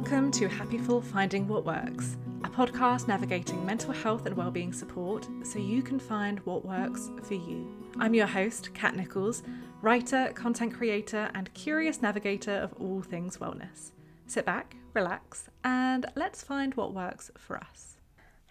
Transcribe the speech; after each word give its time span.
Welcome 0.00 0.30
to 0.30 0.48
Happiful 0.48 1.02
Finding 1.02 1.48
What 1.48 1.64
Works, 1.64 2.16
a 2.44 2.48
podcast 2.48 3.08
navigating 3.08 3.66
mental 3.66 3.92
health 3.92 4.26
and 4.26 4.36
wellbeing 4.36 4.72
support 4.72 5.26
so 5.42 5.58
you 5.58 5.82
can 5.82 5.98
find 5.98 6.38
what 6.46 6.64
works 6.64 7.10
for 7.24 7.34
you. 7.34 7.66
I'm 7.98 8.14
your 8.14 8.28
host, 8.28 8.72
Kat 8.74 8.94
Nicholls, 8.94 9.42
writer, 9.82 10.30
content 10.36 10.72
creator, 10.72 11.28
and 11.34 11.52
curious 11.52 12.00
navigator 12.00 12.52
of 12.52 12.74
all 12.74 13.02
things 13.02 13.38
wellness. 13.38 13.90
Sit 14.28 14.46
back, 14.46 14.76
relax, 14.94 15.50
and 15.64 16.06
let's 16.14 16.44
find 16.44 16.74
what 16.74 16.94
works 16.94 17.32
for 17.36 17.56
us. 17.56 17.97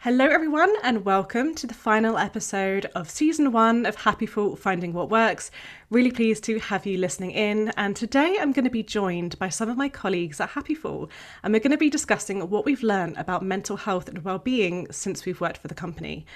Hello, 0.02 0.25
everyone, 0.25 0.71
and 0.84 1.04
welcome 1.05 1.55
to 1.55 1.66
the 1.66 1.73
final 1.73 2.20
episode 2.20 2.86
of 2.93 3.09
season 3.09 3.52
one 3.52 3.84
of 3.84 3.96
Happiful 3.97 4.55
Finding 4.55 4.93
What 4.93 5.09
Works. 5.09 5.50
Really 5.89 6.11
pleased 6.11 6.43
to 6.43 6.60
have 6.60 6.86
you 6.86 7.00
listening 7.00 7.32
in. 7.32 7.69
And 7.78 7.96
today 7.96 8.38
I'm 8.39 8.52
going 8.52 8.65
to 8.65 8.69
be 8.69 8.83
joined 8.83 9.39
by 9.39 9.50
some 9.50 9.69
of 9.69 9.75
my 9.75 9.89
colleagues 9.89 10.39
at 10.39 10.52
Happiful, 10.52 11.10
and 11.41 11.52
we're 11.52 11.61
going 11.61 11.71
to 11.71 11.78
be 11.78 11.89
discussing 11.89 12.47
what 12.47 12.64
we've 12.64 12.83
learned 12.83 13.18
about 13.18 13.43
mental 13.43 13.75
health 13.75 14.07
and 14.07 14.24
well-being 14.24 14.86
since 14.91 15.25
we've 15.25 15.41
worked 15.41 15.57
for 15.57 15.68
the 15.68 15.74
company. 15.74 16.27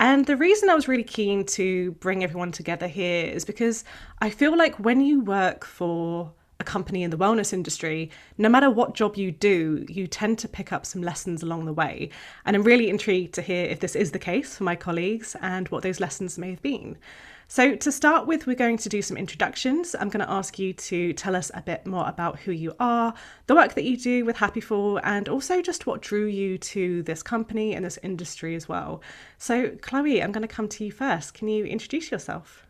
And 0.00 0.24
the 0.24 0.38
reason 0.38 0.70
I 0.70 0.74
was 0.74 0.88
really 0.88 1.04
keen 1.04 1.44
to 1.44 1.92
bring 1.92 2.24
everyone 2.24 2.52
together 2.52 2.88
here 2.88 3.26
is 3.26 3.44
because 3.44 3.84
I 4.20 4.30
feel 4.30 4.56
like 4.56 4.76
when 4.76 5.02
you 5.02 5.20
work 5.20 5.66
for 5.66 6.32
a 6.60 6.64
company 6.64 7.02
in 7.02 7.10
the 7.10 7.16
wellness 7.16 7.52
industry, 7.52 8.10
no 8.38 8.48
matter 8.48 8.70
what 8.70 8.94
job 8.94 9.16
you 9.16 9.32
do, 9.32 9.84
you 9.88 10.06
tend 10.06 10.38
to 10.40 10.48
pick 10.48 10.72
up 10.72 10.86
some 10.86 11.02
lessons 11.02 11.42
along 11.42 11.64
the 11.64 11.72
way. 11.72 12.10
And 12.44 12.54
I'm 12.54 12.62
really 12.62 12.88
intrigued 12.88 13.34
to 13.34 13.42
hear 13.42 13.64
if 13.64 13.80
this 13.80 13.96
is 13.96 14.12
the 14.12 14.18
case 14.18 14.56
for 14.56 14.64
my 14.64 14.76
colleagues 14.76 15.34
and 15.40 15.68
what 15.68 15.82
those 15.82 16.00
lessons 16.00 16.38
may 16.38 16.50
have 16.50 16.62
been. 16.62 16.98
So, 17.48 17.74
to 17.74 17.90
start 17.90 18.28
with, 18.28 18.46
we're 18.46 18.54
going 18.54 18.76
to 18.76 18.88
do 18.88 19.02
some 19.02 19.16
introductions. 19.16 19.96
I'm 19.98 20.08
going 20.08 20.24
to 20.24 20.30
ask 20.30 20.56
you 20.56 20.72
to 20.72 21.12
tell 21.14 21.34
us 21.34 21.50
a 21.52 21.60
bit 21.60 21.84
more 21.84 22.08
about 22.08 22.38
who 22.38 22.52
you 22.52 22.76
are, 22.78 23.12
the 23.48 23.56
work 23.56 23.74
that 23.74 23.82
you 23.82 23.96
do 23.96 24.24
with 24.24 24.36
Happiful, 24.36 25.00
and 25.02 25.28
also 25.28 25.60
just 25.60 25.84
what 25.84 26.00
drew 26.00 26.26
you 26.26 26.58
to 26.58 27.02
this 27.02 27.24
company 27.24 27.74
and 27.74 27.84
this 27.84 27.98
industry 28.04 28.54
as 28.54 28.68
well. 28.68 29.02
So, 29.38 29.70
Chloe, 29.80 30.22
I'm 30.22 30.30
going 30.30 30.46
to 30.46 30.54
come 30.54 30.68
to 30.68 30.84
you 30.84 30.92
first. 30.92 31.34
Can 31.34 31.48
you 31.48 31.64
introduce 31.64 32.12
yourself? 32.12 32.69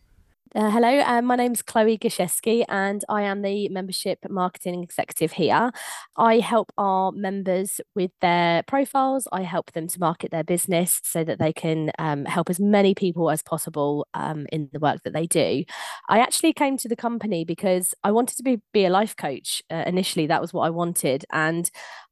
Uh, 0.53 0.69
hello, 0.69 1.01
um, 1.06 1.27
my 1.27 1.37
name 1.37 1.53
is 1.53 1.62
Chloe 1.62 1.97
Gaszewski 1.97 2.65
and 2.69 3.05
I 3.09 3.23
am 3.23 3.43
the 3.43 3.69
membership 3.69 4.19
marketing 4.29 4.83
executive 4.83 5.31
here. 5.31 5.70
I 6.17 6.41
help 6.41 6.73
our 6.77 7.12
members 7.12 7.81
with 7.95 8.11
their 8.20 8.65
profiles. 8.65 9.28
I 9.31 9.43
help 9.43 9.71
them 9.71 9.87
to 9.87 10.01
market 10.01 10.33
their 10.33 10.43
business 10.43 11.01
so 11.05 11.23
that 11.23 11.39
they 11.39 11.53
can 11.53 11.93
um, 12.01 12.25
help 12.25 12.51
as 12.51 12.59
many 12.59 12.97
people 12.97 13.31
as 13.31 13.45
possible 13.45 14.09
um, 14.15 14.48
in 14.51 14.69
the 14.73 14.81
work 14.81 15.05
that 15.05 15.12
they 15.12 15.28
do. 15.28 15.62
I 16.09 16.19
actually 16.19 16.53
came 16.53 16.77
to 16.78 16.89
the 16.89 16.97
company 16.97 17.45
because 17.45 17.95
I 18.03 18.11
wanted 18.11 18.37
to 18.39 18.43
be, 18.43 18.61
be 18.73 18.84
a 18.84 18.91
life 18.91 19.15
coach 19.15 19.62
uh, 19.71 19.84
initially. 19.87 20.27
That 20.27 20.41
was 20.41 20.53
what 20.53 20.67
I 20.67 20.71
wanted. 20.71 21.25
And 21.31 21.71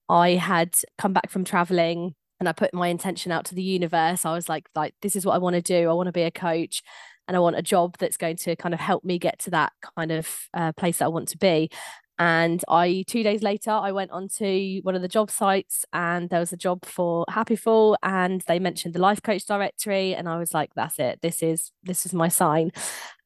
I 0.09 0.35
had 0.35 0.77
come 0.97 1.13
back 1.13 1.29
from 1.29 1.43
traveling 1.43 2.15
and 2.39 2.49
I 2.49 2.53
put 2.53 2.73
my 2.73 2.87
intention 2.87 3.33
out 3.33 3.47
to 3.47 3.57
the 3.57 3.65
universe. 3.65 4.25
I 4.25 4.33
was 4.33 4.49
like, 4.49 4.69
like, 4.77 4.95
this 5.03 5.17
is 5.17 5.27
what 5.27 5.35
I 5.35 5.39
want 5.39 5.57
to 5.57 5.63
do. 5.63 5.91
I 5.91 5.93
want 5.93 6.07
to 6.07 6.13
be 6.13 6.23
a 6.23 6.31
coach 6.31 6.85
and 7.29 7.37
I 7.37 7.41
want 7.41 7.57
a 7.57 7.63
job 7.63 7.97
that's 7.99 8.17
going 8.17 8.37
to 8.39 8.57
kind 8.57 8.75
of 8.75 8.81
help 8.81 9.05
me 9.05 9.19
get 9.19 9.39
to 9.41 9.51
that 9.51 9.73
kind 9.97 10.11
of 10.11 10.49
uh, 10.55 10.73
place 10.73 10.99
that 10.99 11.05
I 11.05 11.09
want 11.09 11.29
to 11.29 11.39
be. 11.39 11.71
And 12.19 12.65
I, 12.69 13.05
two 13.07 13.23
days 13.23 13.43
later, 13.43 13.71
I 13.71 13.93
went 13.93 14.11
onto 14.11 14.81
one 14.83 14.97
of 14.97 15.03
the 15.03 15.09
job 15.09 15.31
sites 15.31 15.85
and 15.93 16.29
there 16.31 16.41
was 16.41 16.53
a 16.53 16.57
job 16.57 16.85
for 16.85 17.25
Happy 17.29 17.55
Happiful 17.55 17.97
and 18.03 18.43
they 18.49 18.59
mentioned 18.59 18.93
the 18.93 18.99
life 18.99 19.23
coach 19.23 19.47
directory. 19.47 20.17
And 20.17 20.29
I 20.29 20.37
was 20.37 20.53
like, 20.53 20.71
that's 20.75 20.99
it. 20.99 21.21
This 21.23 21.45
is, 21.45 21.71
this 21.85 22.05
is 22.05 22.13
my 22.13 22.27
sign. 22.27 22.73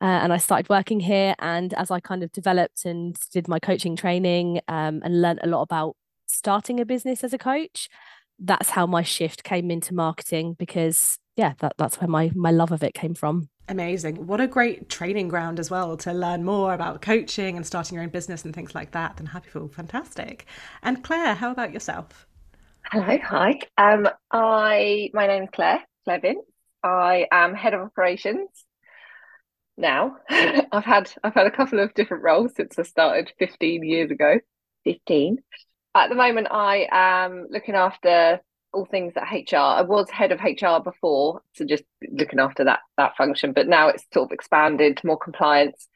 Uh, 0.03 0.05
and 0.05 0.33
I 0.33 0.37
started 0.37 0.69
working 0.69 1.01
here. 1.01 1.35
And 1.39 1.73
as 1.75 1.91
I 1.91 2.01
kind 2.01 2.23
of 2.23 2.33
developed 2.33 2.85
and 2.85 3.17
did 3.33 3.49
my 3.49 3.59
coaching 3.59 3.97
training 3.97 4.61
um, 4.69 5.01
and 5.03 5.23
learned 5.23 5.41
a 5.43 5.49
lot 5.49 5.63
about 5.63 5.97
starting 6.27 6.79
a 6.79 6.85
business 6.85 7.25
as 7.25 7.33
a 7.33 7.39
coach, 7.39 7.89
that's 8.39 8.71
how 8.71 8.87
my 8.87 9.03
shift 9.03 9.43
came 9.43 9.71
into 9.71 9.95
marketing 9.95 10.55
because 10.59 11.19
yeah, 11.37 11.55
that, 11.61 11.73
that's 11.79 11.99
where 11.99 12.09
my, 12.09 12.31
my 12.35 12.51
love 12.51 12.73
of 12.73 12.83
it 12.83 12.93
came 12.93 13.15
from. 13.15 13.49
Amazing. 13.69 14.27
What 14.27 14.41
a 14.41 14.47
great 14.47 14.89
training 14.89 15.29
ground 15.29 15.61
as 15.61 15.71
well 15.71 15.97
to 15.99 16.13
learn 16.13 16.45
more 16.45 16.75
about 16.75 17.01
coaching 17.01 17.57
and 17.57 17.67
starting 17.67 17.95
your 17.95 18.03
own 18.03 18.11
business 18.11 18.45
and 18.45 18.55
things 18.55 18.75
like 18.75 18.91
that 18.91 19.17
than 19.17 19.29
Happiful. 19.29 19.73
Fantastic. 19.73 20.47
And 20.83 21.03
Claire, 21.03 21.35
how 21.35 21.51
about 21.53 21.73
yourself? 21.73 22.27
Hello, 22.91 23.17
hi. 23.25 23.61
Um, 23.79 24.09
I 24.31 25.11
my 25.15 25.27
name's 25.27 25.49
Claire, 25.53 25.81
Claire 26.05 26.21
Vince. 26.21 26.45
I 26.83 27.27
am 27.31 27.55
head 27.55 27.75
of 27.75 27.81
operations 27.81 28.49
now. 29.77 30.17
I've 30.29 30.85
had 30.85 31.11
I've 31.23 31.35
had 31.35 31.47
a 31.47 31.51
couple 31.51 31.79
of 31.79 31.95
different 31.95 32.25
roles 32.25 32.55
since 32.57 32.79
I 32.79 32.83
started 32.83 33.33
15 33.39 33.85
years 33.85 34.11
ago. 34.11 34.41
15. 34.85 35.39
At 35.95 36.09
the 36.09 36.17
moment 36.17 36.49
I 36.51 36.89
am 36.91 37.47
looking 37.49 37.77
after 37.77 38.41
all 38.73 38.85
things 38.87 39.13
at 39.17 39.31
HR. 39.31 39.57
I 39.57 39.83
was 39.83 40.11
head 40.11 40.33
of 40.33 40.41
HR 40.41 40.83
before, 40.83 41.43
so 41.55 41.65
just 41.65 41.85
looking 42.11 42.39
after 42.39 42.65
that 42.65 42.81
that 42.97 43.17
function, 43.17 43.53
but 43.53 43.69
now 43.69 43.89
it's 43.89 44.05
sort 44.13 44.29
of 44.29 44.33
expanded 44.33 45.01
more 45.05 45.19
compliance, 45.19 45.89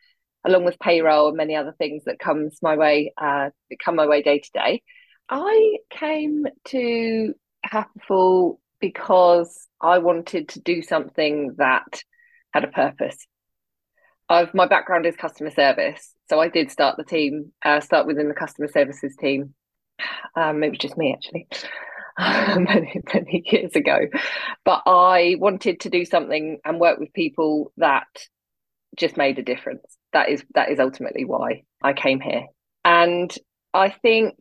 along 0.44 0.64
with 0.64 0.78
payroll 0.78 1.28
and 1.28 1.36
many 1.36 1.56
other 1.56 1.74
things 1.78 2.04
that 2.04 2.18
comes 2.18 2.58
my 2.62 2.76
way, 2.76 3.12
uh, 3.16 3.50
come 3.84 3.96
my 3.96 4.06
way 4.06 4.22
day 4.22 4.38
to 4.38 4.50
day. 4.52 4.82
I 5.28 5.76
came 5.90 6.46
to 6.66 7.34
Happiful 7.64 8.58
because 8.80 9.66
I 9.80 9.98
wanted 9.98 10.50
to 10.50 10.60
do 10.60 10.82
something 10.82 11.54
that 11.58 12.02
had 12.52 12.64
a 12.64 12.68
purpose. 12.68 13.26
I've 14.28 14.54
my 14.54 14.66
background 14.66 15.06
is 15.06 15.16
customer 15.16 15.50
service, 15.50 16.12
so 16.28 16.40
I 16.40 16.48
did 16.48 16.70
start 16.70 16.96
the 16.96 17.04
team, 17.04 17.52
uh, 17.64 17.80
start 17.80 18.06
within 18.06 18.28
the 18.28 18.34
customer 18.34 18.68
services 18.68 19.16
team. 19.18 19.54
Um, 20.38 20.60
was 20.60 20.76
just 20.76 20.98
me 20.98 21.14
actually. 21.14 21.48
many, 22.18 23.00
many 23.12 23.42
years 23.46 23.74
ago. 23.76 23.98
But 24.64 24.82
I 24.86 25.36
wanted 25.38 25.80
to 25.80 25.90
do 25.90 26.04
something 26.04 26.58
and 26.64 26.80
work 26.80 26.98
with 26.98 27.12
people 27.12 27.72
that 27.76 28.06
just 28.96 29.16
made 29.16 29.38
a 29.38 29.42
difference. 29.42 29.84
That 30.12 30.28
is 30.30 30.44
that 30.54 30.70
is 30.70 30.80
ultimately 30.80 31.24
why 31.24 31.64
I 31.82 31.92
came 31.92 32.20
here. 32.20 32.46
And 32.84 33.34
I 33.74 33.90
think 33.90 34.36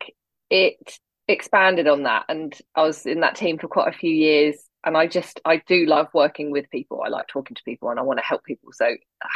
it 0.48 0.98
expanded 1.28 1.86
on 1.86 2.04
that. 2.04 2.24
And 2.28 2.56
I 2.74 2.82
was 2.82 3.04
in 3.04 3.20
that 3.20 3.36
team 3.36 3.58
for 3.58 3.68
quite 3.68 3.92
a 3.92 3.98
few 3.98 4.10
years. 4.10 4.56
And 4.84 4.96
I 4.96 5.06
just 5.06 5.40
I 5.44 5.62
do 5.66 5.84
love 5.84 6.06
working 6.14 6.50
with 6.50 6.70
people. 6.70 7.02
I 7.04 7.08
like 7.08 7.26
talking 7.26 7.56
to 7.56 7.62
people 7.64 7.90
and 7.90 7.98
I 7.98 8.02
want 8.02 8.18
to 8.20 8.24
help 8.24 8.44
people. 8.44 8.70
So 8.72 8.86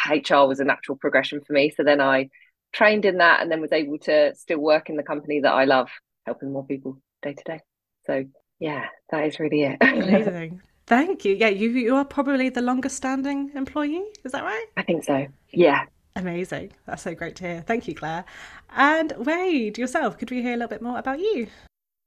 HR 0.09 0.47
was 0.47 0.61
a 0.61 0.65
natural 0.65 0.97
progression 0.97 1.41
for 1.47 1.53
me. 1.53 1.73
So 1.77 1.83
then 1.83 2.01
I 2.01 2.31
trained 2.73 3.05
in 3.05 3.19
that 3.19 3.43
and 3.43 3.51
then 3.51 3.61
was 3.61 3.73
able 3.73 3.99
to 3.99 4.35
still 4.37 4.61
work 4.61 4.89
in 4.89 4.97
the 4.97 5.03
company 5.03 5.41
that 5.41 5.53
I 5.53 5.65
love, 5.65 5.89
helping 6.25 6.53
more 6.53 6.65
people 6.65 7.03
day 7.23 7.35
to 7.35 7.45
day. 7.45 7.61
So 8.07 8.25
yeah, 8.59 8.87
that 9.11 9.25
is 9.27 9.39
really 9.41 9.63
it. 9.63 9.79
Amazing. 9.81 10.61
Thank 10.87 11.25
you. 11.25 11.35
Yeah, 11.35 11.49
you 11.49 11.71
you 11.71 11.97
are 11.97 12.05
probably 12.05 12.49
the 12.49 12.63
longest 12.63 12.97
standing 12.97 13.51
employee. 13.55 14.05
Is 14.25 14.33
that 14.33 14.45
right? 14.45 14.67
I 14.77 14.83
think 14.83 15.05
so. 15.05 15.27
Yeah. 15.53 15.85
Amazing. 16.17 16.73
That's 16.87 17.03
so 17.03 17.15
great 17.15 17.37
to 17.37 17.45
hear. 17.45 17.65
Thank 17.67 17.87
you, 17.87 17.95
Claire. 17.95 18.25
And 18.71 19.13
Wade, 19.17 19.79
yourself, 19.79 20.19
could 20.19 20.31
we 20.31 20.43
hear 20.43 20.55
a 20.55 20.57
little 20.57 20.69
bit 20.69 20.83
more 20.83 20.99
about 20.99 21.21
you? 21.21 21.47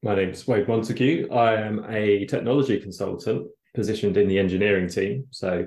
My 0.04 0.16
name's 0.16 0.46
Wade 0.46 0.68
Montague. 0.68 1.30
I 1.32 1.56
am 1.56 1.86
a 1.88 2.26
technology 2.26 2.80
consultant 2.80 3.48
positioned 3.74 4.18
in 4.18 4.28
the 4.28 4.38
engineering 4.38 4.90
team. 4.90 5.26
So 5.32 5.66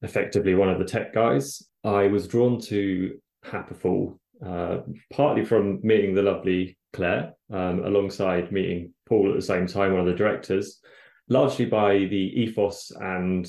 effectively 0.00 0.54
one 0.54 0.70
of 0.70 0.78
the 0.78 0.84
tech 0.84 1.12
guys. 1.12 1.62
I 1.84 2.06
was 2.06 2.26
drawn 2.26 2.58
to 2.62 3.18
Happiful 3.44 4.18
uh, 4.44 4.78
partly 5.12 5.44
from 5.44 5.80
meeting 5.82 6.14
the 6.14 6.22
lovely 6.22 6.76
Claire, 6.92 7.34
um, 7.50 7.84
alongside 7.84 8.52
meeting 8.52 8.92
Paul 9.06 9.30
at 9.30 9.36
the 9.36 9.42
same 9.42 9.66
time, 9.66 9.92
one 9.92 10.00
of 10.00 10.06
the 10.06 10.14
directors, 10.14 10.80
largely 11.28 11.66
by 11.66 11.92
the 11.92 12.32
ethos 12.42 12.90
and 12.90 13.46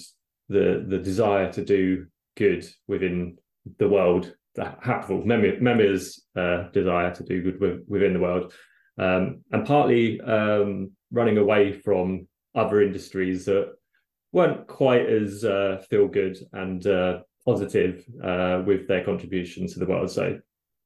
the 0.47 0.85
the 0.87 0.97
desire 0.97 1.51
to 1.53 1.63
do 1.63 2.07
good 2.35 2.67
within 2.87 3.37
the 3.77 3.89
world, 3.89 4.33
the 4.55 4.73
Happiful 4.83 5.25
Member's 5.25 6.25
uh, 6.35 6.69
desire 6.71 7.13
to 7.13 7.23
do 7.23 7.43
good 7.43 7.59
with, 7.59 7.83
within 7.87 8.13
the 8.13 8.19
world, 8.19 8.53
um, 8.97 9.41
and 9.51 9.65
partly 9.65 10.19
um, 10.21 10.91
running 11.11 11.37
away 11.37 11.73
from 11.73 12.27
other 12.55 12.81
industries 12.81 13.45
that 13.45 13.73
weren't 14.31 14.67
quite 14.67 15.05
as 15.07 15.43
uh, 15.43 15.83
feel 15.89 16.07
good 16.07 16.37
and 16.53 16.85
uh, 16.87 17.19
positive 17.45 18.05
uh, 18.23 18.61
with 18.65 18.87
their 18.87 19.03
contribution 19.03 19.67
to 19.67 19.79
the 19.79 19.85
world. 19.85 20.09
So, 20.09 20.39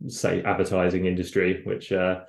say 0.07 0.43
advertising 0.43 1.05
industry, 1.05 1.61
which 1.65 1.91
uh, 1.91 2.21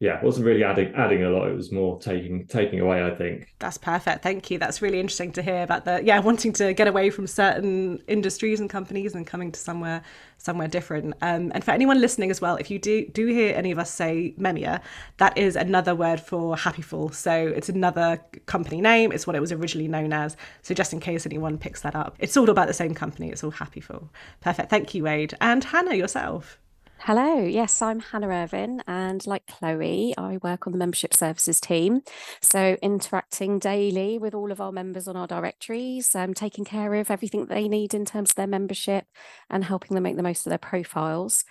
yeah, 0.00 0.22
wasn't 0.22 0.46
really 0.46 0.62
adding 0.62 0.94
adding 0.94 1.24
a 1.24 1.30
lot. 1.30 1.48
It 1.48 1.56
was 1.56 1.72
more 1.72 1.98
taking 1.98 2.46
taking 2.46 2.78
away. 2.78 3.04
I 3.04 3.12
think 3.12 3.52
that's 3.58 3.78
perfect. 3.78 4.22
Thank 4.22 4.48
you. 4.48 4.56
That's 4.56 4.80
really 4.80 5.00
interesting 5.00 5.32
to 5.32 5.42
hear 5.42 5.64
about 5.64 5.86
the 5.86 6.00
yeah 6.04 6.20
wanting 6.20 6.52
to 6.54 6.72
get 6.72 6.86
away 6.86 7.10
from 7.10 7.26
certain 7.26 8.00
industries 8.06 8.60
and 8.60 8.70
companies 8.70 9.16
and 9.16 9.26
coming 9.26 9.50
to 9.50 9.58
somewhere 9.58 10.02
somewhere 10.36 10.68
different. 10.68 11.14
Um, 11.20 11.50
and 11.52 11.64
for 11.64 11.72
anyone 11.72 12.00
listening 12.00 12.30
as 12.30 12.40
well, 12.40 12.54
if 12.56 12.70
you 12.70 12.78
do 12.78 13.08
do 13.08 13.26
hear 13.26 13.56
any 13.56 13.72
of 13.72 13.80
us 13.80 13.92
say 13.92 14.34
Memiah, 14.38 14.80
that 15.16 15.36
is 15.36 15.56
another 15.56 15.96
word 15.96 16.20
for 16.20 16.54
Happiful. 16.54 17.12
So 17.12 17.32
it's 17.48 17.68
another 17.68 18.22
company 18.46 18.80
name. 18.80 19.10
It's 19.10 19.26
what 19.26 19.34
it 19.34 19.40
was 19.40 19.50
originally 19.50 19.88
known 19.88 20.12
as. 20.12 20.36
So 20.62 20.74
just 20.74 20.92
in 20.92 21.00
case 21.00 21.26
anyone 21.26 21.58
picks 21.58 21.82
that 21.82 21.96
up, 21.96 22.14
it's 22.20 22.36
all 22.36 22.50
about 22.50 22.68
the 22.68 22.74
same 22.74 22.94
company. 22.94 23.30
It's 23.30 23.42
all 23.42 23.50
Happiful. 23.50 24.10
Perfect. 24.42 24.70
Thank 24.70 24.94
you, 24.94 25.02
Wade 25.02 25.36
and 25.40 25.64
Hannah 25.64 25.96
yourself. 25.96 26.60
Hello, 27.02 27.38
yes, 27.38 27.80
I'm 27.80 28.00
Hannah 28.00 28.28
Irvin, 28.28 28.82
and 28.86 29.26
like 29.26 29.46
Chloe, 29.46 30.14
I 30.18 30.38
work 30.42 30.66
on 30.66 30.72
the 30.72 30.78
membership 30.78 31.14
services 31.14 31.60
team. 31.60 32.02
So, 32.42 32.76
interacting 32.82 33.58
daily 33.58 34.18
with 34.18 34.34
all 34.34 34.50
of 34.52 34.60
our 34.60 34.72
members 34.72 35.08
on 35.08 35.16
our 35.16 35.26
directories, 35.26 36.14
um, 36.14 36.34
taking 36.34 36.64
care 36.64 36.94
of 36.94 37.10
everything 37.10 37.46
they 37.46 37.68
need 37.68 37.94
in 37.94 38.04
terms 38.04 38.30
of 38.30 38.36
their 38.36 38.46
membership 38.46 39.06
and 39.48 39.64
helping 39.64 39.94
them 39.94 40.02
make 40.02 40.16
the 40.16 40.22
most 40.22 40.44
of 40.44 40.50
their 40.50 40.58
profiles. 40.58 41.44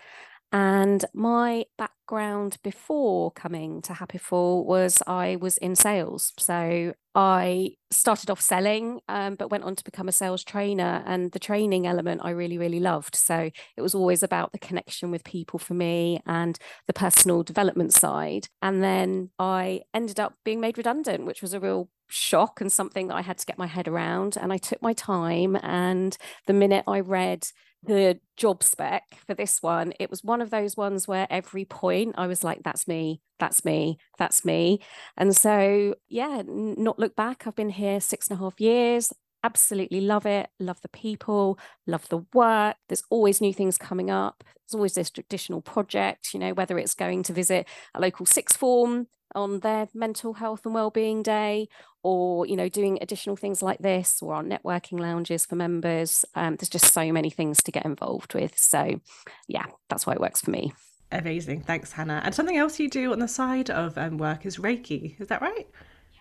And 0.52 1.04
my 1.14 1.66
background 1.78 2.58
before 2.64 3.32
coming 3.32 3.82
to 3.82 3.94
Happiful 3.94 4.66
was 4.66 5.02
I 5.06 5.36
was 5.36 5.58
in 5.58 5.76
sales. 5.76 6.32
So 6.40 6.94
I 7.14 7.72
started 7.92 8.30
off 8.30 8.40
selling, 8.40 9.02
um, 9.10 9.36
but 9.36 9.52
went 9.52 9.66
on 9.66 9.76
to 9.76 9.84
become 9.84 10.08
a 10.08 10.14
sales 10.14 10.44
trainer. 10.44 11.04
And 11.06 11.32
the 11.34 11.40
training 11.40 11.86
element 11.86 12.22
I 12.24 12.30
really, 12.30 12.58
really 12.58 12.80
loved. 12.80 13.16
So 13.16 13.50
it 13.76 13.82
was 13.82 13.94
always 13.94 14.24
about 14.24 14.54
the 14.54 14.60
connection 14.60 15.12
with 15.12 15.26
people 15.26 15.60
for 15.60 15.74
me 15.74 16.22
and 16.26 16.58
the 16.88 16.94
personal 16.94 17.44
development 17.44 17.92
side. 17.92 18.48
And 18.62 18.82
then 18.82 19.32
I 19.38 19.82
ended 19.94 20.20
up 20.20 20.36
being 20.46 20.62
made 20.62 20.78
redundant, 20.78 21.26
which 21.26 21.42
was 21.42 21.54
a 21.54 21.60
real 21.60 21.90
shock 22.08 22.62
and 22.62 22.72
something 22.72 23.10
that 23.10 23.16
I 23.16 23.22
had 23.22 23.38
to 23.40 23.46
get 23.46 23.58
my 23.58 23.68
head 23.68 23.88
around. 23.90 24.38
And 24.38 24.54
I 24.54 24.58
took 24.58 24.82
my 24.82 24.94
time. 24.94 25.58
And 25.62 26.18
the 26.46 26.54
minute 26.54 26.86
I 26.88 27.02
read 27.02 27.48
the 27.88 28.20
job 28.36 28.62
spec 28.62 29.18
for 29.26 29.34
this 29.34 29.62
one, 29.62 29.94
it 30.00 30.10
was 30.10 30.24
one 30.24 30.42
of 30.42 30.50
those 30.50 30.78
ones 30.78 31.08
where 31.08 31.28
every 31.30 31.66
point 31.66 32.16
I 32.18 32.28
was 32.28 32.44
like, 32.44 32.62
that's 32.64 32.88
me, 32.88 33.22
that's 33.40 33.66
me, 33.66 33.98
that's 34.18 34.46
me. 34.46 34.80
And 35.18 35.36
so, 35.36 35.96
yeah, 36.08 36.44
not 36.46 37.00
look 37.00 37.16
back. 37.16 37.48
I've 37.48 37.56
been 37.56 37.70
here 37.70 38.00
six 38.00 38.30
and 38.30 38.38
a 38.38 38.44
half 38.44 38.60
years. 38.62 39.12
Absolutely 39.44 40.02
love 40.02 40.26
it. 40.26 40.50
Love 40.60 40.82
the 40.82 40.90
people, 40.90 41.58
love 41.86 42.08
the 42.10 42.26
work. 42.34 42.76
There's 42.90 43.04
always 43.10 43.42
new 43.42 43.54
things 43.54 43.78
coming 43.78 44.12
up. 44.12 44.44
There's 44.44 44.76
always 44.76 44.94
this 44.94 45.12
additional 45.18 45.62
project, 45.62 46.34
you 46.34 46.40
know, 46.40 46.54
whether 46.54 46.78
it's 46.78 46.94
going 46.94 47.24
to 47.24 47.34
visit 47.34 47.68
a 47.96 48.02
local 48.02 48.26
sixth 48.26 48.58
form 48.58 49.08
on 49.38 49.60
their 49.60 49.88
mental 49.94 50.34
health 50.34 50.66
and 50.66 50.74
well-being 50.74 51.24
day 51.24 51.68
or 52.04 52.46
you 52.46 52.56
know 52.56 52.68
doing 52.70 52.98
additional 53.02 53.36
things 53.36 53.62
like 53.62 53.80
this 53.80 54.22
or 54.22 54.34
on 54.34 54.50
networking 54.50 55.00
lounges 55.00 55.46
for 55.46 55.56
members. 55.56 56.26
Um, 56.36 56.56
there's 56.56 56.70
just 56.70 56.94
so 56.94 57.12
many 57.12 57.30
things 57.30 57.64
to 57.64 57.72
get 57.72 57.86
involved 57.86 58.34
with. 58.34 58.58
So 58.58 59.00
yeah 59.48 59.66
that's 59.90 60.06
why 60.06 60.14
it 60.14 60.22
works 60.22 60.42
for 60.42 60.52
me. 60.52 60.74
Amazing. 61.12 61.62
Thanks 61.62 61.94
hannah. 61.94 62.22
And 62.26 62.36
something 62.36 62.58
else 62.58 62.80
you 62.80 62.90
do 62.90 63.14
on 63.14 63.20
the 63.20 63.28
side 63.28 63.70
of 63.70 63.98
um, 63.98 64.18
work 64.18 64.46
is 64.46 64.58
reiki. 64.58 65.20
Is 65.22 65.28
that 65.28 65.42
right 65.42 65.68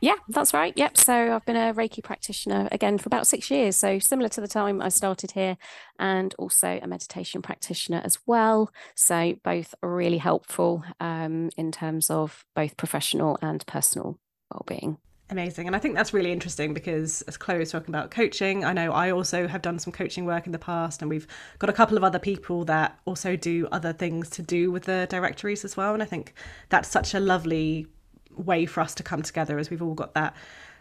yeah, 0.00 0.16
that's 0.28 0.52
right. 0.52 0.72
Yep. 0.76 0.96
So 0.96 1.34
I've 1.34 1.44
been 1.44 1.56
a 1.56 1.72
Reiki 1.74 2.02
practitioner 2.02 2.68
again 2.72 2.98
for 2.98 3.08
about 3.08 3.26
six 3.26 3.50
years. 3.50 3.76
So 3.76 3.98
similar 3.98 4.28
to 4.30 4.40
the 4.40 4.48
time 4.48 4.82
I 4.82 4.88
started 4.88 5.32
here, 5.32 5.56
and 5.98 6.34
also 6.38 6.78
a 6.82 6.86
meditation 6.86 7.42
practitioner 7.42 8.00
as 8.04 8.18
well. 8.26 8.70
So 8.94 9.34
both 9.42 9.74
really 9.82 10.18
helpful 10.18 10.84
um, 11.00 11.50
in 11.56 11.72
terms 11.72 12.10
of 12.10 12.44
both 12.54 12.76
professional 12.76 13.38
and 13.42 13.66
personal 13.66 14.18
well-being. 14.50 14.98
Amazing. 15.28 15.66
And 15.66 15.74
I 15.74 15.80
think 15.80 15.96
that's 15.96 16.14
really 16.14 16.30
interesting 16.30 16.72
because 16.72 17.22
as 17.22 17.36
Chloe 17.36 17.58
was 17.58 17.72
talking 17.72 17.92
about 17.92 18.12
coaching, 18.12 18.64
I 18.64 18.72
know 18.72 18.92
I 18.92 19.10
also 19.10 19.48
have 19.48 19.60
done 19.60 19.80
some 19.80 19.92
coaching 19.92 20.24
work 20.24 20.46
in 20.46 20.52
the 20.52 20.58
past 20.58 21.02
and 21.02 21.08
we've 21.08 21.26
got 21.58 21.68
a 21.68 21.72
couple 21.72 21.96
of 21.96 22.04
other 22.04 22.20
people 22.20 22.64
that 22.66 23.00
also 23.06 23.34
do 23.34 23.66
other 23.72 23.92
things 23.92 24.30
to 24.30 24.42
do 24.42 24.70
with 24.70 24.84
the 24.84 25.08
directories 25.10 25.64
as 25.64 25.76
well. 25.76 25.94
And 25.94 26.02
I 26.02 26.06
think 26.06 26.32
that's 26.68 26.88
such 26.88 27.12
a 27.12 27.18
lovely 27.18 27.88
way 28.36 28.66
for 28.66 28.80
us 28.80 28.94
to 28.94 29.02
come 29.02 29.22
together 29.22 29.58
as 29.58 29.70
we've 29.70 29.82
all 29.82 29.94
got 29.94 30.14
that 30.14 30.34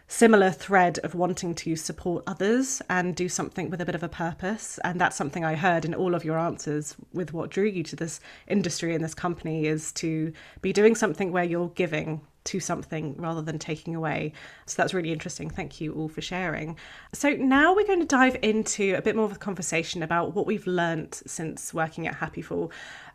similar 0.08 0.50
thread 0.50 0.98
of 1.00 1.14
wanting 1.14 1.54
to 1.54 1.74
support 1.74 2.22
others 2.26 2.80
and 2.88 3.16
do 3.16 3.28
something 3.28 3.70
with 3.70 3.80
a 3.80 3.84
bit 3.84 3.94
of 3.96 4.04
a 4.04 4.08
purpose 4.08 4.78
and 4.84 5.00
that's 5.00 5.16
something 5.16 5.44
i 5.44 5.56
heard 5.56 5.84
in 5.84 5.94
all 5.94 6.14
of 6.14 6.24
your 6.24 6.38
answers 6.38 6.94
with 7.12 7.32
what 7.32 7.50
drew 7.50 7.66
you 7.66 7.82
to 7.82 7.96
this 7.96 8.20
industry 8.46 8.94
and 8.94 9.02
this 9.02 9.14
company 9.14 9.66
is 9.66 9.90
to 9.90 10.32
be 10.62 10.72
doing 10.72 10.94
something 10.94 11.32
where 11.32 11.42
you're 11.42 11.70
giving 11.70 12.20
to 12.46 12.60
something 12.60 13.14
rather 13.18 13.42
than 13.42 13.58
taking 13.58 13.94
away. 13.94 14.32
So 14.64 14.80
that's 14.80 14.94
really 14.94 15.12
interesting. 15.12 15.50
Thank 15.50 15.80
you 15.80 15.92
all 15.94 16.08
for 16.08 16.22
sharing. 16.22 16.76
So 17.12 17.30
now 17.30 17.74
we're 17.74 17.86
going 17.86 18.00
to 18.00 18.06
dive 18.06 18.36
into 18.42 18.94
a 18.96 19.02
bit 19.02 19.14
more 19.14 19.26
of 19.26 19.32
a 19.32 19.38
conversation 19.38 20.02
about 20.02 20.34
what 20.34 20.46
we've 20.46 20.66
learnt 20.66 21.22
since 21.26 21.74
working 21.74 22.06
at 22.06 22.18
Happiful 22.18 22.70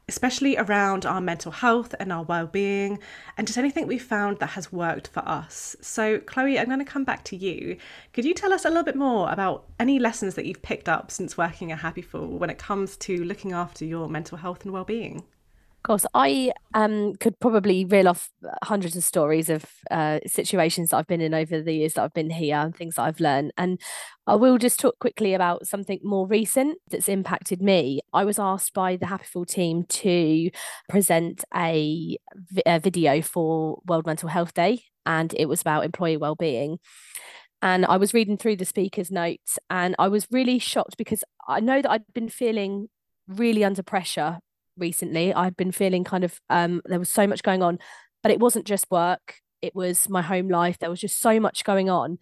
especially 0.10 0.58
around 0.58 1.06
our 1.06 1.22
mental 1.22 1.52
health 1.52 1.96
and 2.00 2.12
our 2.12 2.24
well-being 2.24 3.00
and 3.38 3.48
just 3.48 3.58
anything 3.58 3.88
we've 3.88 4.04
found 4.04 4.40
that 4.40 4.48
has 4.48 4.72
worked 4.72 5.08
for 5.08 5.28
us. 5.28 5.76
So 5.82 6.20
Chloe, 6.20 6.60
I'm 6.60 6.66
going 6.66 6.80
to 6.80 6.86
come 6.86 7.06
back 7.06 7.24
to 7.26 7.38
you. 7.38 7.78
Could 8.12 8.26
you 8.26 8.34
tell 8.34 8.52
us 8.52 8.66
a 8.66 8.70
little 8.70 8.84
bit 8.84 8.98
more 8.98 9.32
about 9.32 9.66
any 9.80 9.98
lessons 10.00 10.36
that 10.36 10.46
you've 10.46 10.62
picked 10.62 10.90
up 10.90 11.12
since 11.12 11.38
working 11.38 11.72
at 11.72 11.80
Happy 11.80 12.02
Happiful 12.02 12.38
when 12.40 12.50
it 12.50 12.58
comes 12.58 12.98
to 12.98 13.24
looking 13.24 13.52
after 13.52 13.86
your 13.86 14.10
mental 14.10 14.38
health 14.38 14.64
and 14.64 14.74
well-being? 14.74 15.24
Of 15.84 15.88
course, 15.88 16.06
I 16.14 16.52
um, 16.76 17.16
could 17.16 17.40
probably 17.40 17.86
reel 17.86 18.08
off 18.08 18.30
hundreds 18.64 18.96
of 18.96 19.04
stories 19.04 19.50
of 19.50 19.66
uh, 19.90 20.20
situations 20.28 20.92
that 20.92 20.98
I've 20.98 21.08
been 21.08 21.22
in 21.22 21.34
over 21.34 21.60
the 21.60 21.74
years 21.74 21.96
that 21.96 22.04
I've 22.04 22.14
been 22.14 22.30
here 22.30 22.58
and 22.58 22.76
things 22.76 22.96
that 22.96 23.02
I've 23.02 23.20
learned. 23.20 23.52
And 23.58 23.82
I 24.28 24.36
will 24.36 24.60
just 24.60 24.80
talk 24.80 25.00
quickly 25.00 25.34
about 25.34 25.66
something 25.66 26.00
more 26.04 26.28
recent 26.28 26.78
that's 26.92 27.10
impacted 27.10 27.64
me. 27.64 28.02
I 28.14 28.26
was 28.26 28.38
asked 28.38 28.76
by 28.76 28.96
the 28.96 29.08
Happyful 29.08 29.44
team 29.46 29.86
to 29.86 30.52
present 30.88 31.44
a, 31.56 32.16
a 32.68 32.80
video 32.80 33.24
for 33.24 33.80
World 33.88 34.06
Mental 34.06 34.30
Health 34.30 34.54
Day, 34.54 34.84
and 35.08 35.34
it 35.36 35.48
was 35.48 35.62
about 35.62 35.84
employee 35.84 36.18
well-being 36.18 36.78
and 37.64 37.86
I 37.86 37.98
was 37.98 38.14
reading 38.14 38.38
through 38.38 38.56
the 38.56 38.66
speaker's 38.66 39.12
notes 39.12 39.60
and 39.70 39.96
I 40.00 40.08
was 40.08 40.28
really 40.32 40.58
shocked 40.60 40.98
because 40.98 41.24
I 41.48 41.60
know 41.60 41.82
that 41.82 41.92
I'd 41.92 42.14
been 42.14 42.30
feeling 42.30 42.90
really 43.28 43.64
under 43.64 43.84
pressure 43.84 44.40
recently. 44.78 45.34
I'd 45.34 45.58
been 45.58 45.72
feeling 45.72 46.04
kind 46.04 46.24
of 46.24 46.40
um, 46.50 46.82
there 46.86 47.00
was 47.00 47.10
so 47.10 47.28
much 47.28 47.44
going 47.44 47.64
on, 47.64 47.80
but 48.24 48.32
it 48.32 48.40
wasn't 48.40 48.66
just 48.66 48.90
work. 48.92 49.36
It 49.62 49.76
was 49.76 50.10
my 50.10 50.22
home 50.22 50.50
life. 50.50 50.80
There 50.80 50.90
was 50.90 51.02
just 51.02 51.20
so 51.20 51.40
much 51.40 51.64
going 51.64 51.90
on. 51.90 52.18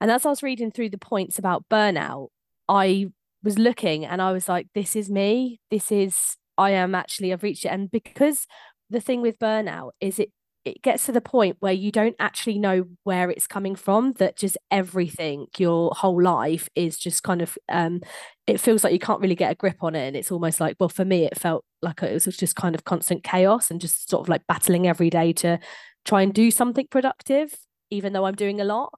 And 0.00 0.10
as 0.10 0.26
I 0.26 0.30
was 0.30 0.42
reading 0.42 0.70
through 0.70 0.90
the 0.90 0.98
points 0.98 1.38
about 1.38 1.64
burnout, 1.70 2.28
I 2.68 3.06
was 3.42 3.58
looking 3.58 4.04
and 4.04 4.20
I 4.20 4.32
was 4.32 4.48
like, 4.48 4.68
this 4.74 4.96
is 4.96 5.10
me. 5.10 5.60
This 5.70 5.90
is, 5.92 6.36
I 6.58 6.70
am 6.70 6.94
actually, 6.94 7.32
I've 7.32 7.42
reached 7.42 7.64
it. 7.64 7.68
And 7.68 7.90
because 7.90 8.46
the 8.90 9.00
thing 9.00 9.22
with 9.22 9.38
burnout 9.38 9.92
is 10.00 10.18
it 10.18 10.30
it 10.64 10.80
gets 10.82 11.06
to 11.06 11.12
the 11.12 11.20
point 11.20 11.56
where 11.60 11.72
you 11.72 11.90
don't 11.90 12.14
actually 12.20 12.58
know 12.58 12.84
where 13.02 13.30
it's 13.30 13.46
coming 13.46 13.74
from 13.74 14.12
that 14.14 14.36
just 14.36 14.56
everything 14.70 15.46
your 15.58 15.90
whole 15.94 16.22
life 16.22 16.68
is 16.74 16.96
just 16.96 17.22
kind 17.22 17.42
of 17.42 17.58
um 17.68 18.00
it 18.46 18.60
feels 18.60 18.84
like 18.84 18.92
you 18.92 18.98
can't 18.98 19.20
really 19.20 19.34
get 19.34 19.52
a 19.52 19.56
grip 19.56 19.82
on 19.82 19.94
it. 19.94 20.06
And 20.06 20.16
it's 20.16 20.30
almost 20.30 20.60
like 20.60 20.76
well 20.78 20.88
for 20.88 21.04
me 21.04 21.24
it 21.24 21.38
felt 21.38 21.64
like 21.80 22.02
it 22.02 22.12
was 22.12 22.24
just 22.36 22.56
kind 22.56 22.74
of 22.74 22.84
constant 22.84 23.24
chaos 23.24 23.70
and 23.70 23.80
just 23.80 24.08
sort 24.08 24.24
of 24.24 24.28
like 24.28 24.46
battling 24.46 24.86
every 24.86 25.10
day 25.10 25.32
to 25.34 25.58
try 26.04 26.22
and 26.22 26.32
do 26.32 26.50
something 26.50 26.86
productive 26.90 27.54
even 27.90 28.12
though 28.12 28.24
I'm 28.26 28.34
doing 28.34 28.60
a 28.60 28.64
lot. 28.64 28.92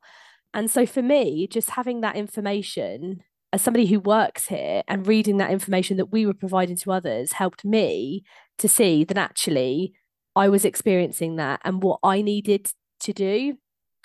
And 0.52 0.70
so 0.70 0.86
for 0.86 1.02
me 1.02 1.46
just 1.46 1.70
having 1.70 2.00
that 2.02 2.16
information 2.16 3.22
as 3.52 3.62
somebody 3.62 3.86
who 3.86 4.00
works 4.00 4.48
here 4.48 4.82
and 4.88 5.06
reading 5.06 5.36
that 5.38 5.50
information 5.50 5.96
that 5.96 6.10
we 6.12 6.26
were 6.26 6.34
providing 6.34 6.76
to 6.76 6.92
others 6.92 7.32
helped 7.32 7.64
me 7.64 8.24
to 8.58 8.68
see 8.68 9.04
that 9.04 9.16
actually 9.16 9.94
I 10.36 10.48
was 10.48 10.64
experiencing 10.64 11.36
that 11.36 11.60
and 11.64 11.82
what 11.82 12.00
I 12.02 12.22
needed 12.22 12.70
to 13.00 13.12
do. 13.12 13.58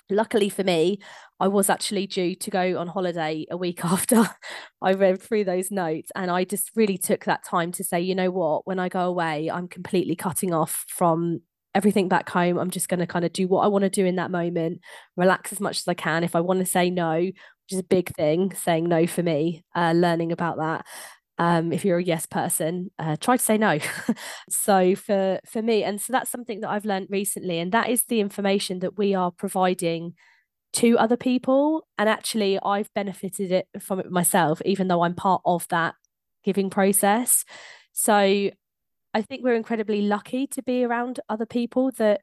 Luckily 0.08 0.48
for 0.48 0.64
me, 0.64 0.98
I 1.38 1.48
was 1.48 1.70
actually 1.70 2.06
due 2.06 2.34
to 2.34 2.50
go 2.50 2.78
on 2.78 2.88
holiday 2.88 3.46
a 3.50 3.56
week 3.56 3.84
after 3.84 4.28
I 4.82 4.92
read 4.94 5.22
through 5.22 5.44
those 5.44 5.70
notes. 5.70 6.10
And 6.14 6.30
I 6.30 6.44
just 6.44 6.70
really 6.74 6.98
took 6.98 7.24
that 7.24 7.44
time 7.44 7.72
to 7.72 7.84
say, 7.84 8.00
you 8.00 8.14
know 8.14 8.30
what, 8.30 8.66
when 8.66 8.78
I 8.78 8.88
go 8.88 9.02
away, 9.02 9.50
I'm 9.50 9.68
completely 9.68 10.16
cutting 10.16 10.52
off 10.52 10.84
from 10.88 11.40
everything 11.74 12.08
back 12.08 12.28
home. 12.28 12.58
I'm 12.58 12.70
just 12.70 12.88
going 12.88 13.00
to 13.00 13.06
kind 13.06 13.24
of 13.24 13.32
do 13.32 13.46
what 13.46 13.60
I 13.60 13.68
want 13.68 13.84
to 13.84 13.90
do 13.90 14.04
in 14.04 14.16
that 14.16 14.30
moment, 14.30 14.80
relax 15.16 15.52
as 15.52 15.60
much 15.60 15.78
as 15.78 15.88
I 15.88 15.94
can. 15.94 16.24
If 16.24 16.34
I 16.34 16.40
want 16.40 16.58
to 16.60 16.66
say 16.66 16.90
no, 16.90 17.14
which 17.14 17.72
is 17.72 17.78
a 17.78 17.84
big 17.84 18.14
thing, 18.16 18.52
saying 18.54 18.88
no 18.88 19.06
for 19.06 19.22
me, 19.22 19.64
uh, 19.76 19.92
learning 19.92 20.32
about 20.32 20.56
that 20.58 20.84
um, 21.40 21.72
if 21.72 21.86
you're 21.86 21.98
a 21.98 22.02
yes 22.02 22.26
person 22.26 22.90
uh, 22.98 23.16
try 23.16 23.36
to 23.36 23.42
say 23.42 23.56
no. 23.56 23.78
So 24.50 24.94
for 24.94 25.40
for 25.46 25.62
me 25.62 25.82
and 25.82 26.00
so 26.00 26.12
that's 26.12 26.30
something 26.30 26.60
that 26.60 26.70
i've 26.70 26.84
learned 26.84 27.06
recently 27.10 27.58
and 27.58 27.72
that 27.72 27.88
is 27.88 28.04
the 28.04 28.20
information 28.20 28.80
that 28.80 28.98
we 28.98 29.14
are 29.14 29.30
providing 29.30 30.14
to 30.74 30.98
other 30.98 31.16
people 31.16 31.86
and 31.98 32.08
actually 32.08 32.58
i've 32.62 32.92
benefited 32.94 33.50
it 33.50 33.66
from 33.80 34.00
it 34.00 34.10
myself 34.10 34.60
even 34.64 34.88
though 34.88 35.02
i'm 35.02 35.14
part 35.14 35.40
of 35.44 35.66
that 35.68 35.94
giving 36.44 36.68
process. 36.70 37.44
So 37.92 38.14
i 39.14 39.22
think 39.22 39.42
we're 39.42 39.54
incredibly 39.54 40.02
lucky 40.02 40.46
to 40.48 40.62
be 40.62 40.84
around 40.84 41.20
other 41.28 41.46
people 41.46 41.90
that 41.92 42.20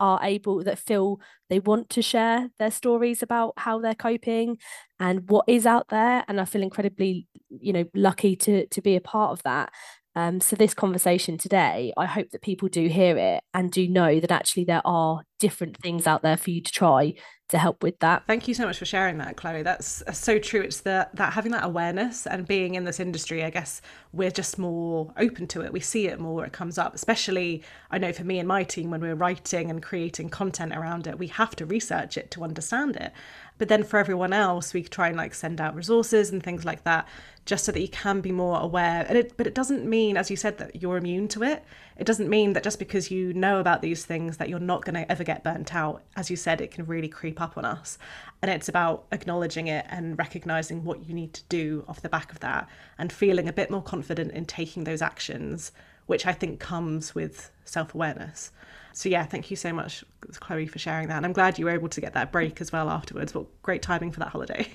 are 0.00 0.20
able 0.22 0.62
that 0.64 0.78
feel 0.78 1.20
they 1.48 1.60
want 1.60 1.88
to 1.90 2.02
share 2.02 2.50
their 2.58 2.70
stories 2.70 3.22
about 3.22 3.54
how 3.56 3.78
they're 3.80 3.94
coping 3.94 4.58
and 5.00 5.28
what 5.28 5.44
is 5.48 5.66
out 5.66 5.88
there. 5.88 6.24
And 6.28 6.40
i 6.40 6.44
feel 6.44 6.62
incredibly 6.62 7.26
you 7.48 7.72
know 7.72 7.84
lucky 7.94 8.36
to 8.36 8.66
to 8.66 8.80
be 8.82 8.96
a 8.96 9.00
part 9.00 9.32
of 9.32 9.42
that. 9.44 9.72
Um, 10.14 10.40
so 10.40 10.56
this 10.56 10.74
conversation 10.74 11.38
today 11.38 11.92
i 11.96 12.04
hope 12.06 12.30
that 12.30 12.42
people 12.42 12.68
do 12.68 12.88
hear 12.88 13.16
it 13.16 13.44
and 13.54 13.70
do 13.70 13.86
know 13.86 14.18
that 14.18 14.32
actually 14.32 14.64
there 14.64 14.82
are 14.84 15.22
different 15.38 15.76
things 15.76 16.08
out 16.08 16.22
there 16.22 16.36
for 16.36 16.50
you 16.50 16.60
to 16.60 16.72
try 16.72 17.14
to 17.48 17.56
help 17.58 17.82
with 17.82 17.98
that. 18.00 18.24
Thank 18.26 18.46
you 18.46 18.54
so 18.54 18.66
much 18.66 18.78
for 18.78 18.84
sharing 18.84 19.18
that, 19.18 19.36
Chloe. 19.36 19.62
That's 19.62 20.02
so 20.12 20.38
true. 20.38 20.60
It's 20.60 20.80
the 20.80 21.08
that 21.14 21.32
having 21.32 21.52
that 21.52 21.64
awareness 21.64 22.26
and 22.26 22.46
being 22.46 22.74
in 22.74 22.84
this 22.84 23.00
industry, 23.00 23.42
I 23.42 23.50
guess 23.50 23.80
we're 24.12 24.30
just 24.30 24.58
more 24.58 25.12
open 25.16 25.46
to 25.48 25.62
it. 25.62 25.72
We 25.72 25.80
see 25.80 26.08
it 26.08 26.20
more, 26.20 26.44
it 26.44 26.52
comes 26.52 26.76
up. 26.76 26.94
Especially 26.94 27.62
I 27.90 27.98
know 27.98 28.12
for 28.12 28.24
me 28.24 28.38
and 28.38 28.46
my 28.46 28.64
team 28.64 28.90
when 28.90 29.00
we're 29.00 29.14
writing 29.14 29.70
and 29.70 29.82
creating 29.82 30.28
content 30.28 30.74
around 30.74 31.06
it, 31.06 31.18
we 31.18 31.28
have 31.28 31.56
to 31.56 31.64
research 31.64 32.18
it 32.18 32.30
to 32.32 32.44
understand 32.44 32.96
it. 32.96 33.12
But 33.56 33.68
then 33.68 33.82
for 33.82 33.98
everyone 33.98 34.32
else, 34.32 34.74
we 34.74 34.82
try 34.82 35.08
and 35.08 35.16
like 35.16 35.34
send 35.34 35.60
out 35.60 35.74
resources 35.74 36.30
and 36.30 36.42
things 36.42 36.64
like 36.64 36.84
that 36.84 37.08
just 37.48 37.64
so 37.64 37.72
that 37.72 37.80
you 37.80 37.88
can 37.88 38.20
be 38.20 38.30
more 38.30 38.60
aware. 38.60 39.06
And 39.08 39.16
it, 39.16 39.34
but 39.38 39.46
it 39.46 39.54
doesn't 39.54 39.86
mean, 39.86 40.18
as 40.18 40.30
you 40.30 40.36
said, 40.36 40.58
that 40.58 40.82
you're 40.82 40.98
immune 40.98 41.28
to 41.28 41.42
it. 41.42 41.64
It 41.96 42.04
doesn't 42.04 42.28
mean 42.28 42.52
that 42.52 42.62
just 42.62 42.78
because 42.78 43.10
you 43.10 43.32
know 43.32 43.58
about 43.58 43.80
these 43.80 44.04
things 44.04 44.36
that 44.36 44.50
you're 44.50 44.58
not 44.60 44.84
going 44.84 44.96
to 44.96 45.10
ever 45.10 45.24
get 45.24 45.42
burnt 45.42 45.74
out. 45.74 46.02
As 46.14 46.28
you 46.28 46.36
said, 46.36 46.60
it 46.60 46.70
can 46.70 46.84
really 46.84 47.08
creep 47.08 47.40
up 47.40 47.56
on 47.56 47.64
us. 47.64 47.98
And 48.42 48.50
it's 48.50 48.68
about 48.68 49.06
acknowledging 49.12 49.66
it 49.66 49.86
and 49.88 50.18
recognizing 50.18 50.84
what 50.84 51.08
you 51.08 51.14
need 51.14 51.32
to 51.32 51.42
do 51.48 51.86
off 51.88 52.02
the 52.02 52.10
back 52.10 52.30
of 52.30 52.40
that 52.40 52.68
and 52.98 53.10
feeling 53.10 53.48
a 53.48 53.52
bit 53.54 53.70
more 53.70 53.82
confident 53.82 54.32
in 54.32 54.44
taking 54.44 54.84
those 54.84 55.00
actions, 55.00 55.72
which 56.04 56.26
I 56.26 56.34
think 56.34 56.60
comes 56.60 57.14
with 57.14 57.50
self 57.64 57.94
awareness. 57.94 58.52
So 58.92 59.08
yeah, 59.08 59.24
thank 59.24 59.50
you 59.50 59.56
so 59.56 59.72
much, 59.72 60.04
Chloe, 60.34 60.66
for 60.66 60.78
sharing 60.78 61.08
that. 61.08 61.16
And 61.18 61.26
I'm 61.26 61.32
glad 61.32 61.58
you 61.58 61.66
were 61.66 61.70
able 61.70 61.88
to 61.88 62.00
get 62.00 62.14
that 62.14 62.32
break 62.32 62.60
as 62.60 62.72
well 62.72 62.88
afterwards. 62.90 63.34
What 63.34 63.46
great 63.62 63.82
timing 63.82 64.12
for 64.12 64.20
that 64.20 64.28
holiday. 64.28 64.66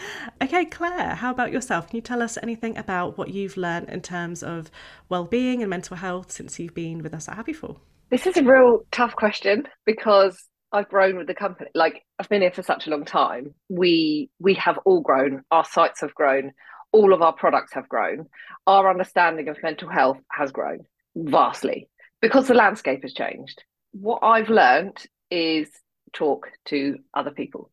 okay, 0.42 0.64
Claire, 0.66 1.14
how 1.14 1.30
about 1.30 1.52
yourself? 1.52 1.88
Can 1.88 1.96
you 1.96 2.02
tell 2.02 2.22
us 2.22 2.38
anything 2.42 2.76
about 2.76 3.18
what 3.18 3.30
you've 3.30 3.56
learned 3.56 3.88
in 3.88 4.00
terms 4.00 4.42
of 4.42 4.70
well-being 5.08 5.62
and 5.62 5.70
mental 5.70 5.96
health 5.96 6.30
since 6.30 6.58
you've 6.58 6.74
been 6.74 7.02
with 7.02 7.14
us 7.14 7.28
at 7.28 7.36
Happy 7.36 7.52
Happiful? 7.52 7.78
This 8.10 8.26
is 8.26 8.36
a 8.36 8.42
real 8.42 8.84
tough 8.90 9.16
question 9.16 9.66
because 9.86 10.48
I've 10.70 10.88
grown 10.88 11.16
with 11.16 11.26
the 11.26 11.34
company. 11.34 11.70
Like 11.74 12.02
I've 12.18 12.28
been 12.28 12.42
here 12.42 12.52
for 12.52 12.62
such 12.62 12.86
a 12.86 12.90
long 12.90 13.04
time. 13.04 13.54
We 13.68 14.30
we 14.38 14.54
have 14.54 14.78
all 14.84 15.00
grown. 15.00 15.42
Our 15.50 15.64
sites 15.64 16.00
have 16.02 16.14
grown. 16.14 16.52
All 16.92 17.14
of 17.14 17.22
our 17.22 17.32
products 17.32 17.72
have 17.72 17.88
grown. 17.88 18.26
Our 18.66 18.90
understanding 18.90 19.48
of 19.48 19.56
mental 19.62 19.88
health 19.88 20.18
has 20.30 20.52
grown 20.52 20.80
vastly 21.14 21.88
because 22.22 22.48
the 22.48 22.54
landscape 22.54 23.02
has 23.02 23.12
changed 23.12 23.62
what 23.92 24.20
I've 24.22 24.48
learned 24.48 24.96
is 25.30 25.68
talk 26.12 26.48
to 26.66 26.98
other 27.14 27.30
people 27.30 27.70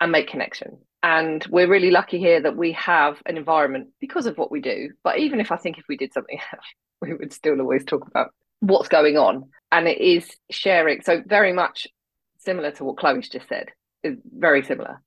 and 0.00 0.12
make 0.12 0.28
connection. 0.28 0.78
And 1.02 1.44
we're 1.50 1.68
really 1.68 1.90
lucky 1.90 2.18
here 2.18 2.40
that 2.40 2.56
we 2.56 2.72
have 2.72 3.20
an 3.26 3.36
environment 3.36 3.88
because 4.00 4.26
of 4.26 4.36
what 4.38 4.50
we 4.50 4.60
do. 4.60 4.90
But 5.02 5.18
even 5.18 5.40
if 5.40 5.52
I 5.52 5.56
think 5.56 5.78
if 5.78 5.84
we 5.88 5.96
did 5.96 6.12
something 6.12 6.38
else, 6.52 6.64
we 7.00 7.14
would 7.14 7.32
still 7.32 7.60
always 7.60 7.84
talk 7.84 8.06
about 8.06 8.30
what's 8.60 8.88
going 8.88 9.16
on. 9.16 9.50
And 9.72 9.88
it 9.88 10.00
is 10.00 10.28
sharing. 10.50 11.02
So, 11.02 11.22
very 11.26 11.52
much 11.52 11.86
similar 12.38 12.70
to 12.72 12.84
what 12.84 12.96
Chloe's 12.96 13.28
just 13.28 13.48
said, 13.48 13.68
is 14.02 14.16
very 14.24 14.62
similar. 14.62 15.02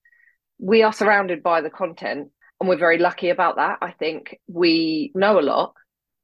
We 0.57 0.83
are 0.83 0.91
surrounded 0.91 1.41
by 1.41 1.61
the 1.61 1.69
content, 1.69 2.29
and 2.59 2.67
we're 2.67 2.77
very 2.77 2.97
lucky 2.97 3.29
about 3.29 3.55
that. 3.55 3.77
I 3.81 3.91
think 3.91 4.37
we 4.47 5.11
know 5.15 5.39
a 5.39 5.41
lot, 5.41 5.73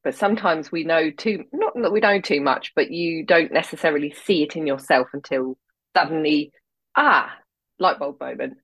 but 0.05 0.15
sometimes 0.15 0.71
we 0.71 0.85
know 0.85 1.09
too 1.09 1.43
not 1.51 1.73
that 1.75 1.91
we 1.91 1.99
know 1.99 2.21
too 2.21 2.39
much 2.39 2.71
but 2.75 2.91
you 2.91 3.25
don't 3.25 3.51
necessarily 3.51 4.15
see 4.23 4.43
it 4.43 4.55
in 4.55 4.65
yourself 4.65 5.07
until 5.11 5.57
suddenly 5.97 6.53
ah 6.95 7.35
light 7.79 7.99
bulb 7.99 8.17
moment. 8.21 8.57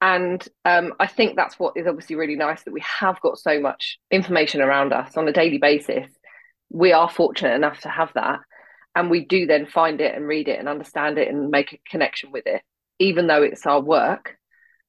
And 0.00 0.46
um, 0.64 0.94
i 0.98 1.06
think 1.06 1.36
that's 1.36 1.58
what 1.58 1.76
is 1.76 1.86
obviously 1.86 2.16
really 2.16 2.36
nice 2.36 2.62
that 2.64 2.72
we 2.72 2.82
have 3.00 3.20
got 3.20 3.38
so 3.38 3.60
much 3.60 3.98
information 4.10 4.60
around 4.60 4.92
us 4.92 5.16
on 5.16 5.28
a 5.28 5.32
daily 5.32 5.58
basis. 5.58 6.08
We 6.70 6.92
are 6.92 7.10
fortunate 7.10 7.54
enough 7.54 7.80
to 7.82 7.88
have 7.88 8.10
that 8.14 8.40
and 8.96 9.10
we 9.10 9.24
do 9.24 9.46
then 9.46 9.66
find 9.66 10.00
it 10.00 10.14
and 10.14 10.26
read 10.26 10.48
it 10.48 10.58
and 10.58 10.68
understand 10.68 11.18
it 11.18 11.28
and 11.28 11.50
make 11.50 11.72
a 11.72 11.90
connection 11.90 12.32
with 12.32 12.46
it. 12.46 12.62
Even 12.98 13.26
though 13.26 13.42
it's 13.42 13.66
our 13.66 13.80
work 13.80 14.36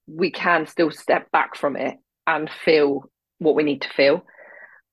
we 0.08 0.32
can 0.32 0.65
still 0.65 0.89
step 0.89 1.29
back 1.32 1.56
from 1.56 1.75
it 1.75 1.96
and 2.25 2.50
feel 2.50 3.03
what 3.38 3.56
we 3.56 3.63
need 3.63 3.82
to 3.82 3.89
feel 3.89 4.24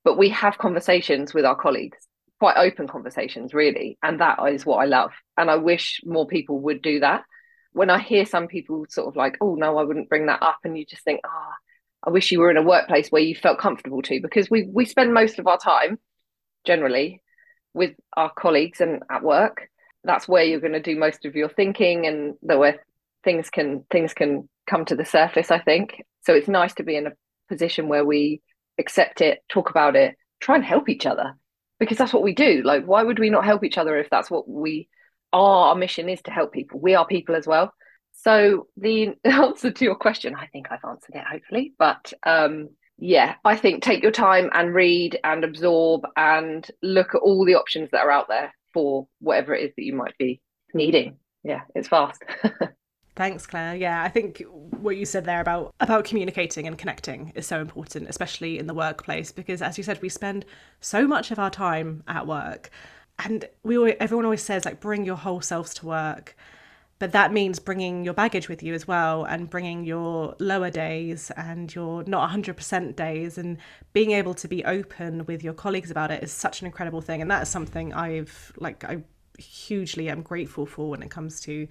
but 0.06 0.16
we 0.16 0.28
have 0.28 0.56
conversations 0.56 1.34
with 1.34 1.44
our 1.44 1.56
colleagues 1.56 1.98
quite 2.38 2.56
open 2.56 2.86
conversations 2.86 3.52
really 3.52 3.98
and 4.02 4.20
that 4.20 4.38
is 4.52 4.64
what 4.64 4.76
i 4.76 4.84
love 4.84 5.10
and 5.36 5.50
i 5.50 5.56
wish 5.56 6.00
more 6.04 6.26
people 6.26 6.60
would 6.60 6.80
do 6.80 7.00
that. 7.00 7.22
When 7.72 7.90
i 7.90 7.98
hear 7.98 8.24
some 8.24 8.46
people 8.46 8.86
sort 8.88 9.08
of 9.08 9.16
like 9.16 9.36
oh 9.40 9.54
no 9.54 9.76
i 9.76 9.82
wouldn't 9.82 10.08
bring 10.08 10.26
that 10.26 10.42
up 10.42 10.58
and 10.64 10.78
you 10.78 10.86
just 10.86 11.02
think 11.02 11.20
ah 11.26 11.28
oh, 11.28 11.52
i 12.06 12.10
wish 12.10 12.30
you 12.30 12.38
were 12.38 12.50
in 12.50 12.56
a 12.56 12.62
workplace 12.62 13.08
where 13.08 13.22
you 13.22 13.34
felt 13.34 13.58
comfortable 13.58 14.00
to 14.02 14.20
because 14.22 14.48
we 14.48 14.68
we 14.72 14.84
spend 14.84 15.12
most 15.12 15.38
of 15.38 15.46
our 15.46 15.58
time 15.58 15.98
generally 16.64 17.20
with 17.76 17.94
our 18.16 18.32
colleagues 18.32 18.80
and 18.80 19.02
at 19.10 19.22
work. 19.22 19.68
That's 20.02 20.26
where 20.26 20.42
you're 20.42 20.60
going 20.60 20.72
to 20.72 20.80
do 20.80 20.98
most 20.98 21.24
of 21.26 21.36
your 21.36 21.50
thinking 21.50 22.06
and 22.06 22.34
the 22.42 22.58
where 22.58 22.84
things 23.22 23.50
can 23.50 23.84
things 23.90 24.14
can 24.14 24.48
come 24.68 24.84
to 24.86 24.96
the 24.96 25.04
surface 25.04 25.50
i 25.50 25.58
think. 25.58 26.02
So 26.22 26.34
it's 26.34 26.48
nice 26.48 26.74
to 26.74 26.84
be 26.84 26.96
in 26.96 27.06
a 27.06 27.12
position 27.48 27.88
where 27.88 28.04
we 28.04 28.40
accept 28.78 29.20
it, 29.20 29.40
talk 29.48 29.70
about 29.70 29.96
it, 29.96 30.16
try 30.40 30.54
and 30.56 30.64
help 30.64 30.88
each 30.88 31.06
other 31.06 31.34
because 31.78 31.98
that's 31.98 32.12
what 32.12 32.22
we 32.22 32.34
do. 32.34 32.62
Like, 32.64 32.84
why 32.84 33.02
would 33.02 33.18
we 33.18 33.30
not 33.30 33.44
help 33.44 33.64
each 33.64 33.78
other 33.78 33.98
if 33.98 34.08
that's 34.10 34.30
what 34.30 34.48
we 34.48 34.88
are? 35.32 35.68
Our 35.68 35.74
mission 35.74 36.08
is 36.08 36.22
to 36.22 36.30
help 36.30 36.52
people. 36.52 36.80
We 36.80 36.94
are 36.94 37.06
people 37.06 37.36
as 37.36 37.46
well. 37.46 37.72
So 38.12 38.66
the 38.76 39.14
answer 39.24 39.70
to 39.70 39.84
your 39.84 39.94
question, 39.94 40.34
I 40.34 40.46
think 40.46 40.68
I've 40.70 40.88
answered 40.88 41.14
it 41.14 41.24
hopefully, 41.30 41.74
but 41.78 42.12
um, 42.24 42.70
yeah, 42.98 43.34
I 43.44 43.56
think 43.56 43.82
take 43.82 44.02
your 44.02 44.12
time 44.12 44.50
and 44.52 44.74
read 44.74 45.18
and 45.22 45.44
absorb 45.44 46.02
and 46.16 46.66
look 46.82 47.14
at 47.14 47.20
all 47.20 47.44
the 47.44 47.56
options 47.56 47.90
that 47.90 48.00
are 48.04 48.10
out 48.10 48.28
there 48.28 48.54
for 48.72 49.06
whatever 49.20 49.54
it 49.54 49.64
is 49.64 49.72
that 49.76 49.84
you 49.84 49.94
might 49.94 50.16
be 50.18 50.40
needing. 50.72 51.16
Yeah, 51.42 51.62
it's 51.74 51.88
fast. 51.88 52.22
Thanks, 53.16 53.46
Claire. 53.46 53.74
Yeah, 53.76 54.02
I 54.02 54.10
think 54.10 54.44
what 54.46 54.98
you 54.98 55.06
said 55.06 55.24
there 55.24 55.40
about 55.40 55.74
about 55.80 56.04
communicating 56.04 56.66
and 56.66 56.76
connecting 56.76 57.32
is 57.34 57.46
so 57.46 57.60
important, 57.60 58.10
especially 58.10 58.58
in 58.58 58.66
the 58.66 58.74
workplace, 58.74 59.32
because 59.32 59.62
as 59.62 59.78
you 59.78 59.84
said, 59.84 60.02
we 60.02 60.10
spend 60.10 60.44
so 60.80 61.06
much 61.06 61.30
of 61.30 61.38
our 61.38 61.48
time 61.48 62.02
at 62.06 62.26
work, 62.26 62.68
and 63.18 63.48
we 63.62 63.78
always, 63.78 63.94
everyone 64.00 64.26
always 64.26 64.42
says 64.42 64.66
like 64.66 64.80
bring 64.80 65.06
your 65.06 65.16
whole 65.16 65.40
selves 65.40 65.72
to 65.74 65.86
work, 65.86 66.36
but 66.98 67.12
that 67.12 67.32
means 67.32 67.58
bringing 67.58 68.04
your 68.04 68.12
baggage 68.12 68.50
with 68.50 68.62
you 68.62 68.74
as 68.74 68.86
well, 68.86 69.24
and 69.24 69.48
bringing 69.48 69.84
your 69.86 70.36
lower 70.38 70.68
days 70.68 71.30
and 71.38 71.74
your 71.74 72.04
not 72.04 72.28
100% 72.28 72.96
days, 72.96 73.38
and 73.38 73.56
being 73.94 74.10
able 74.10 74.34
to 74.34 74.46
be 74.46 74.62
open 74.66 75.24
with 75.24 75.42
your 75.42 75.54
colleagues 75.54 75.90
about 75.90 76.10
it 76.10 76.22
is 76.22 76.32
such 76.32 76.60
an 76.60 76.66
incredible 76.66 77.00
thing, 77.00 77.22
and 77.22 77.30
that 77.30 77.44
is 77.44 77.48
something 77.48 77.94
I've 77.94 78.52
like 78.58 78.84
I 78.84 79.04
hugely 79.38 80.10
am 80.10 80.20
grateful 80.20 80.66
for 80.66 80.90
when 80.90 81.02
it 81.02 81.10
comes 81.10 81.40
to 81.42 81.66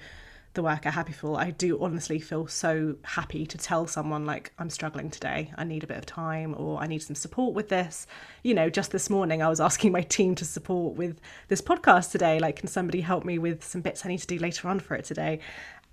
the 0.55 0.63
work 0.63 0.85
at 0.85 0.93
Happiful, 0.93 1.37
I 1.37 1.51
do 1.51 1.81
honestly 1.81 2.19
feel 2.19 2.47
so 2.47 2.95
happy 3.03 3.45
to 3.45 3.57
tell 3.57 3.85
someone 3.85 4.25
like 4.25 4.51
I'm 4.57 4.69
struggling 4.69 5.09
today. 5.09 5.51
I 5.57 5.63
need 5.63 5.83
a 5.83 5.87
bit 5.87 5.97
of 5.97 6.05
time 6.05 6.55
or 6.57 6.79
I 6.81 6.87
need 6.87 6.99
some 6.99 7.15
support 7.15 7.53
with 7.53 7.69
this. 7.69 8.07
You 8.43 8.53
know, 8.53 8.69
just 8.69 8.91
this 8.91 9.09
morning 9.09 9.41
I 9.41 9.49
was 9.49 9.59
asking 9.59 9.91
my 9.91 10.01
team 10.01 10.33
to 10.35 10.45
support 10.45 10.95
with 10.95 11.19
this 11.49 11.61
podcast 11.61 12.11
today. 12.11 12.39
Like, 12.39 12.55
can 12.55 12.67
somebody 12.67 13.01
help 13.01 13.25
me 13.25 13.37
with 13.37 13.63
some 13.63 13.81
bits 13.81 14.05
I 14.05 14.09
need 14.09 14.19
to 14.19 14.27
do 14.27 14.39
later 14.39 14.67
on 14.67 14.79
for 14.79 14.95
it 14.95 15.05
today? 15.05 15.39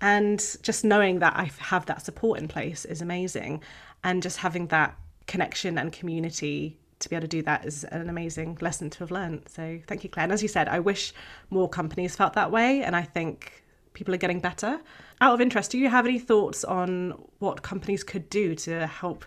And 0.01 0.43
just 0.63 0.83
knowing 0.83 1.19
that 1.19 1.35
I 1.35 1.51
have 1.59 1.85
that 1.85 2.03
support 2.03 2.39
in 2.39 2.47
place 2.47 2.85
is 2.85 3.01
amazing. 3.01 3.61
And 4.03 4.23
just 4.23 4.37
having 4.37 4.67
that 4.67 4.97
connection 5.27 5.77
and 5.77 5.91
community 5.91 6.77
to 6.99 7.09
be 7.09 7.15
able 7.15 7.23
to 7.23 7.27
do 7.27 7.41
that 7.43 7.65
is 7.65 7.83
an 7.85 8.09
amazing 8.09 8.57
lesson 8.61 8.89
to 8.89 8.99
have 8.99 9.11
learned. 9.11 9.43
So 9.47 9.79
thank 9.87 10.03
you, 10.03 10.09
Claire. 10.09 10.25
And 10.25 10.33
as 10.33 10.41
you 10.41 10.47
said, 10.47 10.67
I 10.67 10.79
wish 10.79 11.13
more 11.49 11.69
companies 11.69 12.15
felt 12.15 12.33
that 12.33 12.51
way. 12.51 12.81
And 12.81 12.95
I 12.95 13.03
think 13.03 13.62
people 13.93 14.13
are 14.13 14.17
getting 14.17 14.39
better. 14.39 14.81
Out 15.21 15.33
of 15.33 15.41
interest, 15.41 15.71
do 15.71 15.77
you 15.77 15.89
have 15.89 16.05
any 16.05 16.19
thoughts 16.19 16.63
on 16.63 17.11
what 17.39 17.61
companies 17.61 18.03
could 18.03 18.29
do 18.29 18.55
to 18.55 18.87
help 18.87 19.25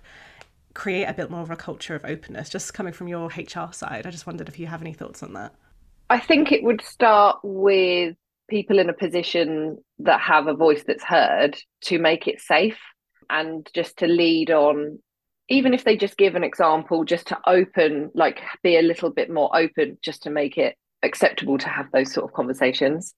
create 0.74 1.04
a 1.04 1.14
bit 1.14 1.30
more 1.30 1.40
of 1.40 1.50
a 1.50 1.56
culture 1.56 1.94
of 1.94 2.04
openness? 2.04 2.48
Just 2.48 2.74
coming 2.74 2.92
from 2.92 3.08
your 3.08 3.28
HR 3.28 3.72
side, 3.72 4.06
I 4.06 4.10
just 4.10 4.26
wondered 4.26 4.48
if 4.48 4.58
you 4.58 4.66
have 4.66 4.80
any 4.80 4.92
thoughts 4.92 5.22
on 5.22 5.32
that. 5.34 5.54
I 6.10 6.18
think 6.18 6.52
it 6.52 6.62
would 6.62 6.82
start 6.82 7.38
with 7.42 8.16
people 8.48 8.78
in 8.78 8.88
a 8.88 8.92
position 8.92 9.78
that 9.98 10.20
have 10.20 10.46
a 10.46 10.54
voice 10.54 10.84
that's 10.86 11.02
heard 11.02 11.58
to 11.82 11.98
make 11.98 12.28
it 12.28 12.40
safe 12.40 12.78
and 13.28 13.68
just 13.74 13.96
to 13.98 14.06
lead 14.06 14.50
on 14.50 14.98
even 15.48 15.74
if 15.74 15.84
they 15.84 15.96
just 15.96 16.16
give 16.16 16.34
an 16.34 16.44
example 16.44 17.04
just 17.04 17.26
to 17.28 17.38
open 17.46 18.10
like 18.14 18.40
be 18.62 18.76
a 18.76 18.82
little 18.82 19.10
bit 19.10 19.30
more 19.30 19.50
open 19.56 19.98
just 20.02 20.22
to 20.22 20.30
make 20.30 20.58
it 20.58 20.76
acceptable 21.02 21.58
to 21.58 21.68
have 21.68 21.90
those 21.92 22.12
sort 22.12 22.24
of 22.24 22.32
conversations 22.32 23.14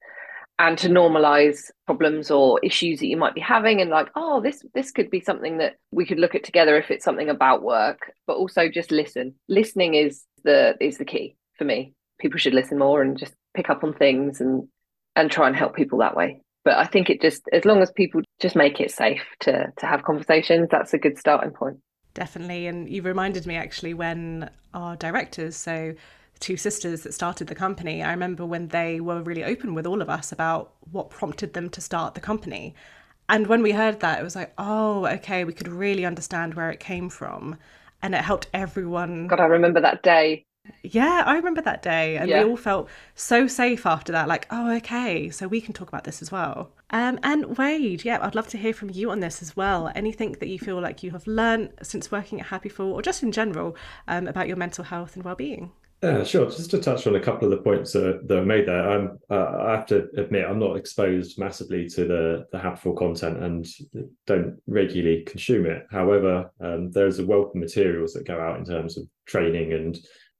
and 0.58 0.76
to 0.78 0.88
normalize 0.88 1.70
problems 1.86 2.30
or 2.30 2.58
issues 2.62 3.00
that 3.00 3.06
you 3.06 3.16
might 3.16 3.34
be 3.34 3.40
having 3.40 3.80
and 3.80 3.90
like 3.90 4.08
oh 4.16 4.40
this 4.40 4.64
this 4.74 4.90
could 4.90 5.10
be 5.10 5.20
something 5.20 5.58
that 5.58 5.76
we 5.92 6.04
could 6.04 6.18
look 6.18 6.34
at 6.34 6.44
together 6.44 6.76
if 6.76 6.90
it's 6.90 7.04
something 7.04 7.28
about 7.28 7.62
work. 7.62 8.12
But 8.26 8.36
also 8.36 8.68
just 8.68 8.90
listen. 8.90 9.34
Listening 9.48 9.94
is 9.94 10.24
the 10.44 10.76
is 10.80 10.98
the 10.98 11.04
key 11.04 11.36
for 11.56 11.64
me. 11.64 11.94
People 12.20 12.38
should 12.38 12.54
listen 12.54 12.78
more 12.78 13.02
and 13.02 13.16
just 13.16 13.34
pick 13.54 13.70
up 13.70 13.84
on 13.84 13.94
things 13.94 14.40
and 14.40 14.68
and 15.16 15.30
try 15.30 15.46
and 15.46 15.56
help 15.56 15.74
people 15.74 15.98
that 15.98 16.16
way. 16.16 16.40
But 16.64 16.76
i 16.76 16.84
think 16.84 17.08
it 17.08 17.22
just 17.22 17.42
as 17.52 17.64
long 17.64 17.80
as 17.80 17.90
people 17.92 18.20
just 18.40 18.56
make 18.56 18.80
it 18.80 18.90
safe 18.90 19.24
to 19.40 19.72
to 19.76 19.86
have 19.86 20.02
conversations 20.02 20.68
that's 20.70 20.94
a 20.94 20.98
good 20.98 21.18
starting 21.18 21.52
point. 21.52 21.78
Definitely. 22.14 22.66
And 22.66 22.88
you 22.88 23.02
reminded 23.02 23.46
me 23.46 23.54
actually 23.54 23.94
when 23.94 24.50
our 24.74 24.96
directors 24.96 25.56
so 25.56 25.94
two 26.40 26.56
sisters 26.56 27.02
that 27.02 27.14
started 27.14 27.48
the 27.48 27.54
company, 27.54 28.02
I 28.02 28.10
remember 28.10 28.46
when 28.46 28.68
they 28.68 29.00
were 29.00 29.22
really 29.22 29.44
open 29.44 29.74
with 29.74 29.86
all 29.86 30.02
of 30.02 30.08
us 30.10 30.32
about 30.32 30.72
what 30.90 31.10
prompted 31.10 31.52
them 31.52 31.68
to 31.70 31.80
start 31.80 32.14
the 32.14 32.20
company. 32.20 32.74
And 33.28 33.46
when 33.46 33.62
we 33.62 33.72
heard 33.72 34.00
that, 34.00 34.20
it 34.20 34.22
was 34.22 34.36
like, 34.36 34.54
oh, 34.56 35.06
okay, 35.06 35.44
we 35.44 35.52
could 35.52 35.68
really 35.68 36.06
understand 36.06 36.54
where 36.54 36.70
it 36.70 36.80
came 36.80 37.10
from. 37.10 37.56
And 38.00 38.14
it 38.14 38.22
helped 38.22 38.48
everyone. 38.54 39.26
God, 39.26 39.40
I 39.40 39.46
remember 39.46 39.80
that 39.80 40.02
day. 40.02 40.46
Yeah, 40.82 41.22
I 41.26 41.36
remember 41.36 41.60
that 41.62 41.82
day. 41.82 42.16
And 42.16 42.28
Yeah. 42.28 42.44
we 42.44 42.50
all 42.50 42.56
felt 42.56 42.88
so 43.14 43.46
safe 43.46 43.84
after 43.84 44.12
that. 44.12 44.28
Like, 44.28 44.46
oh, 44.50 44.70
okay, 44.76 45.30
so 45.30 45.48
we 45.48 45.60
can 45.60 45.74
talk 45.74 45.88
about 45.88 46.04
this 46.04 46.22
as 46.22 46.30
well. 46.30 46.70
Um, 46.90 47.18
and 47.22 47.58
Wade, 47.58 48.04
yeah, 48.04 48.18
I'd 48.22 48.34
love 48.34 48.48
to 48.48 48.58
hear 48.58 48.72
from 48.72 48.90
you 48.90 49.10
on 49.10 49.20
this 49.20 49.42
as 49.42 49.56
well. 49.56 49.90
Anything 49.94 50.32
that 50.32 50.48
you 50.48 50.58
feel 50.58 50.80
like 50.80 51.02
you 51.02 51.10
have 51.10 51.26
learned 51.26 51.72
since 51.82 52.10
working 52.10 52.40
at 52.40 52.46
Happiful 52.46 52.92
or 52.92 53.02
just 53.02 53.22
in 53.22 53.32
general 53.32 53.76
um, 54.06 54.26
about 54.26 54.46
your 54.46 54.56
mental 54.56 54.84
health 54.84 55.16
and 55.16 55.24
well-being? 55.24 55.72
Yeah, 56.00 56.22
sure. 56.22 56.46
Just 56.46 56.70
to 56.70 56.78
touch 56.80 57.08
on 57.08 57.16
a 57.16 57.20
couple 57.20 57.50
of 57.50 57.50
the 57.50 57.64
points 57.64 57.92
that 57.92 58.24
were 58.28 58.44
made 58.44 58.68
there, 58.68 59.10
uh, 59.30 59.64
I 59.66 59.72
have 59.72 59.86
to 59.86 60.06
admit 60.16 60.46
I'm 60.46 60.60
not 60.60 60.76
exposed 60.76 61.40
massively 61.40 61.88
to 61.88 62.04
the 62.04 62.46
the 62.52 62.58
Happiful 62.58 62.96
content 62.96 63.42
and 63.42 63.66
don't 64.24 64.60
regularly 64.68 65.24
consume 65.24 65.66
it. 65.66 65.86
However, 65.90 66.52
um, 66.60 66.92
there's 66.92 67.18
a 67.18 67.26
wealth 67.26 67.48
of 67.48 67.56
materials 67.56 68.12
that 68.12 68.28
go 68.28 68.40
out 68.40 68.58
in 68.58 68.64
terms 68.64 68.96
of 68.96 69.08
training 69.26 69.72
and 69.72 69.98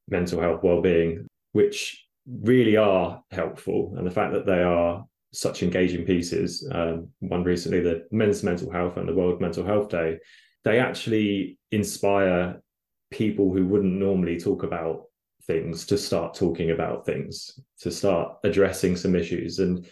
mental 0.08 0.40
health 0.40 0.62
well-being, 0.62 1.26
which 1.52 2.06
really 2.40 2.76
are 2.76 3.20
helpful. 3.32 3.94
And 3.96 4.06
the 4.06 4.12
fact 4.12 4.32
that 4.34 4.46
they 4.46 4.62
are 4.62 5.04
such 5.32 5.64
engaging 5.64 6.04
pieces, 6.04 6.68
um, 6.72 7.08
one 7.18 7.42
recently, 7.42 7.80
the 7.80 8.06
Men's 8.12 8.44
Mental 8.44 8.70
Health 8.70 8.96
and 8.96 9.08
the 9.08 9.14
World 9.14 9.40
Mental 9.40 9.64
Health 9.64 9.88
Day, 9.88 10.18
they 10.62 10.78
actually 10.78 11.58
inspire 11.72 12.62
people 13.10 13.52
who 13.52 13.66
wouldn't 13.66 13.92
normally 13.92 14.38
talk 14.38 14.62
about 14.62 15.07
things 15.48 15.86
to 15.86 15.98
start 15.98 16.34
talking 16.34 16.70
about 16.70 17.04
things 17.04 17.58
to 17.80 17.90
start 17.90 18.36
addressing 18.44 18.94
some 18.94 19.16
issues. 19.16 19.58
And 19.58 19.84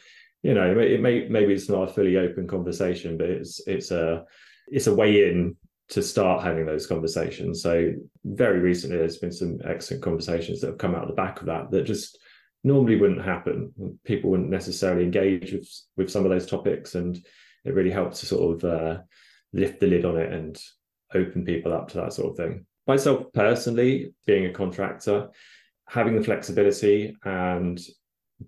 you 0.42 0.54
know 0.54 0.78
it 0.78 1.00
may, 1.00 1.26
maybe 1.28 1.54
it's 1.54 1.68
not 1.68 1.88
a 1.88 1.92
fully 1.92 2.18
open 2.18 2.46
conversation 2.46 3.16
but 3.16 3.28
it's 3.28 3.60
it's 3.66 3.90
a 3.90 4.24
it's 4.68 4.86
a 4.86 4.94
way 4.94 5.28
in 5.28 5.56
to 5.88 6.02
start 6.02 6.44
having 6.44 6.66
those 6.66 6.86
conversations. 6.86 7.62
So 7.62 7.92
very 8.24 8.60
recently 8.60 8.98
there's 8.98 9.18
been 9.18 9.32
some 9.32 9.58
excellent 9.64 10.02
conversations 10.02 10.60
that 10.60 10.68
have 10.68 10.78
come 10.78 10.94
out 10.94 11.02
of 11.02 11.08
the 11.08 11.14
back 11.14 11.40
of 11.40 11.46
that 11.46 11.70
that 11.70 11.84
just 11.84 12.18
normally 12.64 12.96
wouldn't 12.96 13.24
happen. 13.24 13.72
People 14.04 14.30
wouldn't 14.30 14.50
necessarily 14.50 15.04
engage 15.04 15.52
with 15.52 15.68
with 15.96 16.10
some 16.10 16.24
of 16.24 16.30
those 16.30 16.46
topics 16.46 16.94
and 16.94 17.16
it 17.64 17.74
really 17.74 17.90
helps 17.90 18.20
to 18.20 18.26
sort 18.26 18.64
of 18.64 18.70
uh, 18.70 19.00
lift 19.52 19.80
the 19.80 19.86
lid 19.86 20.04
on 20.04 20.16
it 20.16 20.32
and 20.32 20.60
open 21.14 21.44
people 21.44 21.72
up 21.72 21.88
to 21.88 21.96
that 21.96 22.12
sort 22.12 22.30
of 22.30 22.36
thing 22.36 22.66
myself 22.86 23.32
personally, 23.32 24.14
being 24.26 24.46
a 24.46 24.52
contractor, 24.52 25.28
having 25.88 26.16
the 26.16 26.24
flexibility 26.24 27.16
and 27.24 27.80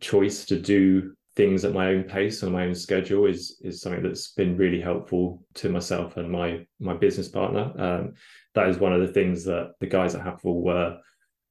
choice 0.00 0.44
to 0.46 0.58
do 0.58 1.14
things 1.36 1.64
at 1.64 1.72
my 1.72 1.86
own 1.88 2.02
pace 2.02 2.42
on 2.42 2.50
my 2.50 2.64
own 2.64 2.74
schedule 2.74 3.26
is 3.26 3.60
is 3.62 3.80
something 3.80 4.02
that's 4.02 4.32
been 4.32 4.56
really 4.56 4.80
helpful 4.80 5.40
to 5.54 5.68
myself 5.68 6.16
and 6.16 6.30
my 6.30 6.66
my 6.80 6.94
business 6.94 7.28
partner. 7.28 7.72
Um, 7.78 8.14
that 8.54 8.68
is 8.68 8.78
one 8.78 8.92
of 8.92 9.00
the 9.00 9.12
things 9.12 9.44
that 9.44 9.74
the 9.78 9.86
guys 9.86 10.14
at 10.14 10.24
Happiful 10.24 10.60
were 10.60 10.98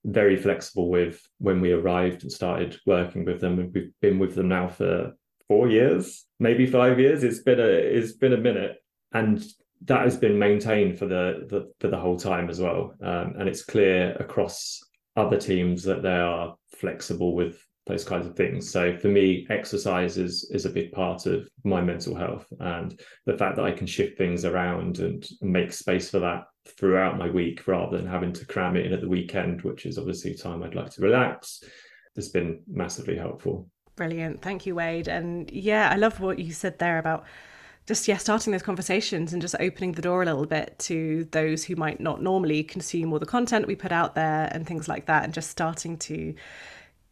very 0.03 0.35
flexible 0.35 0.89
with 0.89 1.21
when 1.39 1.61
we 1.61 1.71
arrived 1.71 2.23
and 2.23 2.31
started 2.31 2.77
working 2.85 3.23
with 3.23 3.39
them. 3.39 3.71
We've 3.73 3.91
been 4.01 4.19
with 4.19 4.35
them 4.35 4.49
now 4.49 4.67
for 4.67 5.13
four 5.47 5.69
years, 5.69 6.25
maybe 6.39 6.65
five 6.65 6.99
years. 6.99 7.23
It's 7.23 7.39
been 7.39 7.59
a 7.59 7.63
it's 7.63 8.13
been 8.13 8.33
a 8.33 8.37
minute, 8.37 8.75
and 9.13 9.41
that 9.85 10.03
has 10.03 10.17
been 10.17 10.37
maintained 10.37 10.97
for 10.97 11.05
the, 11.05 11.45
the 11.49 11.71
for 11.79 11.87
the 11.87 11.99
whole 11.99 12.17
time 12.17 12.49
as 12.49 12.59
well. 12.59 12.93
Um, 13.01 13.35
and 13.37 13.47
it's 13.47 13.63
clear 13.63 14.15
across 14.19 14.79
other 15.15 15.37
teams 15.37 15.83
that 15.83 16.03
they 16.03 16.09
are 16.09 16.55
flexible 16.75 17.35
with 17.35 17.63
those 17.85 18.03
kinds 18.03 18.27
of 18.27 18.35
things. 18.35 18.69
So 18.69 18.97
for 18.97 19.07
me, 19.07 19.47
exercise 19.49 20.17
is 20.17 20.49
is 20.51 20.65
a 20.65 20.69
big 20.69 20.91
part 20.91 21.25
of 21.25 21.47
my 21.63 21.81
mental 21.81 22.15
health, 22.15 22.45
and 22.59 22.99
the 23.25 23.37
fact 23.37 23.55
that 23.55 23.65
I 23.65 23.71
can 23.71 23.87
shift 23.87 24.17
things 24.17 24.45
around 24.45 24.99
and 24.99 25.27
make 25.41 25.71
space 25.71 26.09
for 26.09 26.19
that 26.19 26.45
throughout 26.77 27.17
my 27.17 27.29
week 27.29 27.67
rather 27.67 27.97
than 27.97 28.05
having 28.05 28.33
to 28.33 28.45
cram 28.45 28.75
it 28.75 28.85
in 28.85 28.93
at 28.93 29.01
the 29.01 29.07
weekend, 29.07 29.61
which 29.61 29.85
is 29.85 29.97
obviously 29.97 30.33
time 30.33 30.63
I'd 30.63 30.75
like 30.75 30.91
to 30.91 31.01
relax, 31.01 31.63
has 32.15 32.29
been 32.29 32.61
massively 32.67 33.15
helpful. 33.15 33.69
Brilliant. 33.95 34.41
Thank 34.41 34.65
you, 34.65 34.75
Wade. 34.75 35.07
And 35.07 35.49
yeah, 35.51 35.89
I 35.91 35.95
love 35.95 36.19
what 36.19 36.39
you 36.39 36.51
said 36.51 36.77
there 36.77 36.99
about 36.99 37.25
just 37.87 38.07
yeah 38.07 38.17
starting 38.17 38.51
those 38.51 38.61
conversations 38.61 39.33
and 39.33 39.41
just 39.41 39.55
opening 39.59 39.93
the 39.93 40.01
door 40.01 40.21
a 40.21 40.25
little 40.25 40.45
bit 40.45 40.77
to 40.77 41.27
those 41.31 41.63
who 41.63 41.75
might 41.75 41.99
not 41.99 42.21
normally 42.21 42.63
consume 42.63 43.11
all 43.11 43.19
the 43.19 43.25
content 43.25 43.65
we 43.65 43.75
put 43.75 43.93
out 43.93 44.13
there 44.13 44.49
and 44.51 44.67
things 44.67 44.87
like 44.87 45.05
that 45.05 45.23
and 45.23 45.33
just 45.33 45.49
starting 45.49 45.97
to 45.97 46.35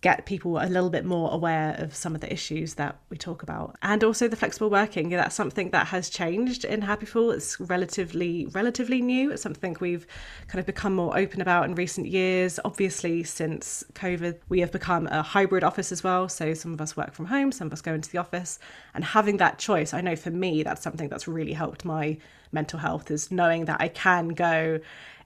get 0.01 0.25
people 0.25 0.59
a 0.59 0.67
little 0.67 0.89
bit 0.89 1.03
more 1.03 1.31
aware 1.31 1.75
of 1.79 1.95
some 1.95 2.13
of 2.13 2.21
the 2.21 2.31
issues 2.31 2.75
that 2.75 2.99
we 3.09 3.17
talk 3.17 3.41
about. 3.41 3.75
And 3.81 4.03
also 4.03 4.27
the 4.27 4.35
flexible 4.35 4.69
working. 4.69 5.09
That's 5.09 5.35
something 5.35 5.71
that 5.71 5.87
has 5.87 6.09
changed 6.09 6.63
in 6.63 6.81
Happiful 6.81 7.33
it's 7.33 7.59
relatively 7.59 8.45
relatively 8.47 9.01
new. 9.01 9.31
It's 9.31 9.41
something 9.41 9.75
we've 9.79 10.05
kind 10.47 10.59
of 10.59 10.65
become 10.65 10.93
more 10.93 11.17
open 11.17 11.41
about 11.41 11.65
in 11.65 11.75
recent 11.75 12.07
years. 12.07 12.59
Obviously 12.63 13.23
since 13.23 13.83
covid 13.93 14.37
we 14.49 14.59
have 14.59 14.71
become 14.71 15.07
a 15.07 15.23
hybrid 15.23 15.63
office 15.63 15.91
as 15.91 16.03
well. 16.03 16.29
So 16.29 16.53
some 16.53 16.73
of 16.73 16.81
us 16.81 16.95
work 16.95 17.13
from 17.13 17.25
home 17.25 17.51
some 17.51 17.67
of 17.67 17.73
us 17.73 17.81
go 17.81 17.93
into 17.93 18.11
the 18.11 18.19
office. 18.19 18.59
And 18.93 19.03
having 19.03 19.37
that 19.37 19.57
choice 19.57 19.93
i 19.93 20.01
know 20.01 20.15
for 20.15 20.31
me 20.31 20.63
that's 20.63 20.81
something 20.81 21.09
that's 21.09 21.27
really 21.27 21.53
helped 21.53 21.83
my 21.83 22.17
mental 22.51 22.79
health 22.79 23.11
is 23.11 23.31
knowing 23.31 23.65
that 23.65 23.81
i 23.81 23.87
can 23.87 24.29
go 24.29 24.79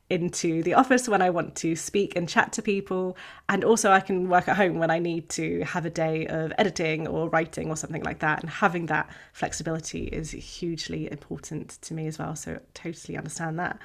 into 0.10 0.64
the 0.64 0.74
office 0.74 1.08
when 1.08 1.22
I 1.22 1.30
want 1.30 1.56
to 1.58 1.76
speak 1.76 2.16
and 2.16 2.28
chat 2.28 2.52
to 2.54 2.62
people. 2.62 3.16
And 3.48 3.64
also, 3.64 3.92
I 3.92 4.00
can 4.00 4.30
work 4.30 4.48
at 4.48 4.58
home 4.58 4.80
when 4.80 4.92
I 4.92 5.00
need 5.00 5.30
to 5.30 5.62
have 5.64 5.86
a 5.86 5.90
day 5.90 6.28
of 6.28 6.52
editing 6.58 7.08
or 7.08 7.30
writing 7.30 7.70
or 7.70 7.76
something 7.76 8.04
like 8.04 8.20
that. 8.20 8.42
And 8.42 8.50
having 8.50 8.88
that 8.88 9.10
flexibility 9.34 10.06
is 10.06 10.32
hugely 10.32 11.12
important 11.12 11.78
to 11.82 11.94
me 11.94 12.08
as 12.08 12.18
well. 12.18 12.36
So, 12.36 12.60
totally 12.74 13.18
understand 13.18 13.60
that. 13.60 13.80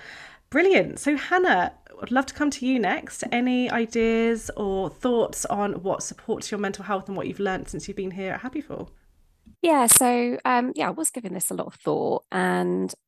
Brilliant. 0.51 0.99
So, 1.01 1.17
Hannah, 1.17 1.73
I'd 2.01 2.11
love 2.11 2.27
to 2.27 2.35
come 2.35 2.51
to 2.51 2.67
you 2.67 2.79
next. 2.79 3.25
Any 3.33 3.71
ideas 3.71 4.51
or 4.57 4.89
thoughts 4.89 5.45
on 5.47 5.83
what 5.83 6.03
supports 6.03 6.51
your 6.51 6.61
mental 6.61 6.85
health 6.85 7.09
and 7.09 7.17
what 7.17 7.27
you've 7.27 7.41
learned 7.41 7.69
since 7.69 7.89
you've 7.89 7.97
been 7.97 8.13
here 8.13 8.35
at 8.35 8.43
Happiful? 8.43 8.89
Yeah, 9.63 9.87
so 9.87 10.39
um, 10.45 10.73
yeah, 10.75 10.89
I 10.89 10.91
was 10.91 11.11
giving 11.11 11.33
this 11.33 11.51
a 11.51 11.55
lot 11.55 11.67
of 11.67 11.75
thought, 11.77 12.25
and 12.31 12.93
I 12.93 13.04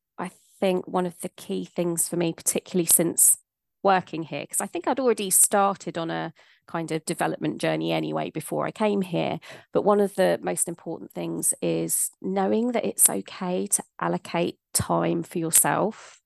think 0.59 0.87
one 0.87 1.05
of 1.05 1.19
the 1.21 1.29
key 1.29 1.65
things 1.65 2.07
for 2.07 2.15
me, 2.15 2.33
particularly 2.33 2.85
since 2.85 3.37
working 3.83 4.23
here, 4.23 4.41
because 4.41 4.61
I 4.61 4.65
think 4.65 4.87
I'd 4.87 4.99
already 4.99 5.29
started 5.29 5.97
on 5.97 6.11
a 6.11 6.33
kind 6.67 6.91
of 6.91 7.05
development 7.05 7.59
journey 7.59 7.91
anyway 7.91 8.29
before 8.29 8.65
I 8.65 8.71
came 8.71 9.01
here. 9.01 9.39
But 9.71 9.83
one 9.83 10.01
of 10.01 10.15
the 10.15 10.39
most 10.41 10.67
important 10.67 11.11
things 11.11 11.53
is 11.61 12.09
knowing 12.21 12.73
that 12.73 12.85
it's 12.85 13.09
okay 13.09 13.67
to 13.67 13.83
allocate 13.99 14.57
time 14.73 15.23
for 15.23 15.39
yourself. 15.39 16.19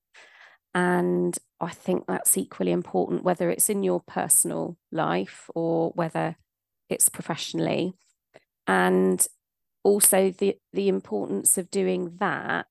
And 0.74 1.38
I 1.60 1.70
think 1.70 2.06
that's 2.06 2.36
equally 2.36 2.72
important, 2.72 3.22
whether 3.22 3.50
it's 3.50 3.70
in 3.70 3.82
your 3.82 4.00
personal 4.00 4.76
life 4.90 5.48
or 5.54 5.90
whether 5.94 6.36
it's 6.88 7.08
professionally. 7.08 7.92
And 8.66 9.24
also 9.84 10.30
the 10.30 10.56
the 10.72 10.88
importance 10.88 11.58
of 11.58 11.70
doing 11.70 12.16
that 12.18 12.66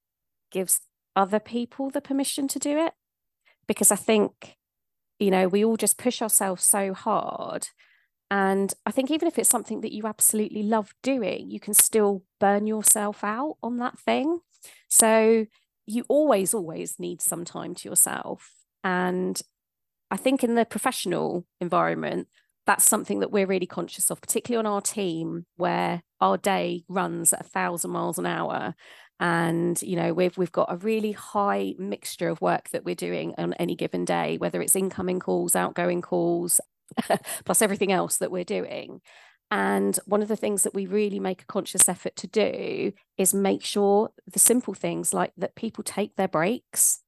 gives 0.51 0.81
other 1.15 1.39
people 1.39 1.89
the 1.89 2.01
permission 2.01 2.47
to 2.47 2.59
do 2.59 2.77
it. 2.77 2.93
Because 3.67 3.91
i 3.91 3.95
think 3.95 4.57
you 5.19 5.31
know 5.31 5.47
we 5.47 5.63
all 5.63 5.77
just 5.77 5.97
push 5.97 6.21
ourselves 6.21 6.63
so 6.63 6.93
hard. 6.93 7.67
And 8.29 8.73
i 8.85 8.91
think 8.91 9.11
even 9.11 9.27
if 9.27 9.37
it's 9.37 9.49
something 9.49 9.81
that 9.81 9.93
you 9.93 10.05
absolutely 10.05 10.63
love 10.63 10.93
doing 11.03 11.49
you 11.51 11.59
can 11.59 11.73
still 11.73 12.23
burn 12.39 12.67
yourself 12.67 13.23
out 13.23 13.57
on 13.61 13.77
that 13.77 13.99
thing. 13.99 14.39
So 14.89 15.45
you 15.87 16.05
always 16.07 16.53
always 16.53 16.99
need 16.99 17.21
some 17.21 17.45
time 17.45 17.75
to 17.75 17.89
yourself. 17.89 18.51
And 18.83 19.41
i 20.09 20.17
think 20.17 20.43
in 20.43 20.55
the 20.55 20.65
professional 20.65 21.45
environment 21.61 22.27
that's 22.65 22.83
something 22.85 23.19
that 23.19 23.31
we're 23.31 23.47
really 23.47 23.65
conscious 23.65 24.09
of, 24.11 24.21
particularly 24.21 24.59
on 24.65 24.71
our 24.71 24.81
team 24.81 25.45
where 25.57 26.03
our 26.19 26.37
day 26.37 26.83
runs 26.87 27.33
at 27.33 27.41
a 27.41 27.43
thousand 27.49 27.91
miles 27.91 28.19
an 28.19 28.25
hour. 28.25 28.75
And 29.21 29.79
you 29.83 29.95
know 29.95 30.13
we've 30.13 30.35
we've 30.35 30.51
got 30.51 30.73
a 30.73 30.77
really 30.77 31.11
high 31.11 31.75
mixture 31.77 32.27
of 32.27 32.41
work 32.41 32.69
that 32.71 32.83
we're 32.83 32.95
doing 32.95 33.35
on 33.37 33.53
any 33.53 33.75
given 33.75 34.03
day, 34.03 34.37
whether 34.37 34.61
it's 34.61 34.75
incoming 34.75 35.19
calls, 35.19 35.55
outgoing 35.55 36.01
calls, 36.01 36.59
plus 37.45 37.61
everything 37.61 37.91
else 37.91 38.17
that 38.17 38.31
we're 38.31 38.43
doing. 38.43 38.99
And 39.51 39.99
one 40.05 40.21
of 40.21 40.27
the 40.27 40.35
things 40.35 40.63
that 40.63 40.73
we 40.73 40.85
really 40.85 41.19
make 41.19 41.41
a 41.43 41.45
conscious 41.45 41.87
effort 41.87 42.15
to 42.15 42.27
do 42.27 42.93
is 43.17 43.33
make 43.33 43.63
sure 43.63 44.09
the 44.25 44.39
simple 44.39 44.73
things 44.73 45.13
like 45.13 45.33
that 45.37 45.55
people 45.55 45.83
take 45.83 46.15
their 46.15 46.29
breaks. 46.29 47.01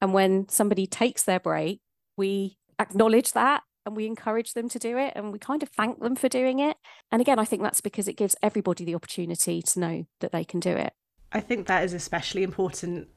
And 0.00 0.14
when 0.14 0.48
somebody 0.48 0.86
takes 0.86 1.24
their 1.24 1.40
break, 1.40 1.80
we 2.16 2.56
acknowledge 2.78 3.32
that 3.32 3.64
and 3.84 3.96
we 3.96 4.06
encourage 4.06 4.54
them 4.54 4.68
to 4.68 4.78
do 4.78 4.96
it 4.96 5.12
and 5.16 5.32
we 5.32 5.40
kind 5.40 5.62
of 5.62 5.70
thank 5.70 5.98
them 5.98 6.14
for 6.14 6.28
doing 6.28 6.60
it. 6.60 6.76
And 7.10 7.20
again, 7.20 7.40
I 7.40 7.44
think 7.44 7.62
that's 7.62 7.80
because 7.80 8.06
it 8.06 8.16
gives 8.16 8.36
everybody 8.42 8.84
the 8.84 8.94
opportunity 8.94 9.60
to 9.60 9.80
know 9.80 10.04
that 10.20 10.30
they 10.30 10.44
can 10.44 10.60
do 10.60 10.70
it. 10.70 10.92
I 11.32 11.40
think 11.40 11.66
that 11.66 11.84
is 11.84 11.92
especially 11.92 12.42
important. 12.42 13.08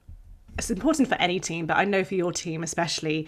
It's 0.57 0.69
important 0.69 1.07
for 1.07 1.15
any 1.15 1.39
team, 1.39 1.65
but 1.65 1.77
I 1.77 1.85
know 1.85 2.03
for 2.03 2.15
your 2.15 2.33
team 2.33 2.61
especially, 2.63 3.27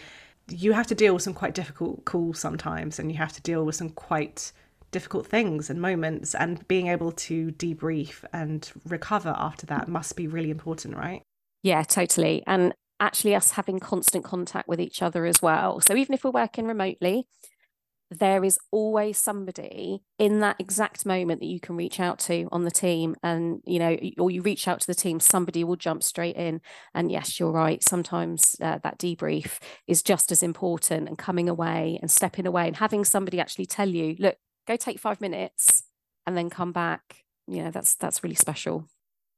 you 0.50 0.74
have 0.74 0.88
to 0.88 0.96
deal 0.96 1.14
with 1.14 1.24
some 1.24 1.34
quite 1.34 1.54
difficult 1.54 2.06
calls 2.06 2.40
sometimes 2.40 3.00
and 3.00 3.12
you 3.12 3.18
have 3.18 3.32
to 3.34 3.42
deal 3.42 3.66
with 3.66 3.76
some 3.76 3.90
quite 3.90 4.52
difficult 4.92 5.26
things 5.26 5.70
and 5.70 5.82
moments 5.82 6.36
and 6.36 6.68
being 6.68 6.88
able 6.88 7.12
to 7.12 7.52
debrief 7.54 8.24
and 8.32 8.72
recover 8.86 9.34
after 9.38 9.66
that 9.66 9.88
must 9.88 10.16
be 10.16 10.28
really 10.28 10.52
important 10.52 10.96
right 10.96 11.24
yeah 11.64 11.82
totally 11.82 12.44
and 12.46 12.74
actually 13.00 13.34
us 13.34 13.52
having 13.52 13.80
constant 13.80 14.24
contact 14.24 14.68
with 14.68 14.80
each 14.80 15.02
other 15.02 15.26
as 15.26 15.42
well 15.42 15.80
so 15.82 15.96
even 15.96 16.14
if 16.14 16.24
we're 16.24 16.32
working 16.32 16.68
remotely 16.68 17.26
there 18.12 18.44
is 18.44 18.60
always 18.72 19.18
somebody 19.18 20.04
in 20.20 20.40
that 20.40 20.56
exact 20.60 21.06
moment 21.06 21.40
that 21.40 21.48
you 21.48 21.60
can 21.60 21.76
reach 21.76 22.00
out 22.00 22.20
to 22.20 22.48
on 22.52 22.64
the 22.64 22.72
team 22.72 23.16
and 23.24 23.62
you 23.66 23.80
know 23.80 23.98
or 24.20 24.30
you 24.30 24.42
reach 24.42 24.68
out 24.68 24.80
to 24.80 24.88
the 24.88 24.96
team 24.96 25.20
somebody 25.20 25.64
will 25.64 25.76
jump 25.76 26.04
straight 26.04 26.36
in 26.36 26.62
and 26.94 27.12
yes 27.12 27.40
you're 27.40 27.52
right 27.52 27.84
sometimes 27.84 28.56
uh, 28.62 28.78
that 28.84 29.00
debrief 29.00 29.60
is 29.88 30.04
just 30.04 30.32
as 30.32 30.44
important 30.44 31.08
and 31.08 31.18
coming 31.18 31.50
away 31.50 31.98
and 32.02 32.12
stepping 32.12 32.46
away 32.46 32.68
and 32.68 32.78
having 32.78 33.04
somebody 33.04 33.40
actually 33.40 33.66
tell 33.66 33.90
you 33.90 34.16
look 34.20 34.36
go 34.68 34.76
take 34.76 35.00
5 35.00 35.20
minutes 35.20 35.84
and 36.28 36.38
then 36.38 36.50
come 36.50 36.72
back 36.72 37.24
you 37.48 37.64
know 37.64 37.72
that's 37.72 37.96
that's 37.96 38.24
really 38.24 38.36
special 38.36 38.88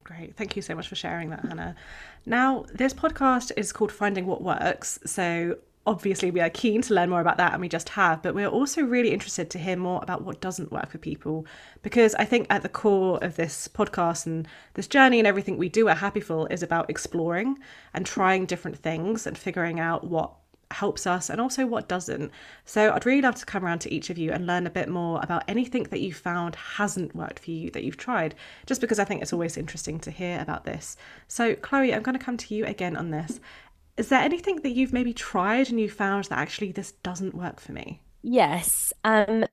Great. 0.04 0.38
Thank 0.38 0.56
you 0.56 0.62
so 0.62 0.76
much 0.76 0.88
for 0.88 0.94
sharing 0.94 1.32
that, 1.32 1.44
Hannah. 1.44 1.76
Now, 2.28 2.66
this 2.72 2.94
podcast 2.94 3.52
is 3.58 3.74
called 3.74 3.92
Finding 3.92 4.28
What 4.28 4.44
Works. 4.44 5.00
So, 5.04 5.58
obviously 5.86 6.32
we 6.32 6.42
are 6.42 6.50
keen 6.50 6.82
to 6.82 6.94
learn 6.94 7.10
more 7.10 7.22
about 7.22 7.38
that 7.38 7.54
and 7.54 7.62
we 7.62 7.70
just 7.70 7.90
have 7.90 8.22
but 8.22 8.34
we're 8.34 8.48
also 8.48 8.82
really 8.82 9.12
interested 9.12 9.50
to 9.50 9.60
hear 9.60 9.76
more 9.76 10.00
about 10.02 10.24
what 10.24 10.42
doesn't 10.42 10.72
work 10.72 10.90
for 10.90 10.98
people. 10.98 11.46
Because 11.82 12.16
i 12.16 12.26
think 12.26 12.48
at 12.50 12.64
the 12.64 12.70
core 12.70 13.24
of 13.24 13.36
this 13.36 13.68
podcast 13.68 14.26
and 14.26 14.48
this 14.74 14.88
journey 14.88 15.20
and 15.20 15.28
everything 15.28 15.58
we 15.58 15.70
do 15.70 15.88
at 15.88 15.98
Happiful 15.98 16.52
is 16.52 16.64
about 16.64 16.90
exploring 16.90 17.58
and 17.94 18.06
trying 18.06 18.46
different 18.46 18.78
things 18.78 19.28
and 19.28 19.38
figuring 19.38 19.80
out 19.80 20.04
what 20.06 20.32
helps 20.72 21.06
us 21.06 21.30
and 21.30 21.40
also 21.40 21.66
what 21.66 21.88
doesn't. 21.88 22.32
So 22.66 22.92
i'd 22.92 23.06
really 23.06 23.22
love 23.22 23.36
to 23.36 23.46
come 23.46 23.64
around 23.64 23.80
to 23.80 23.94
each 23.94 24.10
of 24.10 24.18
you 24.18 24.32
and 24.32 24.48
learn 24.48 24.66
a 24.66 24.72
bit 24.72 24.90
more 24.90 25.20
about 25.22 25.44
anything 25.48 25.84
that 25.84 26.02
you 26.02 26.14
found 26.14 26.56
hasn't 26.56 27.16
worked 27.16 27.40
for 27.40 27.52
you 27.52 27.70
that 27.72 27.84
you've 27.84 27.98
tried 27.98 28.36
just 28.66 28.82
because 28.82 29.00
i 29.00 29.06
think 29.06 29.22
it's 29.22 29.34
always 29.34 29.58
interesting 29.58 30.00
to 30.00 30.12
hear 30.12 30.40
about 30.42 30.66
this. 30.66 30.98
So 31.28 31.56
chloe 31.56 31.94
i'm 31.94 32.02
going 32.02 32.18
to 32.18 32.24
come 32.24 32.38
to 32.38 32.56
you 32.56 32.66
again 32.66 32.96
on 32.98 33.12
this 33.12 33.40
is 33.98 34.10
there 34.10 34.22
anything 34.22 34.58
that 34.62 34.72
you've 34.72 34.94
maybe 34.94 35.14
tried 35.14 35.70
and 35.70 35.80
you 35.80 35.90
found 35.90 36.26
that 36.26 36.38
actually 36.38 36.72
this 36.72 36.92
doesn't 36.92 37.36
work 37.36 37.60
for 37.60 37.72
me? 37.72 38.02
Yes. 38.22 38.92
Um, 39.04 39.46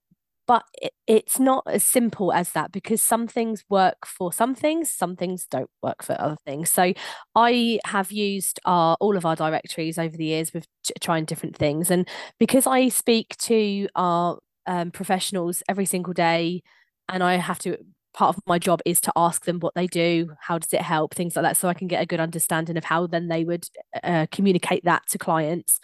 but 0.46 0.64
it, 0.80 0.92
it's 1.06 1.38
not 1.38 1.62
as 1.66 1.84
simple 1.84 2.32
as 2.32 2.50
that 2.52 2.72
because 2.72 3.00
some 3.00 3.28
things 3.28 3.64
work 3.68 4.04
for 4.06 4.32
some 4.32 4.54
things, 4.54 4.90
some 4.90 5.14
things 5.14 5.46
don't 5.46 5.70
work 5.82 6.02
for 6.02 6.20
other 6.20 6.36
things. 6.44 6.70
So 6.70 6.92
I 7.36 7.78
have 7.84 8.10
used 8.10 8.58
our 8.64 8.96
all 9.00 9.16
of 9.16 9.24
our 9.24 9.36
directories 9.36 9.98
over 9.98 10.16
the 10.16 10.24
years 10.24 10.52
with 10.52 10.66
trying 11.00 11.26
different 11.26 11.56
things, 11.56 11.90
and 11.90 12.08
because 12.38 12.66
I 12.66 12.88
speak 12.88 13.36
to 13.38 13.88
our 13.94 14.38
um, 14.66 14.90
professionals 14.90 15.62
every 15.68 15.86
single 15.86 16.12
day, 16.12 16.62
and 17.08 17.22
I 17.22 17.36
have 17.36 17.60
to 17.60 17.78
part 18.14 18.36
of 18.36 18.42
my 18.46 18.58
job 18.58 18.80
is 18.84 19.00
to 19.00 19.12
ask 19.16 19.44
them 19.44 19.60
what 19.60 19.74
they 19.74 19.86
do 19.86 20.30
how 20.40 20.58
does 20.58 20.72
it 20.72 20.82
help 20.82 21.14
things 21.14 21.36
like 21.36 21.44
that 21.44 21.56
so 21.56 21.68
i 21.68 21.74
can 21.74 21.88
get 21.88 22.02
a 22.02 22.06
good 22.06 22.20
understanding 22.20 22.76
of 22.76 22.84
how 22.84 23.06
then 23.06 23.28
they 23.28 23.44
would 23.44 23.66
uh, 24.02 24.26
communicate 24.30 24.84
that 24.84 25.02
to 25.08 25.18
clients 25.18 25.80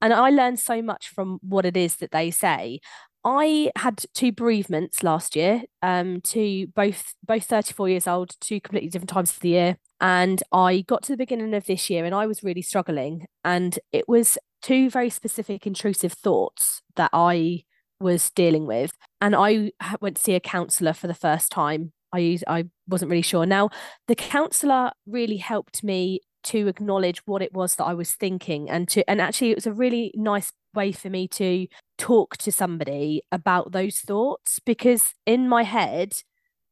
and 0.00 0.12
i 0.12 0.30
learned 0.30 0.58
so 0.58 0.80
much 0.80 1.08
from 1.08 1.38
what 1.42 1.66
it 1.66 1.76
is 1.76 1.96
that 1.96 2.10
they 2.10 2.30
say 2.30 2.80
I 3.24 3.70
had 3.76 4.04
two 4.12 4.32
bereavements 4.32 5.02
last 5.02 5.34
year, 5.34 5.62
um, 5.80 6.20
to 6.24 6.66
both 6.74 7.14
both 7.24 7.44
34 7.44 7.88
years 7.88 8.06
old, 8.06 8.36
two 8.40 8.60
completely 8.60 8.90
different 8.90 9.08
times 9.08 9.30
of 9.30 9.40
the 9.40 9.48
year. 9.48 9.76
And 10.00 10.42
I 10.52 10.82
got 10.82 11.02
to 11.04 11.12
the 11.12 11.16
beginning 11.16 11.54
of 11.54 11.64
this 11.64 11.88
year 11.88 12.04
and 12.04 12.14
I 12.14 12.26
was 12.26 12.42
really 12.42 12.60
struggling. 12.60 13.26
And 13.42 13.78
it 13.92 14.06
was 14.08 14.36
two 14.60 14.90
very 14.90 15.08
specific 15.08 15.66
intrusive 15.66 16.12
thoughts 16.12 16.82
that 16.96 17.08
I 17.14 17.64
was 17.98 18.28
dealing 18.30 18.66
with. 18.66 18.92
And 19.24 19.34
I 19.34 19.72
went 20.02 20.18
to 20.18 20.22
see 20.22 20.34
a 20.34 20.40
counsellor 20.40 20.92
for 20.92 21.06
the 21.06 21.14
first 21.14 21.50
time. 21.50 21.94
I 22.12 22.18
used, 22.18 22.44
I 22.46 22.66
wasn't 22.86 23.10
really 23.10 23.22
sure. 23.22 23.46
Now, 23.46 23.70
the 24.06 24.14
counsellor 24.14 24.92
really 25.06 25.38
helped 25.38 25.82
me 25.82 26.20
to 26.42 26.68
acknowledge 26.68 27.22
what 27.24 27.40
it 27.40 27.54
was 27.54 27.76
that 27.76 27.84
I 27.84 27.94
was 27.94 28.12
thinking 28.12 28.68
and 28.68 28.86
to 28.90 29.08
and 29.08 29.22
actually 29.22 29.50
it 29.50 29.56
was 29.56 29.66
a 29.66 29.72
really 29.72 30.12
nice 30.14 30.52
way 30.74 30.92
for 30.92 31.08
me 31.08 31.26
to 31.28 31.66
talk 31.96 32.36
to 32.36 32.52
somebody 32.52 33.22
about 33.32 33.72
those 33.72 34.00
thoughts 34.00 34.60
because 34.66 35.14
in 35.24 35.48
my 35.48 35.62
head 35.62 36.12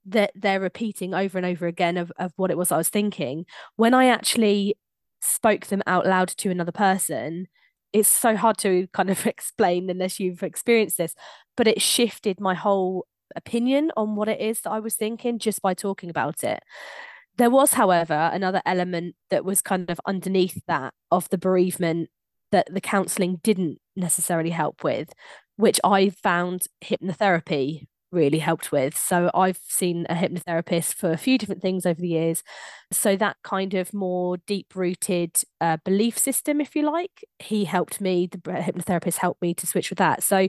that 0.04 0.32
they're 0.34 0.60
repeating 0.60 1.14
over 1.14 1.38
and 1.38 1.46
over 1.46 1.66
again 1.66 1.96
of, 1.96 2.12
of 2.18 2.34
what 2.36 2.50
it 2.50 2.58
was 2.58 2.70
I 2.70 2.76
was 2.76 2.90
thinking 2.90 3.46
when 3.76 3.94
I 3.94 4.08
actually 4.08 4.76
spoke 5.22 5.68
them 5.68 5.82
out 5.86 6.04
loud 6.04 6.28
to 6.28 6.50
another 6.50 6.72
person 6.72 7.46
it's 7.92 8.08
so 8.08 8.36
hard 8.36 8.58
to 8.58 8.86
kind 8.92 9.10
of 9.10 9.26
explain 9.34 9.90
unless 9.90 10.18
you've 10.18 10.42
experienced 10.42 10.98
this 10.98 11.14
but 11.56 11.68
it 11.68 11.82
shifted 11.82 12.40
my 12.40 12.54
whole 12.54 13.06
opinion 13.36 13.90
on 13.96 14.16
what 14.16 14.28
it 14.28 14.40
is 14.40 14.60
that 14.60 14.70
I 14.70 14.80
was 14.80 14.96
thinking 14.96 15.38
just 15.38 15.62
by 15.62 15.74
talking 15.74 16.10
about 16.10 16.44
it. 16.44 16.62
There 17.38 17.50
was 17.50 17.72
however 17.72 18.30
another 18.32 18.62
element 18.66 19.16
that 19.30 19.44
was 19.44 19.62
kind 19.62 19.90
of 19.90 20.00
underneath 20.06 20.60
that 20.66 20.92
of 21.10 21.28
the 21.30 21.38
bereavement 21.38 22.10
that 22.50 22.68
the 22.72 22.80
counseling 22.80 23.40
didn't 23.42 23.78
necessarily 23.96 24.50
help 24.50 24.84
with 24.84 25.12
which 25.56 25.78
I 25.84 26.10
found 26.10 26.62
hypnotherapy 26.82 27.86
really 28.12 28.38
helped 28.38 28.70
with. 28.72 28.96
So 28.96 29.30
I've 29.34 29.58
seen 29.68 30.06
a 30.08 30.14
hypnotherapist 30.14 30.94
for 30.94 31.10
a 31.10 31.16
few 31.16 31.38
different 31.38 31.62
things 31.62 31.86
over 31.86 32.00
the 32.00 32.08
years. 32.08 32.42
So 32.92 33.16
that 33.16 33.36
kind 33.42 33.74
of 33.74 33.92
more 33.94 34.36
deep 34.46 34.74
rooted 34.76 35.36
uh, 35.60 35.78
belief 35.84 36.18
system, 36.18 36.60
if 36.60 36.76
you 36.76 36.82
like, 36.90 37.24
he 37.38 37.64
helped 37.64 38.00
me, 38.00 38.28
the 38.30 38.38
hypnotherapist 38.38 39.16
helped 39.16 39.42
me 39.42 39.54
to 39.54 39.66
switch 39.66 39.90
with 39.90 39.98
that. 39.98 40.22
So 40.22 40.48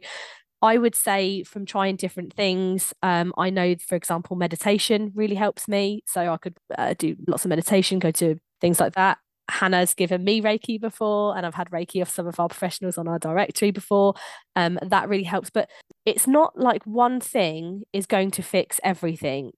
I 0.62 0.78
would 0.78 0.96
say 0.96 1.44
from 1.44 1.66
trying 1.66 1.98
different 1.98 2.34
things, 2.34 2.94
um, 3.04 3.34
I 3.38 3.50
know, 3.50 3.76
for 3.76 3.96
example, 3.96 4.36
meditation 4.38 5.12
really 5.14 5.36
helps 5.36 5.68
me. 5.68 6.04
So 6.08 6.32
I 6.34 6.38
could 6.38 6.58
uh, 6.78 6.96
do 6.98 7.16
lots 7.28 7.46
of 7.46 7.50
meditation, 7.50 8.00
go 8.00 8.12
to 8.12 8.40
things 8.62 8.80
like 8.80 8.94
that. 8.96 9.18
Hannah's 9.50 9.94
given 9.94 10.24
me 10.24 10.42
Reiki 10.42 10.80
before, 10.80 11.36
and 11.36 11.46
I've 11.46 11.56
had 11.56 11.70
Reiki 11.70 12.02
of 12.02 12.10
some 12.10 12.28
of 12.28 12.40
our 12.40 12.48
professionals 12.48 12.98
on 12.98 13.08
our 13.08 13.20
directory 13.20 13.72
before. 13.72 14.14
Um, 14.56 14.80
that 14.82 15.10
really 15.10 15.24
helps. 15.24 15.50
But 15.50 15.70
it's 16.06 16.28
not 16.28 16.58
like 16.58 16.84
one 16.86 17.20
thing 17.20 17.84
is 17.92 18.06
going 18.06 18.32
to 18.32 18.42
fix 18.42 18.80
everything. 18.84 19.52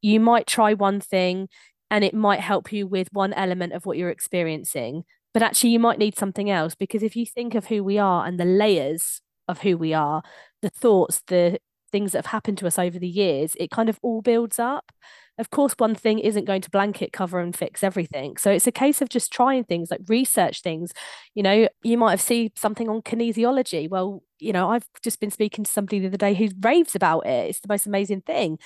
You 0.00 0.20
might 0.20 0.46
try 0.46 0.74
one 0.74 1.00
thing 1.00 1.48
and 1.90 2.04
it 2.04 2.14
might 2.14 2.40
help 2.40 2.72
you 2.72 2.86
with 2.86 3.08
one 3.12 3.32
element 3.32 3.72
of 3.72 3.86
what 3.86 3.96
you're 3.96 4.10
experiencing, 4.10 5.04
but 5.34 5.42
actually, 5.42 5.70
you 5.70 5.78
might 5.78 5.98
need 5.98 6.16
something 6.16 6.50
else 6.50 6.74
because 6.74 7.02
if 7.02 7.14
you 7.14 7.26
think 7.26 7.54
of 7.54 7.66
who 7.66 7.84
we 7.84 7.98
are 7.98 8.26
and 8.26 8.40
the 8.40 8.44
layers 8.44 9.20
of 9.46 9.60
who 9.60 9.76
we 9.76 9.94
are, 9.94 10.22
the 10.62 10.70
thoughts, 10.70 11.22
the 11.26 11.58
things 11.92 12.12
that 12.12 12.18
have 12.18 12.32
happened 12.32 12.58
to 12.58 12.66
us 12.66 12.78
over 12.78 12.98
the 12.98 13.08
years, 13.08 13.54
it 13.58 13.70
kind 13.70 13.88
of 13.88 13.98
all 14.02 14.20
builds 14.22 14.58
up 14.58 14.90
of 15.38 15.50
course 15.50 15.74
one 15.78 15.94
thing 15.94 16.18
isn't 16.18 16.44
going 16.44 16.62
to 16.62 16.70
blanket 16.70 17.12
cover 17.12 17.38
and 17.40 17.54
fix 17.56 17.82
everything. 17.82 18.36
So 18.36 18.50
it's 18.50 18.66
a 18.66 18.72
case 18.72 19.00
of 19.00 19.08
just 19.08 19.32
trying 19.32 19.64
things 19.64 19.90
like 19.90 20.00
research 20.08 20.62
things. 20.62 20.92
You 21.34 21.42
know 21.42 21.68
you 21.82 21.98
might 21.98 22.10
have 22.10 22.20
seen 22.20 22.50
something 22.56 22.88
on 22.88 23.02
kinesiology. 23.02 23.88
Well 23.88 24.22
you 24.40 24.52
know 24.52 24.70
i've 24.70 24.86
just 25.02 25.18
been 25.18 25.32
speaking 25.32 25.64
to 25.64 25.70
somebody 25.72 25.98
the 25.98 26.06
other 26.06 26.16
day 26.16 26.34
who 26.34 26.48
raves 26.60 26.94
about 26.94 27.26
it. 27.26 27.50
It's 27.50 27.60
the 27.60 27.68
most 27.68 27.86
amazing 27.86 28.22
thing. 28.22 28.58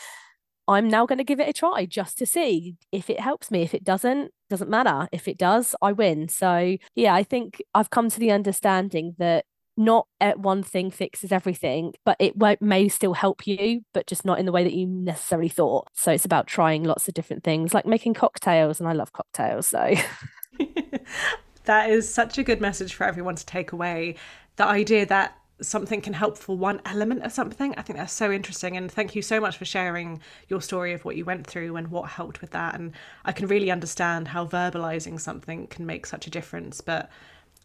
I'm 0.68 0.88
now 0.88 1.06
going 1.06 1.18
to 1.18 1.24
give 1.24 1.40
it 1.40 1.48
a 1.48 1.52
try 1.52 1.86
just 1.86 2.18
to 2.18 2.26
see 2.26 2.76
if 2.92 3.10
it 3.10 3.20
helps 3.20 3.50
me. 3.50 3.62
If 3.62 3.74
it 3.74 3.84
doesn't 3.84 4.30
doesn't 4.48 4.70
matter. 4.70 5.08
If 5.12 5.28
it 5.28 5.38
does 5.38 5.74
i 5.82 5.92
win. 5.92 6.28
So 6.28 6.76
yeah 6.94 7.14
i 7.14 7.22
think 7.22 7.62
i've 7.74 7.90
come 7.90 8.10
to 8.10 8.20
the 8.20 8.30
understanding 8.30 9.14
that 9.18 9.44
not 9.76 10.06
at 10.20 10.38
one 10.38 10.62
thing 10.62 10.90
fixes 10.90 11.32
everything, 11.32 11.94
but 12.04 12.16
it 12.18 12.34
may 12.60 12.88
still 12.88 13.14
help 13.14 13.46
you, 13.46 13.82
but 13.94 14.06
just 14.06 14.24
not 14.24 14.38
in 14.38 14.46
the 14.46 14.52
way 14.52 14.64
that 14.64 14.74
you 14.74 14.86
necessarily 14.86 15.48
thought. 15.48 15.88
So 15.94 16.12
it's 16.12 16.24
about 16.24 16.46
trying 16.46 16.84
lots 16.84 17.08
of 17.08 17.14
different 17.14 17.44
things, 17.44 17.72
like 17.72 17.86
making 17.86 18.14
cocktails, 18.14 18.80
and 18.80 18.88
I 18.88 18.92
love 18.92 19.12
cocktails. 19.12 19.66
So 19.66 19.94
that 21.64 21.90
is 21.90 22.12
such 22.12 22.38
a 22.38 22.42
good 22.42 22.60
message 22.60 22.94
for 22.94 23.04
everyone 23.04 23.36
to 23.36 23.46
take 23.46 23.72
away. 23.72 24.16
The 24.56 24.66
idea 24.66 25.06
that 25.06 25.38
something 25.62 26.00
can 26.00 26.12
help 26.12 26.36
for 26.36 26.56
one 26.56 26.80
element 26.84 27.22
of 27.22 27.32
something. 27.32 27.74
I 27.76 27.82
think 27.82 27.98
that's 27.98 28.12
so 28.12 28.30
interesting. 28.32 28.76
And 28.76 28.90
thank 28.90 29.14
you 29.14 29.22
so 29.22 29.40
much 29.40 29.56
for 29.56 29.64
sharing 29.64 30.20
your 30.48 30.60
story 30.60 30.92
of 30.92 31.04
what 31.04 31.16
you 31.16 31.24
went 31.24 31.46
through 31.46 31.76
and 31.76 31.88
what 31.88 32.10
helped 32.10 32.40
with 32.40 32.50
that. 32.50 32.74
And 32.74 32.92
I 33.24 33.32
can 33.32 33.46
really 33.46 33.70
understand 33.70 34.28
how 34.28 34.46
verbalizing 34.46 35.20
something 35.20 35.68
can 35.68 35.86
make 35.86 36.06
such 36.06 36.26
a 36.26 36.30
difference. 36.30 36.80
But 36.80 37.10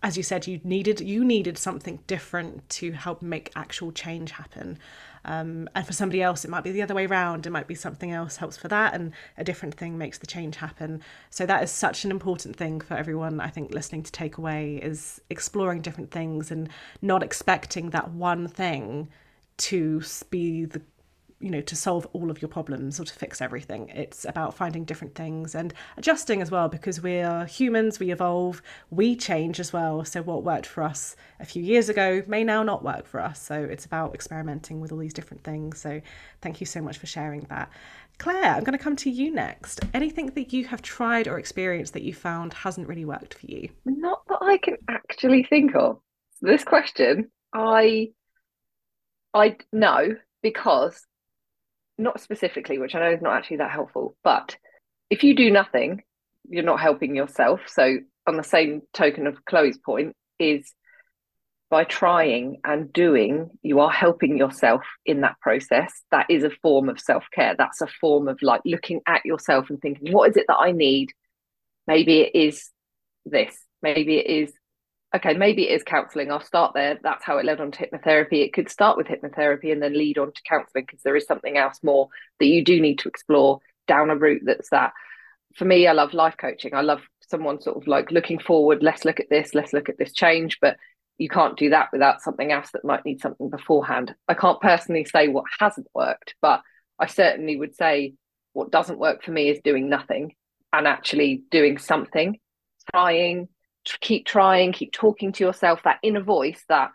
as 0.04 0.16
you 0.16 0.24
said, 0.24 0.48
you 0.48 0.60
needed 0.64 1.00
you 1.02 1.26
needed 1.26 1.58
something 1.58 2.00
different 2.08 2.68
to 2.70 2.92
help 2.92 3.22
make 3.22 3.52
actual 3.56 3.92
change 3.92 4.32
happen. 4.32 4.78
Um, 5.26 5.68
and 5.76 5.86
for 5.86 5.92
somebody 5.92 6.22
else, 6.22 6.46
it 6.46 6.50
might 6.50 6.64
be 6.64 6.72
the 6.72 6.82
other 6.82 6.96
way 6.96 7.06
around. 7.06 7.46
It 7.46 7.50
might 7.50 7.68
be 7.68 7.76
something 7.76 8.12
else 8.12 8.38
helps 8.38 8.56
for 8.56 8.70
that, 8.70 8.94
and 8.94 9.12
a 9.38 9.44
different 9.44 9.76
thing 9.76 9.98
makes 9.98 10.20
the 10.20 10.28
change 10.28 10.56
happen. 10.56 11.02
So 11.30 11.46
that 11.46 11.64
is 11.64 11.72
such 11.72 12.06
an 12.06 12.12
important 12.12 12.56
thing 12.56 12.80
for 12.80 12.96
everyone. 12.96 13.40
I 13.42 13.50
think 13.50 13.74
listening 13.74 14.04
to 14.04 14.12
take 14.12 14.38
away 14.38 14.78
is 14.78 15.20
exploring 15.30 15.82
different 15.82 16.12
things 16.12 16.52
and 16.52 16.70
not 17.02 17.24
expecting 17.24 17.90
that 17.90 18.12
one 18.12 18.48
thing 18.48 19.10
to 19.58 20.02
be 20.30 20.66
the 20.66 20.82
you 21.40 21.52
know 21.52 21.62
to 21.62 21.76
solve 21.76 22.08
all 22.14 22.32
of 22.32 22.42
your 22.42 22.50
problems 22.50 23.00
or 23.00 23.06
to 23.06 23.14
fix 23.14 23.42
everything. 23.42 23.90
It's 23.90 24.26
about 24.26 24.56
finding 24.56 24.86
different 24.86 25.16
things 25.16 25.54
and 25.54 25.74
adjusting 25.96 26.42
as 26.42 26.50
well 26.50 26.68
because 26.68 27.02
we 27.02 27.20
are 27.20 27.46
humans 27.46 28.00
we 28.00 28.12
evolve 28.12 28.62
we 28.90 29.16
change 29.16 29.60
as 29.60 29.72
well. 29.72 30.04
So 30.04 30.22
what 30.24 30.44
worked 30.44 30.66
for 30.66 30.84
us 30.84 31.16
a 31.40 31.46
few 31.46 31.62
years 31.62 31.90
ago 31.90 32.24
may 32.28 32.44
now 32.44 32.64
not 32.64 32.84
work 32.84 33.06
for 33.06 33.20
us. 33.20 33.42
So 33.42 33.56
it's 33.56 33.86
about 33.86 34.16
experimenting 34.16 34.80
with 34.80 34.92
all 34.92 34.98
these 34.98 35.14
different 35.14 35.44
things. 35.44 35.80
So 35.80 36.02
thank 36.42 36.60
you 36.60 36.66
so 36.66 36.82
much 36.82 36.98
for 36.98 37.06
sharing 37.06 37.42
that. 37.50 37.70
Claire 38.18 38.56
i'm 38.56 38.64
going 38.64 38.78
to 38.78 38.84
come 38.84 38.96
to 38.96 39.12
you 39.12 39.32
next. 39.32 39.80
Anything 39.94 40.28
that 40.28 40.52
you 40.52 40.66
have 40.66 40.82
tried 40.82 41.28
or 41.28 41.38
experienced 41.38 41.94
that 41.94 42.02
you 42.02 42.16
found 42.16 42.54
hasn't 42.54 42.88
really 42.88 43.06
worked 43.06 43.36
for 43.36 43.46
you? 43.46 43.70
Not 43.86 44.24
that 44.28 44.40
i 44.42 44.58
can 44.58 44.78
actually 44.88 45.44
think 45.44 45.76
of. 45.76 46.00
This 46.42 46.64
question 46.64 47.30
i 47.54 48.10
i 49.34 49.56
know 49.72 50.16
because 50.42 51.06
not 51.98 52.22
specifically, 52.22 52.78
which 52.78 52.96
I 52.96 53.00
know 53.00 53.16
is 53.16 53.22
not 53.22 53.36
actually 53.36 53.58
that 53.58 53.72
helpful, 53.72 54.16
but 54.24 54.56
if 55.10 55.24
you 55.24 55.36
do 55.36 55.52
nothing, 55.52 56.04
you're 56.50 56.64
not 56.64 56.80
helping 56.80 57.16
yourself. 57.16 57.62
So, 57.68 57.98
on 58.26 58.38
the 58.38 58.44
same 58.44 58.82
token 58.94 59.26
of 59.26 59.46
Chloe's 59.46 59.78
point, 59.78 60.16
is 60.40 60.74
by 61.70 61.84
trying 61.84 62.62
and 62.64 62.92
doing, 62.94 63.50
you 63.62 63.80
are 63.80 63.92
helping 63.92 64.38
yourself 64.38 64.84
in 65.06 65.22
that 65.22 65.40
process. 65.42 65.92
That 66.12 66.28
is 66.30 66.44
a 66.44 66.52
form 66.62 66.88
of 66.88 67.00
self 67.00 67.26
care. 67.34 67.56
That's 67.58 67.82
a 67.82 67.88
form 67.88 68.28
of 68.28 68.38
like 68.42 68.62
looking 68.66 69.02
at 69.06 69.26
yourself 69.26 69.70
and 69.70 69.82
thinking, 69.82 70.14
what 70.14 70.30
is 70.30 70.38
it 70.38 70.46
that 70.48 70.58
I 70.58 70.72
need? 70.72 71.10
Maybe 71.86 72.22
it 72.22 72.36
is 72.36 72.70
this. 73.26 73.58
Maybe 73.82 74.18
it 74.18 74.28
is 74.28 74.54
okay, 75.16 75.34
maybe 75.34 75.70
it 75.70 75.76
is 75.76 75.84
counselling. 75.84 76.32
I'll 76.32 76.42
start 76.42 76.74
there. 76.74 77.00
That's 77.02 77.24
how 77.24 77.38
it 77.38 77.46
led 77.46 77.62
on 77.62 77.72
to 77.72 77.88
hypnotherapy. 77.88 78.44
It 78.44 78.54
could 78.54 78.70
start 78.70 78.98
with 78.98 79.08
hypnotherapy 79.08 79.72
and 79.72 79.82
then 79.82 79.94
lead 79.94 80.18
on 80.18 80.34
to 80.34 80.42
counselling 80.48 80.86
because 80.86 81.02
there 81.04 81.16
is 81.16 81.26
something 81.26 81.58
else 81.58 81.80
more 81.84 82.10
that 82.40 82.48
you 82.48 82.64
do 82.64 82.82
need 82.82 83.00
to 83.00 83.10
explore 83.10 83.60
down 83.88 84.10
a 84.10 84.16
route 84.16 84.44
that's 84.46 84.70
that. 84.72 84.92
For 85.56 85.66
me, 85.66 85.88
I 85.88 85.94
love 85.94 86.14
life 86.14 86.36
coaching. 86.38 86.74
I 86.74 86.82
love 86.82 87.02
someone 87.22 87.62
sort 87.62 87.78
of 87.78 87.88
like 87.88 88.12
looking 88.12 88.40
forward, 88.40 88.84
let's 88.84 89.06
look 89.06 89.20
at 89.20 89.30
this, 89.30 89.54
let's 89.54 89.74
look 89.74 89.90
at 89.90 89.98
this 89.98 90.14
change. 90.14 90.60
But 90.62 90.78
you 91.18 91.30
can't 91.30 91.58
do 91.58 91.70
that 91.70 91.90
without 91.92 92.22
something 92.22 92.52
else 92.52 92.70
that 92.74 92.86
might 92.86 93.06
need 93.06 93.22
something 93.22 93.50
beforehand. 93.50 94.14
I 94.28 94.34
can't 94.34 94.62
personally 94.62 95.06
say 95.06 95.28
what 95.28 95.46
hasn't 95.60 95.88
worked, 95.96 96.36
but 96.42 96.62
I 97.00 97.08
certainly 97.08 97.58
would 97.58 97.76
say 97.76 98.14
what 98.54 98.72
doesn't 98.72 99.00
work 99.00 99.24
for 99.24 99.32
me 99.32 99.50
is 99.50 99.60
doing 99.64 99.90
nothing 99.90 100.36
and 100.74 100.88
actually 100.88 101.44
doing 101.50 101.78
something, 101.78 102.40
trying, 102.94 103.48
keep 104.02 104.26
trying, 104.26 104.74
keep 104.74 104.92
talking 104.92 105.32
to 105.34 105.44
yourself, 105.44 105.82
that 105.84 106.00
inner 106.04 106.22
voice 106.22 106.64
that 106.70 106.92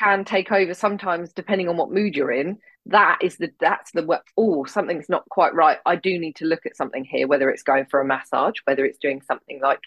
can 0.00 0.24
take 0.24 0.52
over 0.52 0.74
sometimes 0.74 1.32
depending 1.32 1.68
on 1.68 1.76
what 1.76 1.90
mood 1.90 2.16
you're 2.16 2.32
in. 2.32 2.58
That 2.86 3.18
is 3.22 3.36
the 3.36 3.50
that's 3.60 3.90
the 3.92 4.20
oh 4.36 4.64
something's 4.64 5.08
not 5.08 5.28
quite 5.28 5.54
right. 5.54 5.78
I 5.84 5.96
do 5.96 6.18
need 6.18 6.36
to 6.36 6.44
look 6.44 6.66
at 6.66 6.76
something 6.76 7.04
here 7.04 7.26
whether 7.26 7.50
it's 7.50 7.62
going 7.62 7.86
for 7.86 8.00
a 8.00 8.04
massage 8.04 8.54
whether 8.64 8.84
it's 8.84 8.98
doing 8.98 9.22
something 9.22 9.60
like 9.60 9.80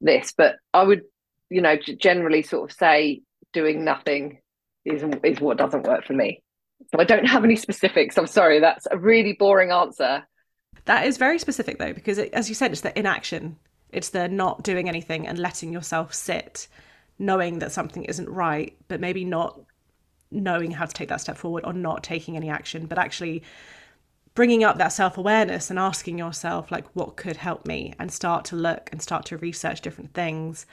this. 0.00 0.32
But 0.36 0.56
i 0.72 0.82
would 0.82 1.02
you 1.50 1.60
know 1.60 1.76
generally 1.76 2.42
sort 2.42 2.70
of 2.70 2.76
say 2.76 3.22
doing 3.52 3.84
nothing 3.84 4.40
is 4.84 5.04
is 5.22 5.40
what 5.40 5.58
doesn't 5.58 5.86
work 5.86 6.06
for 6.06 6.14
me. 6.14 6.42
So 6.92 7.00
i 7.00 7.04
don't 7.04 7.26
have 7.26 7.44
any 7.44 7.56
specifics. 7.56 8.16
I'm 8.16 8.26
sorry. 8.26 8.60
That's 8.60 8.86
a 8.90 8.96
really 8.96 9.34
boring 9.34 9.70
answer. 9.70 10.26
That 10.86 11.06
is 11.06 11.18
very 11.18 11.38
specific 11.38 11.78
though 11.78 11.92
because 11.92 12.18
it, 12.18 12.32
as 12.32 12.48
you 12.48 12.54
said 12.54 12.72
it's 12.72 12.80
the 12.80 12.96
inaction 12.98 13.58
it's 13.90 14.10
the 14.10 14.28
not 14.28 14.62
doing 14.62 14.88
anything 14.88 15.26
and 15.26 15.38
letting 15.38 15.72
yourself 15.72 16.12
sit, 16.14 16.68
knowing 17.18 17.58
that 17.60 17.72
something 17.72 18.04
isn't 18.04 18.28
right, 18.28 18.76
but 18.88 19.00
maybe 19.00 19.24
not 19.24 19.60
knowing 20.30 20.72
how 20.72 20.84
to 20.84 20.92
take 20.92 21.08
that 21.08 21.20
step 21.20 21.36
forward 21.36 21.64
or 21.64 21.72
not 21.72 22.02
taking 22.02 22.36
any 22.36 22.50
action, 22.50 22.86
but 22.86 22.98
actually 22.98 23.42
bringing 24.34 24.64
up 24.64 24.78
that 24.78 24.92
self 24.92 25.18
awareness 25.18 25.70
and 25.70 25.78
asking 25.78 26.18
yourself, 26.18 26.70
like, 26.70 26.86
what 26.94 27.16
could 27.16 27.36
help 27.36 27.66
me? 27.66 27.94
And 27.98 28.12
start 28.12 28.44
to 28.46 28.56
look 28.56 28.88
and 28.92 29.02
start 29.02 29.24
to 29.26 29.38
research 29.38 29.80
different 29.80 30.14
things 30.14 30.66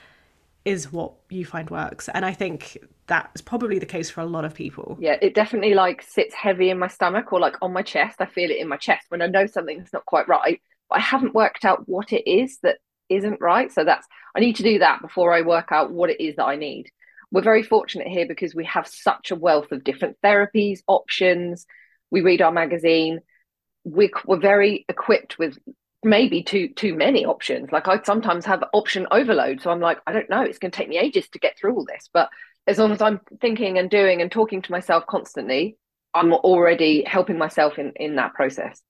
is 0.64 0.92
what 0.92 1.12
you 1.28 1.44
find 1.44 1.68
works. 1.70 2.08
And 2.08 2.24
I 2.24 2.32
think 2.32 2.78
that's 3.06 3.42
probably 3.42 3.78
the 3.78 3.86
case 3.86 4.08
for 4.08 4.22
a 4.22 4.26
lot 4.26 4.44
of 4.44 4.54
people. 4.54 4.96
Yeah, 5.00 5.16
it 5.20 5.34
definitely 5.34 5.74
like 5.74 6.02
sits 6.02 6.34
heavy 6.34 6.70
in 6.70 6.78
my 6.78 6.88
stomach 6.88 7.32
or 7.32 7.40
like 7.40 7.56
on 7.60 7.72
my 7.72 7.82
chest. 7.82 8.16
I 8.20 8.26
feel 8.26 8.50
it 8.50 8.58
in 8.58 8.68
my 8.68 8.76
chest 8.76 9.06
when 9.08 9.20
I 9.20 9.26
know 9.26 9.46
something's 9.46 9.92
not 9.92 10.06
quite 10.06 10.28
right. 10.28 10.60
But 10.88 10.98
I 10.98 11.02
haven't 11.02 11.34
worked 11.34 11.64
out 11.64 11.88
what 11.88 12.12
it 12.12 12.28
is 12.30 12.58
that 12.62 12.78
isn't 13.08 13.40
right. 13.40 13.70
So 13.72 13.84
that's 13.84 14.06
I 14.36 14.40
need 14.40 14.56
to 14.56 14.62
do 14.62 14.78
that 14.80 15.02
before 15.02 15.32
I 15.32 15.42
work 15.42 15.68
out 15.70 15.92
what 15.92 16.10
it 16.10 16.22
is 16.22 16.36
that 16.36 16.44
I 16.44 16.56
need. 16.56 16.90
We're 17.30 17.42
very 17.42 17.62
fortunate 17.62 18.06
here 18.06 18.26
because 18.26 18.54
we 18.54 18.64
have 18.66 18.86
such 18.86 19.30
a 19.30 19.36
wealth 19.36 19.72
of 19.72 19.84
different 19.84 20.16
therapies, 20.22 20.80
options. 20.86 21.66
We 22.10 22.20
read 22.20 22.42
our 22.42 22.52
magazine. 22.52 23.20
We, 23.84 24.10
we're 24.24 24.38
very 24.40 24.84
equipped 24.88 25.38
with 25.38 25.58
maybe 26.04 26.42
too 26.42 26.68
too 26.68 26.94
many 26.94 27.24
options. 27.24 27.72
Like 27.72 27.88
I 27.88 28.00
sometimes 28.02 28.44
have 28.44 28.62
option 28.72 29.06
overload, 29.10 29.60
so 29.60 29.70
I'm 29.70 29.80
like, 29.80 29.98
I 30.06 30.12
don't 30.12 30.30
know, 30.30 30.42
it's 30.42 30.58
going 30.58 30.70
to 30.70 30.76
take 30.76 30.88
me 30.88 30.98
ages 30.98 31.28
to 31.30 31.38
get 31.38 31.58
through 31.58 31.74
all 31.74 31.84
this. 31.84 32.08
But 32.12 32.28
as 32.66 32.78
long 32.78 32.92
as 32.92 33.02
I'm 33.02 33.20
thinking 33.40 33.78
and 33.78 33.90
doing 33.90 34.22
and 34.22 34.30
talking 34.30 34.62
to 34.62 34.72
myself 34.72 35.04
constantly, 35.06 35.76
I'm 36.14 36.32
already 36.32 37.04
helping 37.04 37.38
myself 37.38 37.78
in 37.78 37.92
in 37.96 38.16
that 38.16 38.34
process. 38.34 38.80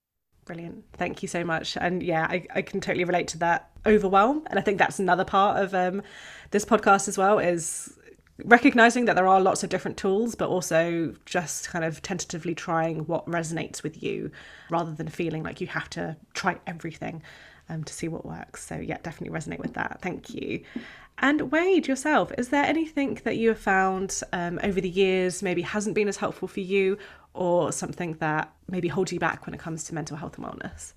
Brilliant. 0.44 0.84
Thank 0.94 1.22
you 1.22 1.28
so 1.28 1.44
much. 1.44 1.76
And 1.76 2.02
yeah, 2.02 2.26
I, 2.28 2.46
I 2.54 2.62
can 2.62 2.80
totally 2.80 3.04
relate 3.04 3.28
to 3.28 3.38
that 3.38 3.70
overwhelm. 3.86 4.42
And 4.50 4.58
I 4.58 4.62
think 4.62 4.78
that's 4.78 4.98
another 4.98 5.24
part 5.24 5.62
of 5.62 5.74
um, 5.74 6.02
this 6.50 6.64
podcast 6.64 7.08
as 7.08 7.16
well 7.16 7.38
is 7.38 7.98
recognizing 8.44 9.04
that 9.06 9.16
there 9.16 9.28
are 9.28 9.40
lots 9.40 9.62
of 9.62 9.70
different 9.70 9.96
tools, 9.96 10.34
but 10.34 10.48
also 10.48 11.14
just 11.24 11.68
kind 11.68 11.84
of 11.84 12.02
tentatively 12.02 12.54
trying 12.54 13.06
what 13.06 13.24
resonates 13.26 13.82
with 13.82 14.02
you 14.02 14.30
rather 14.70 14.92
than 14.92 15.08
feeling 15.08 15.42
like 15.42 15.60
you 15.60 15.66
have 15.68 15.88
to 15.90 16.16
try 16.34 16.58
everything 16.66 17.22
um, 17.68 17.84
to 17.84 17.92
see 17.92 18.08
what 18.08 18.26
works. 18.26 18.66
So 18.66 18.76
yeah, 18.76 18.98
definitely 19.02 19.38
resonate 19.38 19.60
with 19.60 19.74
that. 19.74 19.98
Thank 20.02 20.30
you. 20.30 20.62
And 21.18 21.52
Wade, 21.52 21.86
yourself, 21.86 22.32
is 22.36 22.48
there 22.48 22.64
anything 22.64 23.20
that 23.24 23.36
you 23.36 23.48
have 23.50 23.58
found 23.58 24.20
um, 24.32 24.58
over 24.62 24.80
the 24.80 24.88
years 24.88 25.42
maybe 25.42 25.62
hasn't 25.62 25.94
been 25.94 26.08
as 26.08 26.16
helpful 26.16 26.48
for 26.48 26.60
you 26.60 26.98
or 27.34 27.72
something 27.72 28.14
that 28.14 28.52
maybe 28.68 28.88
holds 28.88 29.12
you 29.12 29.18
back 29.18 29.46
when 29.46 29.54
it 29.54 29.60
comes 29.60 29.84
to 29.84 29.94
mental 29.94 30.16
health 30.16 30.36
and 30.38 30.46
wellness? 30.46 30.92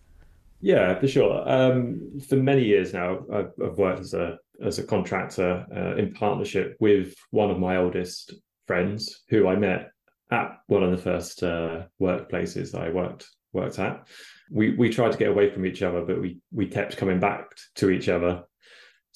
Yeah, 0.61 0.99
for 0.99 1.07
sure. 1.07 1.47
Um, 1.47 2.19
for 2.27 2.35
many 2.35 2.63
years 2.63 2.93
now, 2.93 3.19
I've, 3.31 3.51
I've, 3.63 3.77
worked 3.77 3.99
as 3.99 4.13
a 4.13 4.39
as 4.65 4.79
a 4.79 4.83
contractor 4.83 5.65
uh, 5.75 5.95
in 5.97 6.13
partnership 6.13 6.77
with 6.79 7.13
one 7.29 7.51
of 7.51 7.59
my 7.59 7.77
oldest 7.77 8.33
friends, 8.65 9.23
who 9.29 9.47
I 9.47 9.55
met 9.55 9.91
at 10.31 10.57
one 10.65 10.83
of 10.83 10.91
the 10.91 10.97
first 10.97 11.43
uh, 11.43 11.83
workplaces 12.01 12.73
I 12.73 12.89
worked 12.89 13.27
worked 13.53 13.77
at. 13.77 14.07
We 14.49 14.71
we 14.75 14.89
tried 14.89 15.11
to 15.11 15.17
get 15.17 15.29
away 15.29 15.51
from 15.51 15.65
each 15.65 15.83
other, 15.83 16.01
but 16.01 16.19
we 16.19 16.39
we 16.51 16.67
kept 16.67 16.97
coming 16.97 17.19
back 17.19 17.45
to 17.75 17.91
each 17.91 18.09
other. 18.09 18.43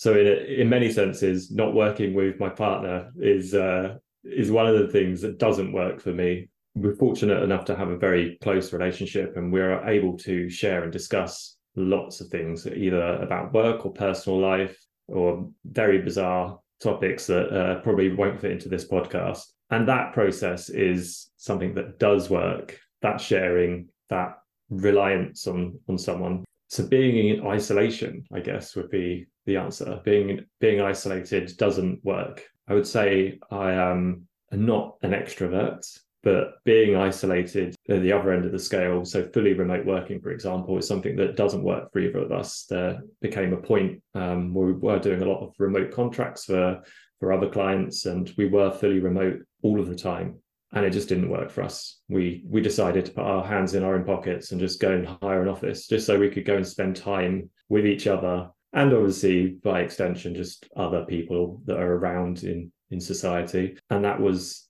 So 0.02 0.16
in 0.16 0.26
in 0.62 0.68
many 0.68 0.92
senses, 0.92 1.52
not 1.52 1.76
working 1.76 2.16
with 2.16 2.40
my 2.40 2.50
partner 2.50 3.12
is 3.20 3.54
uh, 3.54 3.98
is 4.24 4.50
one 4.50 4.66
of 4.66 4.80
the 4.80 4.88
things 4.88 5.22
that 5.22 5.38
doesn't 5.38 5.74
work 5.74 6.02
for 6.02 6.12
me. 6.12 6.50
We're 6.74 6.96
fortunate 6.96 7.44
enough 7.44 7.66
to 7.66 7.76
have 7.76 7.90
a 7.90 7.98
very 8.08 8.40
close 8.42 8.74
relationship 8.74 9.38
and 9.38 9.54
we're 9.54 9.88
able 9.88 10.18
to 10.30 10.50
share 10.50 10.82
and 10.82 10.92
discuss 10.92 11.56
lots 11.76 12.20
of 12.20 12.30
things 12.30 12.66
either 12.66 13.18
about 13.18 13.54
work 13.54 13.86
or 13.86 13.94
personal 13.94 14.40
life 14.40 14.76
or 15.08 15.48
very 15.66 16.02
bizarre 16.02 16.60
topics 16.82 17.28
that 17.28 17.56
uh, 17.56 17.80
probably 17.82 18.12
won't 18.12 18.42
fit 18.42 18.54
into 18.54 18.70
this 18.70 18.88
podcast. 18.88 19.44
And 19.70 19.88
that 19.88 20.14
process 20.14 20.70
is 20.70 21.30
something 21.38 21.76
that 21.76 22.00
does 22.00 22.28
work 22.28 22.80
that 23.04 23.22
sharing 23.22 23.90
that 24.10 24.40
reliance 24.72 25.46
on 25.46 25.80
on 25.88 26.00
someone 26.00 26.44
so 26.72 26.88
being 26.88 27.16
in 27.30 27.46
isolation 27.46 28.24
i 28.34 28.40
guess 28.40 28.76
would 28.76 28.90
be 28.90 29.28
the 29.46 29.58
answer. 29.58 30.00
Being 30.04 30.46
being 30.60 30.82
isolated 30.82 31.56
doesn't 31.58 32.04
work. 32.04 32.44
I 32.68 32.74
would 32.74 32.88
say 32.88 33.40
i 33.50 33.72
am 33.74 34.28
not 34.52 34.98
an 35.02 35.12
extrovert 35.12 35.86
but 36.24 36.64
being 36.66 36.96
isolated 36.96 37.76
at 37.90 38.04
the 38.04 38.12
other 38.12 38.32
end 38.32 38.46
of 38.46 38.52
the 38.52 38.60
scale, 38.60 39.04
so 39.04 39.28
fully 39.34 39.54
remote 39.54 39.88
working, 39.88 40.22
for 40.22 40.30
example, 40.30 40.78
is 40.78 40.88
something 40.88 41.16
that 41.16 41.36
doesn't 41.36 41.64
work 41.64 41.92
for 41.92 41.98
either 41.98 42.20
of 42.20 42.32
us. 42.32 42.68
There 42.70 43.02
became 43.22 43.54
a 43.54 43.58
point 43.58 44.04
um, 44.14 44.54
where 44.54 44.68
we 44.68 44.74
were 44.74 45.00
doing 45.00 45.24
a 45.24 45.26
lot 45.26 45.42
of 45.42 45.56
remote 45.58 45.92
contracts 45.92 46.46
for 46.46 46.84
for 47.20 47.34
other 47.34 47.50
clients, 47.50 48.06
and 48.06 48.32
we 48.38 48.48
were 48.48 48.70
fully 48.70 49.00
remote 49.00 49.40
all 49.64 49.80
of 49.80 49.88
the 49.88 49.96
time, 49.96 50.38
and 50.74 50.86
it 50.86 50.92
just 50.92 51.10
didn't 51.10 51.30
work 51.30 51.50
for 51.50 51.64
us. 51.64 52.00
We 52.08 52.44
we 52.48 52.62
decided 52.62 53.06
to 53.06 53.12
put 53.12 53.26
our 53.26 53.46
hands 53.46 53.74
in 53.74 53.84
our 53.84 53.96
own 53.96 54.06
pockets 54.06 54.52
and 54.52 54.60
just 54.60 54.80
go 54.80 54.92
and 54.92 55.08
hire 55.22 55.42
an 55.42 55.48
office, 55.48 55.88
just 55.88 56.06
so 56.06 56.18
we 56.18 56.30
could 56.30 56.46
go 56.46 56.56
and 56.56 56.68
spend 56.68 56.96
time 56.96 57.50
with 57.70 57.86
each 57.86 58.08
other, 58.08 58.50
and 58.74 58.94
obviously 58.94 59.48
by 59.48 59.82
extension, 59.82 60.36
just 60.36 60.68
other 60.76 61.06
people 61.06 61.62
that 61.66 61.78
are 61.78 61.96
around 61.96 62.44
in 62.44 62.72
in 62.90 63.00
society, 63.00 63.78
and 63.90 64.04
that 64.06 64.20
was 64.20 64.68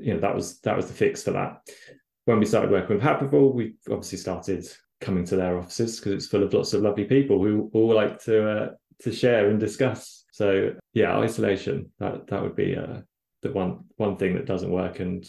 you 0.00 0.14
know 0.14 0.20
that 0.20 0.34
was 0.34 0.60
that 0.60 0.76
was 0.76 0.86
the 0.86 0.94
fix 0.94 1.22
for 1.22 1.32
that. 1.32 1.60
When 2.26 2.38
we 2.38 2.46
started 2.46 2.70
working 2.70 2.96
with 2.96 3.04
Happiful, 3.04 3.54
we 3.54 3.74
obviously 3.90 4.18
started 4.18 4.68
coming 5.00 5.24
to 5.24 5.36
their 5.36 5.58
offices 5.58 5.98
because 5.98 6.12
it's 6.12 6.26
full 6.26 6.42
of 6.42 6.52
lots 6.52 6.74
of 6.74 6.82
lovely 6.82 7.04
people 7.04 7.42
who 7.42 7.70
all 7.72 7.94
like 7.94 8.22
to 8.24 8.48
uh, 8.48 8.70
to 9.00 9.12
share 9.12 9.48
and 9.48 9.58
discuss. 9.58 10.24
So 10.32 10.74
yeah, 10.92 11.16
isolation 11.18 11.90
that 11.98 12.26
that 12.28 12.42
would 12.42 12.56
be 12.56 12.76
uh, 12.76 13.00
the 13.42 13.52
one 13.52 13.84
one 13.96 14.16
thing 14.16 14.34
that 14.34 14.46
doesn't 14.46 14.70
work, 14.70 15.00
and 15.00 15.26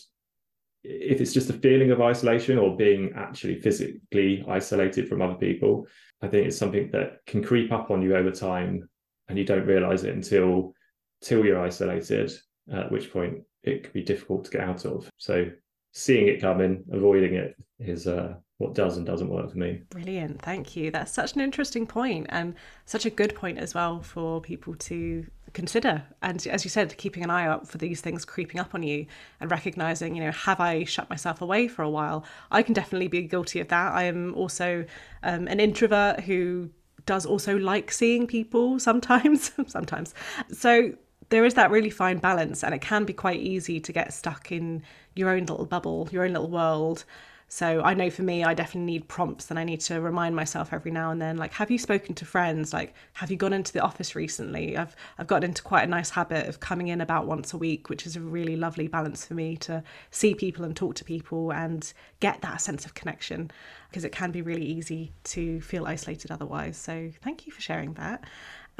if 0.83 1.21
it's 1.21 1.33
just 1.33 1.49
a 1.49 1.53
feeling 1.53 1.91
of 1.91 2.01
isolation 2.01 2.57
or 2.57 2.75
being 2.75 3.13
actually 3.15 3.61
physically 3.61 4.43
isolated 4.47 5.07
from 5.07 5.21
other 5.21 5.35
people, 5.35 5.87
I 6.21 6.27
think 6.27 6.47
it's 6.47 6.57
something 6.57 6.89
that 6.91 7.19
can 7.27 7.43
creep 7.43 7.71
up 7.71 7.91
on 7.91 8.01
you 8.01 8.15
over 8.15 8.31
time 8.31 8.89
and 9.29 9.37
you 9.37 9.45
don't 9.45 9.67
realize 9.67 10.03
it 10.03 10.15
until 10.15 10.73
till 11.21 11.45
you're 11.45 11.63
isolated, 11.63 12.31
at 12.73 12.91
which 12.91 13.13
point 13.13 13.43
it 13.63 13.83
can 13.83 13.93
be 13.93 14.01
difficult 14.01 14.45
to 14.45 14.51
get 14.51 14.61
out 14.61 14.85
of. 14.85 15.09
So 15.17 15.51
seeing 15.93 16.27
it 16.27 16.41
coming, 16.41 16.83
avoiding 16.91 17.35
it 17.35 17.55
is 17.79 18.07
uh, 18.07 18.35
what 18.57 18.73
does 18.73 18.97
and 18.97 19.05
doesn't 19.05 19.29
work 19.29 19.51
for 19.51 19.57
me. 19.57 19.81
Brilliant. 19.89 20.41
Thank 20.41 20.75
you. 20.75 20.89
That's 20.89 21.11
such 21.11 21.35
an 21.35 21.41
interesting 21.41 21.85
point 21.85 22.27
and 22.29 22.55
such 22.85 23.05
a 23.05 23.09
good 23.09 23.35
point 23.35 23.57
as 23.59 23.73
well 23.73 24.01
for 24.01 24.41
people 24.41 24.75
to 24.75 25.25
consider. 25.53 26.03
And 26.21 26.45
as 26.47 26.63
you 26.63 26.69
said, 26.69 26.97
keeping 26.97 27.23
an 27.23 27.29
eye 27.29 27.45
out 27.45 27.67
for 27.67 27.77
these 27.77 28.01
things 28.01 28.25
creeping 28.25 28.59
up 28.59 28.73
on 28.73 28.83
you 28.83 29.05
and 29.39 29.51
recognizing, 29.51 30.15
you 30.15 30.23
know, 30.23 30.31
have 30.31 30.59
I 30.59 30.83
shut 30.83 31.09
myself 31.09 31.41
away 31.41 31.67
for 31.67 31.83
a 31.83 31.89
while? 31.89 32.25
I 32.51 32.63
can 32.63 32.73
definitely 32.73 33.07
be 33.07 33.23
guilty 33.23 33.59
of 33.59 33.67
that. 33.69 33.93
I 33.93 34.03
am 34.03 34.33
also 34.35 34.85
um, 35.23 35.47
an 35.47 35.59
introvert 35.59 36.21
who 36.21 36.69
does 37.05 37.25
also 37.25 37.57
like 37.57 37.91
seeing 37.91 38.27
people 38.27 38.79
sometimes, 38.89 39.51
sometimes. 39.67 40.13
So 40.51 40.93
there 41.29 41.45
is 41.45 41.53
that 41.55 41.71
really 41.71 41.89
fine 41.89 42.17
balance, 42.17 42.63
and 42.63 42.73
it 42.75 42.81
can 42.81 43.05
be 43.05 43.13
quite 43.13 43.39
easy 43.39 43.79
to 43.79 43.91
get 43.91 44.13
stuck 44.13 44.51
in 44.51 44.83
your 45.15 45.29
own 45.29 45.45
little 45.45 45.65
bubble, 45.65 46.07
your 46.11 46.25
own 46.25 46.33
little 46.33 46.49
world. 46.49 47.05
So 47.53 47.81
I 47.81 47.93
know 47.95 48.09
for 48.09 48.23
me, 48.23 48.45
I 48.45 48.53
definitely 48.53 48.93
need 48.93 49.09
prompts 49.09 49.49
and 49.49 49.59
I 49.59 49.65
need 49.65 49.81
to 49.81 49.99
remind 49.99 50.37
myself 50.37 50.71
every 50.71 50.89
now 50.89 51.11
and 51.11 51.21
then, 51.21 51.35
like, 51.35 51.51
have 51.51 51.69
you 51.69 51.77
spoken 51.77 52.15
to 52.15 52.23
friends? 52.23 52.71
Like, 52.71 52.93
have 53.11 53.29
you 53.29 53.35
gone 53.35 53.51
into 53.51 53.73
the 53.73 53.81
office 53.81 54.15
recently? 54.15 54.77
I've 54.77 54.95
I've 55.17 55.27
gotten 55.27 55.49
into 55.49 55.61
quite 55.61 55.83
a 55.83 55.87
nice 55.87 56.11
habit 56.11 56.47
of 56.47 56.61
coming 56.61 56.87
in 56.87 57.01
about 57.01 57.27
once 57.27 57.51
a 57.51 57.57
week, 57.57 57.89
which 57.89 58.05
is 58.07 58.15
a 58.15 58.21
really 58.21 58.55
lovely 58.55 58.87
balance 58.87 59.25
for 59.25 59.33
me 59.33 59.57
to 59.57 59.83
see 60.11 60.33
people 60.33 60.63
and 60.63 60.73
talk 60.73 60.95
to 60.95 61.03
people 61.03 61.51
and 61.51 61.91
get 62.21 62.41
that 62.41 62.61
sense 62.61 62.85
of 62.85 62.93
connection 62.93 63.51
because 63.89 64.05
it 64.05 64.13
can 64.13 64.31
be 64.31 64.41
really 64.41 64.65
easy 64.65 65.11
to 65.25 65.59
feel 65.59 65.85
isolated 65.87 66.31
otherwise. 66.31 66.77
So 66.77 67.11
thank 67.21 67.45
you 67.45 67.51
for 67.51 67.59
sharing 67.59 67.95
that. 67.95 68.23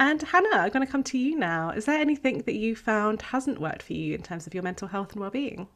And 0.00 0.22
Hannah, 0.22 0.56
I'm 0.56 0.70
going 0.70 0.86
to 0.86 0.90
come 0.90 1.04
to 1.04 1.18
you 1.18 1.36
now. 1.38 1.68
Is 1.72 1.84
there 1.84 2.00
anything 2.00 2.38
that 2.46 2.54
you 2.54 2.74
found 2.74 3.20
hasn't 3.20 3.60
worked 3.60 3.82
for 3.82 3.92
you 3.92 4.14
in 4.14 4.22
terms 4.22 4.46
of 4.46 4.54
your 4.54 4.62
mental 4.62 4.88
health 4.88 5.12
and 5.12 5.20
well-being? 5.20 5.68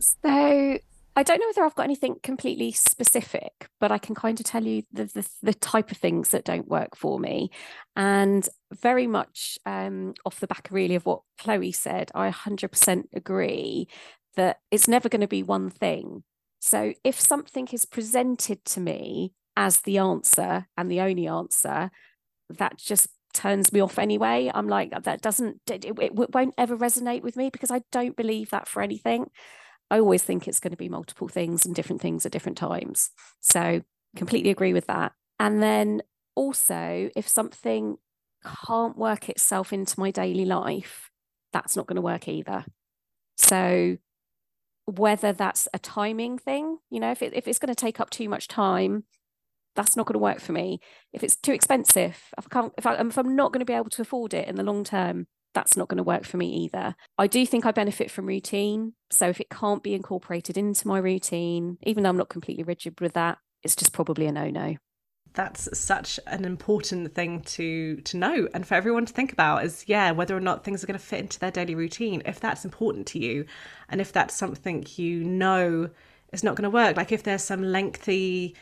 So 0.00 0.78
I 1.20 1.22
don't 1.22 1.38
know 1.38 1.48
whether 1.48 1.66
I've 1.66 1.74
got 1.74 1.84
anything 1.84 2.16
completely 2.22 2.72
specific, 2.72 3.68
but 3.78 3.92
I 3.92 3.98
can 3.98 4.14
kind 4.14 4.40
of 4.40 4.46
tell 4.46 4.64
you 4.64 4.84
the 4.90 5.04
the, 5.04 5.28
the 5.42 5.52
type 5.52 5.90
of 5.90 5.98
things 5.98 6.30
that 6.30 6.46
don't 6.46 6.66
work 6.66 6.96
for 6.96 7.20
me, 7.20 7.50
and 7.94 8.48
very 8.72 9.06
much 9.06 9.58
um, 9.66 10.14
off 10.24 10.40
the 10.40 10.46
back 10.46 10.68
really 10.70 10.94
of 10.94 11.04
what 11.04 11.20
Chloe 11.36 11.72
said, 11.72 12.10
I 12.14 12.30
100% 12.30 13.04
agree 13.14 13.86
that 14.36 14.60
it's 14.70 14.88
never 14.88 15.10
going 15.10 15.20
to 15.20 15.28
be 15.28 15.42
one 15.42 15.68
thing. 15.68 16.22
So 16.58 16.94
if 17.04 17.20
something 17.20 17.68
is 17.70 17.84
presented 17.84 18.64
to 18.64 18.80
me 18.80 19.34
as 19.58 19.82
the 19.82 19.98
answer 19.98 20.68
and 20.78 20.90
the 20.90 21.02
only 21.02 21.26
answer, 21.26 21.90
that 22.48 22.78
just 22.78 23.08
turns 23.34 23.74
me 23.74 23.80
off 23.80 23.98
anyway. 23.98 24.50
I'm 24.54 24.68
like 24.68 25.02
that 25.02 25.20
doesn't 25.20 25.60
it, 25.70 25.84
it 25.84 26.14
won't 26.14 26.54
ever 26.56 26.78
resonate 26.78 27.20
with 27.20 27.36
me 27.36 27.50
because 27.50 27.70
I 27.70 27.82
don't 27.92 28.16
believe 28.16 28.48
that 28.50 28.68
for 28.68 28.80
anything. 28.80 29.26
I 29.90 29.98
always 29.98 30.22
think 30.22 30.46
it's 30.46 30.60
going 30.60 30.70
to 30.70 30.76
be 30.76 30.88
multiple 30.88 31.28
things 31.28 31.66
and 31.66 31.74
different 31.74 32.00
things 32.00 32.24
at 32.24 32.32
different 32.32 32.58
times. 32.58 33.10
So 33.40 33.82
completely 34.16 34.50
agree 34.50 34.72
with 34.72 34.86
that. 34.86 35.12
And 35.38 35.62
then 35.62 36.02
also, 36.34 37.10
if 37.16 37.28
something 37.28 37.96
can't 38.66 38.96
work 38.96 39.28
itself 39.28 39.72
into 39.72 39.98
my 39.98 40.10
daily 40.10 40.44
life, 40.44 41.10
that's 41.52 41.76
not 41.76 41.86
going 41.86 41.96
to 41.96 42.02
work 42.02 42.28
either. 42.28 42.64
So 43.36 43.96
whether 44.86 45.32
that's 45.32 45.68
a 45.74 45.78
timing 45.78 46.38
thing, 46.38 46.78
you 46.90 47.00
know, 47.00 47.10
if 47.10 47.22
it, 47.22 47.34
if 47.34 47.48
it's 47.48 47.58
going 47.58 47.74
to 47.74 47.74
take 47.74 48.00
up 48.00 48.10
too 48.10 48.28
much 48.28 48.48
time, 48.48 49.04
that's 49.76 49.96
not 49.96 50.06
going 50.06 50.14
to 50.14 50.18
work 50.18 50.40
for 50.40 50.52
me. 50.52 50.80
If 51.12 51.22
it's 51.22 51.36
too 51.36 51.52
expensive, 51.52 52.16
if 52.38 52.46
I 52.46 52.48
can't, 52.50 52.72
if, 52.76 52.86
I, 52.86 52.94
if 52.94 53.18
I'm 53.18 53.36
not 53.36 53.52
going 53.52 53.60
to 53.60 53.66
be 53.66 53.72
able 53.72 53.90
to 53.90 54.02
afford 54.02 54.34
it 54.34 54.48
in 54.48 54.56
the 54.56 54.62
long 54.62 54.84
term, 54.84 55.26
that's 55.54 55.76
not 55.76 55.88
going 55.88 55.98
to 55.98 56.02
work 56.02 56.24
for 56.24 56.36
me 56.36 56.64
either. 56.64 56.94
I 57.18 57.26
do 57.26 57.44
think 57.44 57.66
I 57.66 57.72
benefit 57.72 58.10
from 58.10 58.26
routine. 58.26 58.94
So 59.10 59.28
if 59.28 59.40
it 59.40 59.50
can't 59.50 59.82
be 59.82 59.94
incorporated 59.94 60.56
into 60.56 60.86
my 60.86 60.98
routine, 60.98 61.78
even 61.82 62.02
though 62.02 62.10
I'm 62.10 62.16
not 62.16 62.28
completely 62.28 62.64
rigid 62.64 63.00
with 63.00 63.14
that, 63.14 63.38
it's 63.62 63.76
just 63.76 63.92
probably 63.92 64.26
a 64.26 64.32
no 64.32 64.50
no. 64.50 64.76
That's 65.32 65.78
such 65.78 66.18
an 66.26 66.44
important 66.44 67.14
thing 67.14 67.42
to 67.42 67.96
to 67.96 68.16
know 68.16 68.48
and 68.52 68.66
for 68.66 68.74
everyone 68.74 69.06
to 69.06 69.12
think 69.12 69.32
about 69.32 69.64
is 69.64 69.84
yeah, 69.86 70.10
whether 70.10 70.36
or 70.36 70.40
not 70.40 70.64
things 70.64 70.82
are 70.82 70.86
going 70.86 70.98
to 70.98 71.04
fit 71.04 71.20
into 71.20 71.38
their 71.38 71.50
daily 71.50 71.74
routine. 71.74 72.22
If 72.24 72.40
that's 72.40 72.64
important 72.64 73.06
to 73.08 73.18
you 73.18 73.44
and 73.88 74.00
if 74.00 74.12
that's 74.12 74.34
something 74.34 74.86
you 74.96 75.22
know 75.22 75.90
is 76.32 76.42
not 76.42 76.56
going 76.56 76.64
to 76.64 76.70
work, 76.70 76.96
like 76.96 77.12
if 77.12 77.22
there's 77.22 77.44
some 77.44 77.62
lengthy 77.62 78.56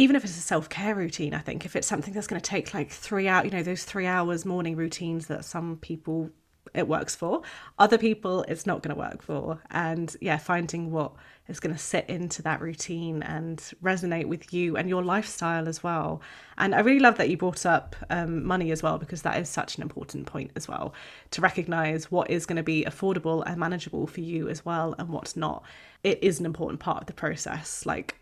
even 0.00 0.16
if 0.16 0.24
it's 0.24 0.36
a 0.36 0.40
self-care 0.40 0.94
routine 0.94 1.34
i 1.34 1.38
think 1.38 1.66
if 1.66 1.76
it's 1.76 1.86
something 1.86 2.14
that's 2.14 2.26
going 2.26 2.40
to 2.40 2.50
take 2.50 2.72
like 2.72 2.90
three 2.90 3.28
out 3.28 3.44
you 3.44 3.50
know 3.50 3.62
those 3.62 3.84
three 3.84 4.06
hours 4.06 4.44
morning 4.46 4.74
routines 4.74 5.26
that 5.26 5.44
some 5.44 5.76
people 5.76 6.30
it 6.74 6.86
works 6.86 7.14
for 7.16 7.42
other 7.78 7.98
people 7.98 8.44
it's 8.48 8.66
not 8.66 8.82
going 8.82 8.94
to 8.94 8.98
work 8.98 9.22
for. 9.22 9.60
And 9.70 10.14
yeah 10.20 10.38
finding 10.38 10.90
what 10.90 11.12
is 11.48 11.58
going 11.58 11.74
to 11.74 11.80
sit 11.80 12.08
into 12.08 12.42
that 12.42 12.60
routine 12.60 13.22
and 13.24 13.58
resonate 13.82 14.26
with 14.26 14.52
you 14.52 14.76
and 14.76 14.88
your 14.88 15.02
lifestyle 15.02 15.68
as 15.68 15.82
well. 15.82 16.20
And 16.58 16.74
i 16.74 16.80
really 16.80 17.00
love 17.00 17.16
that 17.16 17.28
you 17.28 17.36
brought 17.36 17.66
up 17.66 17.96
um, 18.10 18.44
money 18.44 18.70
as 18.70 18.82
well 18.82 18.98
because 18.98 19.22
that 19.22 19.40
is 19.40 19.48
such 19.48 19.76
an 19.76 19.82
important 19.82 20.26
point 20.26 20.52
as 20.54 20.68
well 20.68 20.94
to 21.32 21.40
recognize 21.40 22.10
what 22.10 22.30
is 22.30 22.46
going 22.46 22.56
to 22.56 22.62
be 22.62 22.84
affordable 22.84 23.42
and 23.46 23.58
manageable 23.58 24.06
for 24.06 24.20
you 24.20 24.48
as 24.48 24.64
well 24.64 24.94
and 24.98 25.08
what's 25.08 25.36
not. 25.36 25.64
It 26.04 26.22
is 26.22 26.40
an 26.40 26.46
important 26.46 26.80
part 26.80 27.02
of 27.02 27.06
the 27.06 27.12
process. 27.12 27.84
Like 27.84 28.16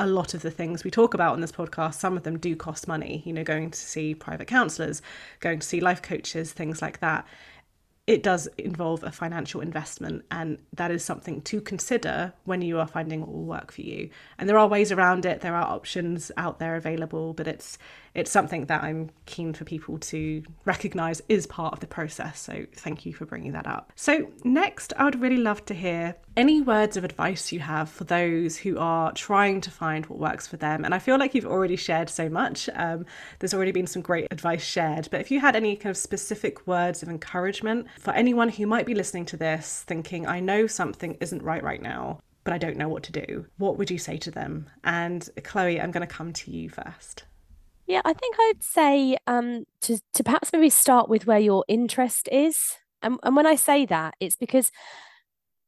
a 0.00 0.06
lot 0.06 0.32
of 0.32 0.40
the 0.40 0.50
things 0.50 0.82
we 0.82 0.90
talk 0.90 1.12
about 1.12 1.34
on 1.34 1.42
this 1.42 1.52
podcast, 1.52 1.94
some 1.94 2.16
of 2.16 2.22
them 2.22 2.38
do 2.38 2.56
cost 2.56 2.88
money, 2.88 3.22
you 3.26 3.34
know, 3.34 3.44
going 3.44 3.70
to 3.70 3.78
see 3.78 4.14
private 4.14 4.48
counselors, 4.48 5.02
going 5.40 5.58
to 5.58 5.66
see 5.66 5.78
life 5.78 6.00
coaches, 6.00 6.52
things 6.52 6.80
like 6.80 7.00
that. 7.00 7.26
It 8.06 8.22
does 8.22 8.48
involve 8.56 9.04
a 9.04 9.12
financial 9.12 9.60
investment 9.60 10.24
and 10.30 10.56
that 10.72 10.90
is 10.90 11.04
something 11.04 11.42
to 11.42 11.60
consider 11.60 12.32
when 12.44 12.62
you 12.62 12.78
are 12.80 12.86
finding 12.86 13.20
what 13.20 13.28
will 13.28 13.44
work 13.44 13.70
for 13.70 13.82
you. 13.82 14.08
And 14.38 14.48
there 14.48 14.58
are 14.58 14.66
ways 14.66 14.90
around 14.90 15.26
it. 15.26 15.42
There 15.42 15.54
are 15.54 15.70
options 15.70 16.32
out 16.38 16.58
there 16.58 16.76
available 16.76 17.34
but 17.34 17.46
it's 17.46 17.76
it's 18.14 18.30
something 18.30 18.66
that 18.66 18.82
i'm 18.82 19.10
keen 19.26 19.52
for 19.52 19.64
people 19.64 19.98
to 19.98 20.42
recognize 20.64 21.22
is 21.28 21.46
part 21.46 21.72
of 21.72 21.80
the 21.80 21.86
process 21.86 22.38
so 22.40 22.66
thank 22.74 23.06
you 23.06 23.12
for 23.12 23.24
bringing 23.24 23.52
that 23.52 23.66
up 23.66 23.92
so 23.96 24.28
next 24.44 24.92
i 24.96 25.04
would 25.04 25.20
really 25.20 25.36
love 25.36 25.64
to 25.64 25.74
hear 25.74 26.14
any 26.36 26.60
words 26.60 26.96
of 26.96 27.04
advice 27.04 27.52
you 27.52 27.60
have 27.60 27.88
for 27.88 28.04
those 28.04 28.56
who 28.56 28.78
are 28.78 29.12
trying 29.12 29.60
to 29.60 29.70
find 29.70 30.06
what 30.06 30.18
works 30.18 30.46
for 30.46 30.56
them 30.56 30.84
and 30.84 30.94
i 30.94 30.98
feel 30.98 31.18
like 31.18 31.34
you've 31.34 31.46
already 31.46 31.76
shared 31.76 32.08
so 32.08 32.28
much 32.28 32.68
um, 32.74 33.04
there's 33.38 33.54
already 33.54 33.72
been 33.72 33.86
some 33.86 34.02
great 34.02 34.26
advice 34.30 34.62
shared 34.62 35.08
but 35.10 35.20
if 35.20 35.30
you 35.30 35.40
had 35.40 35.56
any 35.56 35.76
kind 35.76 35.90
of 35.90 35.96
specific 35.96 36.66
words 36.66 37.02
of 37.02 37.08
encouragement 37.08 37.86
for 37.98 38.12
anyone 38.12 38.48
who 38.48 38.66
might 38.66 38.86
be 38.86 38.94
listening 38.94 39.24
to 39.26 39.36
this 39.36 39.84
thinking, 39.86 40.26
I 40.26 40.40
know 40.40 40.66
something 40.66 41.16
isn't 41.20 41.42
right 41.42 41.62
right 41.62 41.82
now, 41.82 42.20
but 42.44 42.54
I 42.54 42.58
don't 42.58 42.76
know 42.76 42.88
what 42.88 43.02
to 43.04 43.12
do, 43.12 43.46
what 43.58 43.78
would 43.78 43.90
you 43.90 43.98
say 43.98 44.16
to 44.18 44.30
them? 44.30 44.68
And 44.84 45.28
Chloe, 45.42 45.80
I'm 45.80 45.90
going 45.90 46.06
to 46.06 46.14
come 46.14 46.32
to 46.32 46.50
you 46.50 46.68
first. 46.68 47.24
Yeah, 47.90 48.02
I 48.04 48.12
think 48.12 48.36
I'd 48.38 48.62
say 48.62 49.18
um, 49.26 49.64
to, 49.80 49.98
to 50.14 50.22
perhaps 50.22 50.52
maybe 50.52 50.70
start 50.70 51.08
with 51.08 51.26
where 51.26 51.40
your 51.40 51.64
interest 51.66 52.28
is. 52.30 52.76
And, 53.02 53.18
and 53.24 53.34
when 53.34 53.46
I 53.46 53.56
say 53.56 53.84
that, 53.86 54.14
it's 54.20 54.36
because 54.36 54.70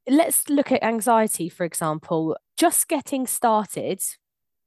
let's 0.08 0.48
look 0.48 0.70
at 0.70 0.85
anxiety, 0.85 1.48
for 1.48 1.64
example. 1.64 2.37
Just 2.56 2.87
getting 2.87 3.26
started 3.26 4.00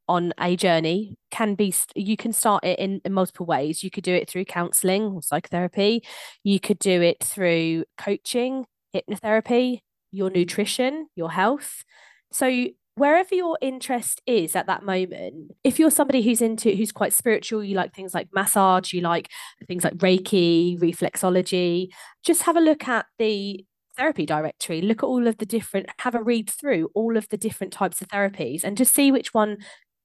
on 0.09 0.33
a 0.37 0.57
journey 0.57 1.17
can 1.31 1.55
be 1.55 1.73
you 1.95 2.17
can 2.17 2.33
start 2.33 2.65
it 2.65 2.77
in, 2.77 2.99
in 3.05 3.13
multiple 3.13 3.45
ways 3.45 3.83
you 3.83 3.89
could 3.89 4.03
do 4.03 4.13
it 4.13 4.29
through 4.29 4.45
counseling 4.45 5.01
or 5.01 5.23
psychotherapy 5.23 6.03
you 6.43 6.59
could 6.59 6.77
do 6.77 7.01
it 7.01 7.23
through 7.23 7.83
coaching 7.97 8.65
hypnotherapy 8.95 9.79
your 10.11 10.29
nutrition 10.29 11.07
your 11.15 11.31
health 11.31 11.83
so 12.31 12.67
wherever 12.95 13.36
your 13.36 13.58
interest 13.62 14.21
is 14.25 14.55
at 14.55 14.67
that 14.67 14.84
moment 14.84 15.51
if 15.63 15.79
you're 15.79 15.91
somebody 15.91 16.21
who's 16.21 16.41
into 16.41 16.73
who's 16.75 16.91
quite 16.91 17.13
spiritual 17.13 17.63
you 17.63 17.75
like 17.75 17.93
things 17.93 18.13
like 18.13 18.27
massage 18.34 18.93
you 18.93 19.01
like 19.01 19.29
things 19.67 19.84
like 19.84 19.95
reiki 19.97 20.79
reflexology 20.79 21.88
just 22.23 22.43
have 22.43 22.55
a 22.55 22.62
look 22.62 22.88
at 22.88 23.05
the 23.19 23.65
therapy 23.97 24.25
directory 24.25 24.81
look 24.81 25.03
at 25.03 25.08
all 25.08 25.27
of 25.27 25.38
the 25.38 25.45
different 25.45 25.88
have 25.99 26.15
a 26.15 26.23
read 26.23 26.49
through 26.49 26.89
all 26.93 27.15
of 27.15 27.27
the 27.29 27.38
different 27.38 27.71
types 27.71 28.01
of 28.01 28.08
therapies 28.10 28.63
and 28.63 28.77
just 28.77 28.93
see 28.93 29.12
which 29.12 29.34
one 29.34 29.58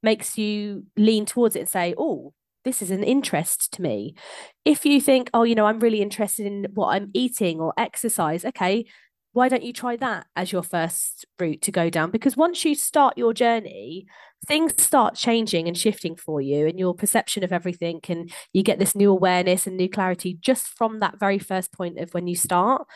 makes 0.03 0.39
you 0.39 0.85
lean 0.97 1.27
towards 1.27 1.57
it 1.57 1.61
and 1.61 1.69
say, 1.69 1.95
oh, 1.99 2.33
this 2.65 2.83
is 2.83 2.91
an 2.91 3.03
interest 3.03 3.73
to 3.73 3.83
me. 3.83 4.15
If 4.65 4.85
you 4.85 5.01
think, 5.01 5.31
oh, 5.33 5.45
you 5.45 5.55
know, 5.55 5.67
I'm 5.67 5.81
really 5.81 6.03
interested 6.03 6.47
in 6.47 6.67
what 6.75 6.89
I'm 6.89 7.11
eating 7.15 7.61
or 7.61 7.73
exercise, 7.79 8.45
okay, 8.45 8.85
why 9.33 9.49
don't 9.49 9.63
you 9.63 9.73
try 9.73 9.97
that 9.97 10.27
as 10.35 10.51
your 10.51 10.63
first 10.63 11.25
route 11.39 11.63
to 11.63 11.71
go 11.71 11.89
down? 11.89 12.11
Because 12.11 12.37
once 12.37 12.65
you 12.65 12.75
start 12.75 13.17
your 13.17 13.33
journey, 13.33 14.07
things 14.47 14.75
start 14.83 15.15
changing 15.15 15.69
and 15.69 15.79
shifting 15.79 16.17
for 16.17 16.41
you 16.41 16.67
and 16.67 16.79
your 16.79 16.95
perception 16.95 17.45
of 17.45 17.53
everything, 17.53 18.01
and 18.09 18.33
you 18.53 18.63
get 18.63 18.79
this 18.79 18.97
new 18.97 19.11
awareness 19.11 19.67
and 19.67 19.77
new 19.77 19.89
clarity 19.89 20.37
just 20.41 20.67
from 20.67 21.01
that 21.01 21.21
very 21.21 21.39
first 21.39 21.73
point 21.73 21.99
of 21.99 22.13
when 22.13 22.27
you 22.27 22.35
start. 22.35 22.87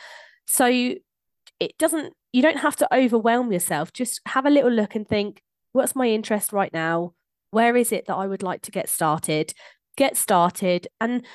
So 0.45 0.95
it 1.59 1.77
doesn't 1.77 2.13
you 2.33 2.41
don't 2.41 2.57
have 2.59 2.75
to 2.75 2.93
overwhelm 2.93 3.51
yourself 3.51 3.93
just 3.93 4.19
have 4.27 4.45
a 4.45 4.49
little 4.49 4.71
look 4.71 4.95
and 4.95 5.07
think 5.07 5.41
what's 5.71 5.95
my 5.95 6.07
interest 6.07 6.51
right 6.51 6.73
now 6.73 7.13
where 7.51 7.75
is 7.75 7.91
it 7.91 8.05
that 8.07 8.15
i 8.15 8.27
would 8.27 8.43
like 8.43 8.61
to 8.61 8.71
get 8.71 8.89
started 8.89 9.53
get 9.95 10.17
started 10.17 10.87
and 10.99 11.25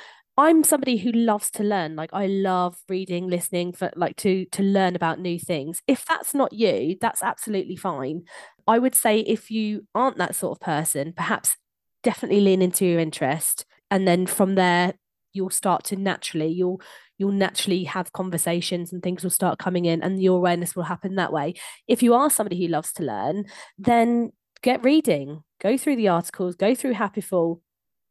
i'm 0.41 0.65
somebody 0.65 0.97
who 0.97 1.13
loves 1.13 1.51
to 1.51 1.63
learn 1.63 1.95
like 1.95 2.11
i 2.15 2.27
love 2.27 2.79
reading 2.89 3.29
listening 3.29 3.73
for 3.73 3.91
like 3.95 4.17
to 4.17 4.47
to 4.47 4.63
learn 4.63 4.97
about 4.97 5.21
new 5.21 5.39
things. 5.39 5.83
If 5.87 6.05
that's 6.07 6.35
not 6.35 6.53
you 6.53 6.97
that's 7.01 7.23
absolutely 7.23 7.77
fine. 7.77 8.25
I 8.67 8.79
would 8.79 8.95
say 8.95 9.21
if 9.21 9.51
you 9.51 9.87
aren't 9.95 10.19
that 10.19 10.35
sort 10.35 10.57
of 10.57 10.61
person 10.61 11.13
perhaps 11.15 11.57
definitely 12.03 12.41
lean 12.41 12.63
into 12.63 12.87
your 12.87 13.01
interest 13.01 13.67
and 13.91 14.09
then 14.09 14.27
from 14.27 14.55
there 14.55 14.95
you'll 15.33 15.51
start 15.51 15.85
to 15.85 15.97
naturally 15.97 16.49
you'll 16.49 16.81
you'll 17.19 17.33
naturally 17.33 17.85
have 17.85 18.13
conversations 18.13 18.93
and 18.93 19.03
things 19.03 19.23
will 19.23 19.31
start 19.31 19.59
coming 19.59 19.85
in 19.85 20.03
and 20.03 20.23
your 20.23 20.39
awareness 20.39 20.75
will 20.75 20.85
happen 20.85 21.17
that 21.17 21.33
way. 21.33 21.55
If 21.87 22.03
you 22.03 22.15
are 22.15 22.31
somebody 22.31 22.59
who 22.61 22.73
loves 22.73 22.93
to 22.95 23.03
learn 23.03 23.45
then 23.79 24.33
get 24.63 24.83
reading. 24.83 25.43
Go 25.61 25.77
through 25.77 25.97
the 25.97 26.09
articles 26.09 26.57
go 26.57 26.75
through 26.75 26.95
Happy 26.95 27.21
Happiful 27.21 27.61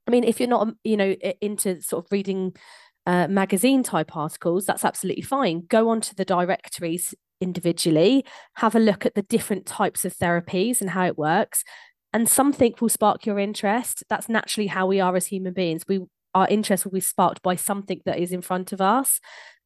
i 0.10 0.12
mean 0.12 0.24
if 0.24 0.40
you're 0.40 0.50
not 0.50 0.68
you 0.84 0.98
know 0.98 1.12
into 1.42 1.82
sort 1.82 2.06
of 2.06 2.12
reading 2.12 2.54
uh, 3.06 3.28
magazine 3.28 3.82
type 3.82 4.16
articles 4.16 4.66
that's 4.66 4.86
absolutely 4.86 5.24
fine. 5.24 5.64
Go 5.68 5.90
onto 5.90 6.14
the 6.14 6.26
directories 6.26 7.16
individually 7.42 8.26
have 8.56 8.76
a 8.76 8.80
look 8.80 9.06
at 9.06 9.16
the 9.16 9.22
different 9.22 9.66
types 9.66 10.04
of 10.04 10.16
therapies 10.16 10.82
and 10.82 10.90
how 10.90 11.06
it 11.06 11.18
works 11.18 11.64
and 12.14 12.28
something 12.28 12.74
will 12.82 12.90
spark 12.90 13.26
your 13.26 13.40
interest. 13.40 14.04
That's 14.10 14.30
naturally 14.30 14.68
how 14.68 14.88
we 14.88 15.00
are 15.00 15.16
as 15.16 15.28
human 15.28 15.54
beings. 15.54 15.84
We 15.88 16.02
our 16.36 16.48
interest 16.48 16.86
will 16.86 16.92
be 16.92 17.00
sparked 17.00 17.42
by 17.42 17.56
something 17.56 18.02
that 18.06 18.20
is 18.20 18.32
in 18.32 18.42
front 18.42 18.72
of 18.72 18.82
us 18.82 19.20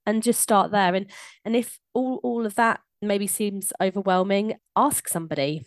and 0.06 0.24
just 0.24 0.42
start 0.42 0.72
there. 0.72 0.96
And 0.96 1.10
and 1.46 1.56
if 1.56 1.80
all 1.94 2.20
all 2.24 2.46
of 2.46 2.56
that 2.56 2.82
maybe 3.02 3.28
seems 3.28 3.74
overwhelming 3.82 4.56
ask 4.76 5.08
somebody 5.08 5.66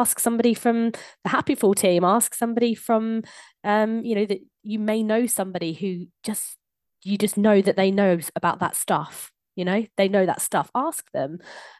ask 0.00 0.18
somebody 0.18 0.54
from 0.54 0.90
the 1.22 1.28
Happy 1.28 1.54
Happiful 1.54 1.74
team 1.74 2.04
ask 2.04 2.34
somebody 2.34 2.74
from 2.74 3.22
um 3.62 4.04
you 4.04 4.14
know 4.14 4.26
that 4.26 4.40
you 4.62 4.78
may 4.78 5.02
know 5.02 5.26
somebody 5.26 5.72
who 5.72 6.06
just 6.22 6.56
you 7.02 7.18
just 7.18 7.36
know 7.36 7.60
that 7.60 7.76
they 7.76 7.90
know 7.90 8.18
about 8.36 8.60
that 8.60 8.76
stuff 8.76 9.30
you 9.56 9.64
know? 9.64 9.86
They 9.96 10.08
know 10.08 10.26
that 10.26 10.40
stuff. 10.40 10.70
Ask 10.74 11.10
them. 11.12 11.38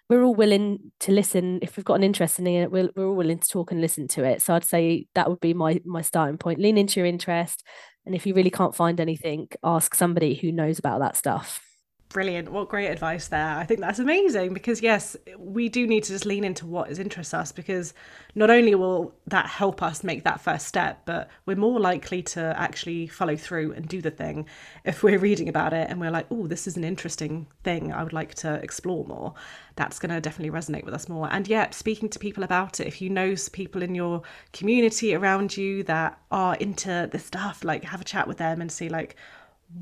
We're 0.08 0.22
all 0.22 0.34
willing 0.34 0.92
to 1.00 1.12
listen. 1.12 1.58
If 1.62 1.76
we've 1.76 1.84
got 1.84 1.94
an 1.94 2.04
interest 2.04 2.38
in 2.38 2.46
it 2.46 2.70
we're, 2.70 2.90
we're 2.94 3.08
all 3.08 3.16
willing 3.16 3.38
to 3.38 3.48
talk 3.48 3.72
and 3.72 3.80
listen 3.80 4.06
to 4.08 4.24
it. 4.24 4.42
So 4.42 4.54
i'd 4.54 4.64
say 4.64 5.06
that 5.14 5.28
would 5.28 5.40
be 5.40 5.54
my 5.54 5.80
my 5.84 6.02
starting 6.02 6.38
point. 6.38 6.60
Lean 6.60 6.78
into 6.78 7.00
your 7.00 7.06
interest. 7.06 7.64
And 8.06 8.14
if 8.14 8.26
you 8.26 8.34
really 8.34 8.50
can't 8.50 8.74
find 8.74 9.00
anything 9.00 9.48
ask 9.62 9.94
somebody 9.94 10.34
who 10.34 10.52
knows 10.52 10.78
about 10.78 11.00
that 11.00 11.16
stuff 11.16 11.60
Brilliant. 12.14 12.52
What 12.52 12.68
great 12.68 12.86
advice 12.86 13.26
there. 13.26 13.56
I 13.56 13.64
think 13.64 13.80
that's 13.80 13.98
amazing 13.98 14.54
because, 14.54 14.80
yes, 14.80 15.16
we 15.36 15.68
do 15.68 15.84
need 15.84 16.04
to 16.04 16.12
just 16.12 16.24
lean 16.24 16.44
into 16.44 16.64
what 16.64 16.88
is 16.88 17.00
interests 17.00 17.34
us 17.34 17.50
because 17.50 17.92
not 18.36 18.50
only 18.50 18.76
will 18.76 19.12
that 19.26 19.46
help 19.46 19.82
us 19.82 20.04
make 20.04 20.22
that 20.22 20.40
first 20.40 20.68
step, 20.68 21.02
but 21.06 21.28
we're 21.44 21.56
more 21.56 21.80
likely 21.80 22.22
to 22.22 22.54
actually 22.56 23.08
follow 23.08 23.36
through 23.36 23.72
and 23.72 23.88
do 23.88 24.00
the 24.00 24.12
thing 24.12 24.46
if 24.84 25.02
we're 25.02 25.18
reading 25.18 25.48
about 25.48 25.72
it 25.72 25.90
and 25.90 26.00
we're 26.00 26.12
like, 26.12 26.26
oh, 26.30 26.46
this 26.46 26.68
is 26.68 26.76
an 26.76 26.84
interesting 26.84 27.48
thing. 27.64 27.92
I 27.92 28.04
would 28.04 28.12
like 28.12 28.36
to 28.36 28.54
explore 28.62 29.04
more. 29.06 29.34
That's 29.74 29.98
going 29.98 30.14
to 30.14 30.20
definitely 30.20 30.56
resonate 30.56 30.84
with 30.84 30.94
us 30.94 31.08
more. 31.08 31.28
And 31.32 31.48
yet, 31.48 31.74
speaking 31.74 32.08
to 32.10 32.20
people 32.20 32.44
about 32.44 32.78
it, 32.78 32.86
if 32.86 33.02
you 33.02 33.10
know 33.10 33.34
people 33.50 33.82
in 33.82 33.96
your 33.96 34.22
community 34.52 35.16
around 35.16 35.56
you 35.56 35.82
that 35.82 36.20
are 36.30 36.54
into 36.54 37.08
this 37.10 37.26
stuff, 37.26 37.64
like 37.64 37.82
have 37.82 38.00
a 38.00 38.04
chat 38.04 38.28
with 38.28 38.36
them 38.36 38.60
and 38.60 38.70
see, 38.70 38.88
like, 38.88 39.16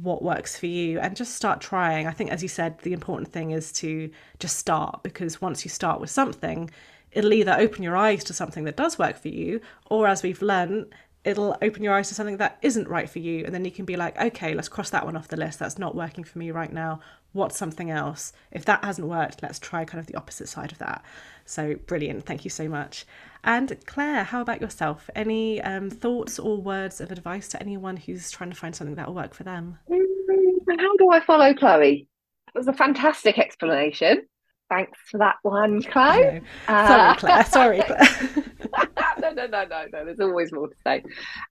what 0.01 0.23
works 0.23 0.57
for 0.57 0.67
you 0.67 0.99
and 1.01 1.17
just 1.17 1.35
start 1.35 1.61
trying. 1.61 2.07
I 2.07 2.13
think, 2.13 2.31
as 2.31 2.43
you 2.43 2.49
said, 2.49 2.79
the 2.81 2.93
important 2.93 3.33
thing 3.33 3.51
is 3.51 3.73
to 3.73 4.11
just 4.39 4.59
start 4.59 5.03
because 5.03 5.41
once 5.41 5.65
you 5.65 5.71
start 5.71 6.01
with 6.01 6.11
something, 6.11 6.71
it'll 7.13 7.33
either 7.33 7.57
open 7.59 7.83
your 7.83 7.97
eyes 7.97 8.25
to 8.25 8.33
something 8.33 8.65
that 8.65 8.77
does 8.77 8.99
work 8.99 9.17
for 9.19 9.29
you, 9.29 9.61
or 9.87 10.07
as 10.07 10.23
we've 10.23 10.43
learned, 10.43 10.87
it'll 11.25 11.57
open 11.63 11.85
your 11.85 11.95
eyes 11.95 12.09
to 12.09 12.15
something 12.15 12.39
that 12.39 12.59
isn't 12.63 12.89
right 12.89 13.09
for 13.09 13.21
you. 13.21 13.45
And 13.45 13.55
then 13.55 13.65
you 13.65 13.71
can 13.71 13.85
be 13.85 13.97
like, 13.97 14.19
okay, 14.21 14.55
let's 14.55 14.69
cross 14.69 14.91
that 14.91 15.05
one 15.05 15.17
off 15.17 15.29
the 15.29 15.37
list. 15.37 15.59
That's 15.59 15.79
not 15.79 15.95
working 15.95 16.25
for 16.25 16.39
me 16.39 16.51
right 16.51 16.73
now. 16.73 17.01
What's 17.33 17.57
something 17.57 17.91
else? 17.91 18.33
If 18.51 18.65
that 18.65 18.85
hasn't 18.85 19.07
worked, 19.07 19.43
let's 19.43 19.59
try 19.59 19.85
kind 19.85 20.01
of 20.01 20.07
the 20.07 20.17
opposite 20.17 20.49
side 20.49 20.73
of 20.73 20.79
that. 20.79 21.05
So 21.45 21.77
brilliant. 21.87 22.27
Thank 22.27 22.45
you 22.45 22.51
so 22.51 22.69
much. 22.69 23.07
And 23.45 23.77
Claire, 23.87 24.25
how 24.25 24.41
about 24.41 24.61
yourself? 24.61 25.11
Any 25.17 25.61
um, 25.63 25.91
thoughts 25.91 26.39
or 26.39 26.59
words 26.59 27.01
of 27.01 27.11
advice 27.11 27.49
to 27.49 27.61
anyone 27.61 27.97
who's 27.97 28.31
trying 28.31 28.51
to 28.51 28.57
find 28.57 28.75
something 28.75 28.95
that 28.97 29.09
will 29.09 29.15
work 29.15 29.35
for 29.35 29.43
them? 29.43 29.79
Mm, 29.91 30.79
how 30.79 30.97
do 30.97 31.11
I 31.11 31.21
follow 31.21 31.53
Chloe? 31.53 32.07
It 32.55 32.59
was 32.59 32.69
a 32.69 32.73
fantastic 32.73 33.39
explanation. 33.39 34.27
Thanks 34.71 34.99
for 35.11 35.19
that 35.19 35.37
one, 35.43 35.83
Chloe. 35.83 36.41
Uh, 36.69 36.87
sorry, 36.87 37.17
Claire. 37.17 37.45
Sorry, 37.45 37.83
Claire. 37.83 38.89
no, 39.21 39.31
no, 39.33 39.47
no, 39.47 39.65
no, 39.65 39.87
no. 39.93 40.05
There's 40.05 40.21
always 40.21 40.53
more 40.53 40.69
to 40.69 40.75
say. 40.87 41.03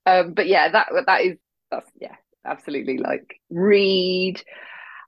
Um, 0.06 0.32
but 0.32 0.46
yeah, 0.46 0.70
that 0.70 0.88
that 1.06 1.20
is 1.20 1.36
that's 1.70 1.88
yeah, 2.00 2.16
absolutely. 2.44 2.98
Like 2.98 3.40
read, 3.50 4.42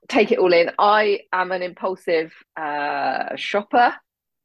take 0.07 0.31
it 0.31 0.39
all 0.39 0.53
in. 0.53 0.71
I 0.77 1.21
am 1.33 1.51
an 1.51 1.61
impulsive 1.61 2.31
uh, 2.55 3.35
shopper 3.35 3.95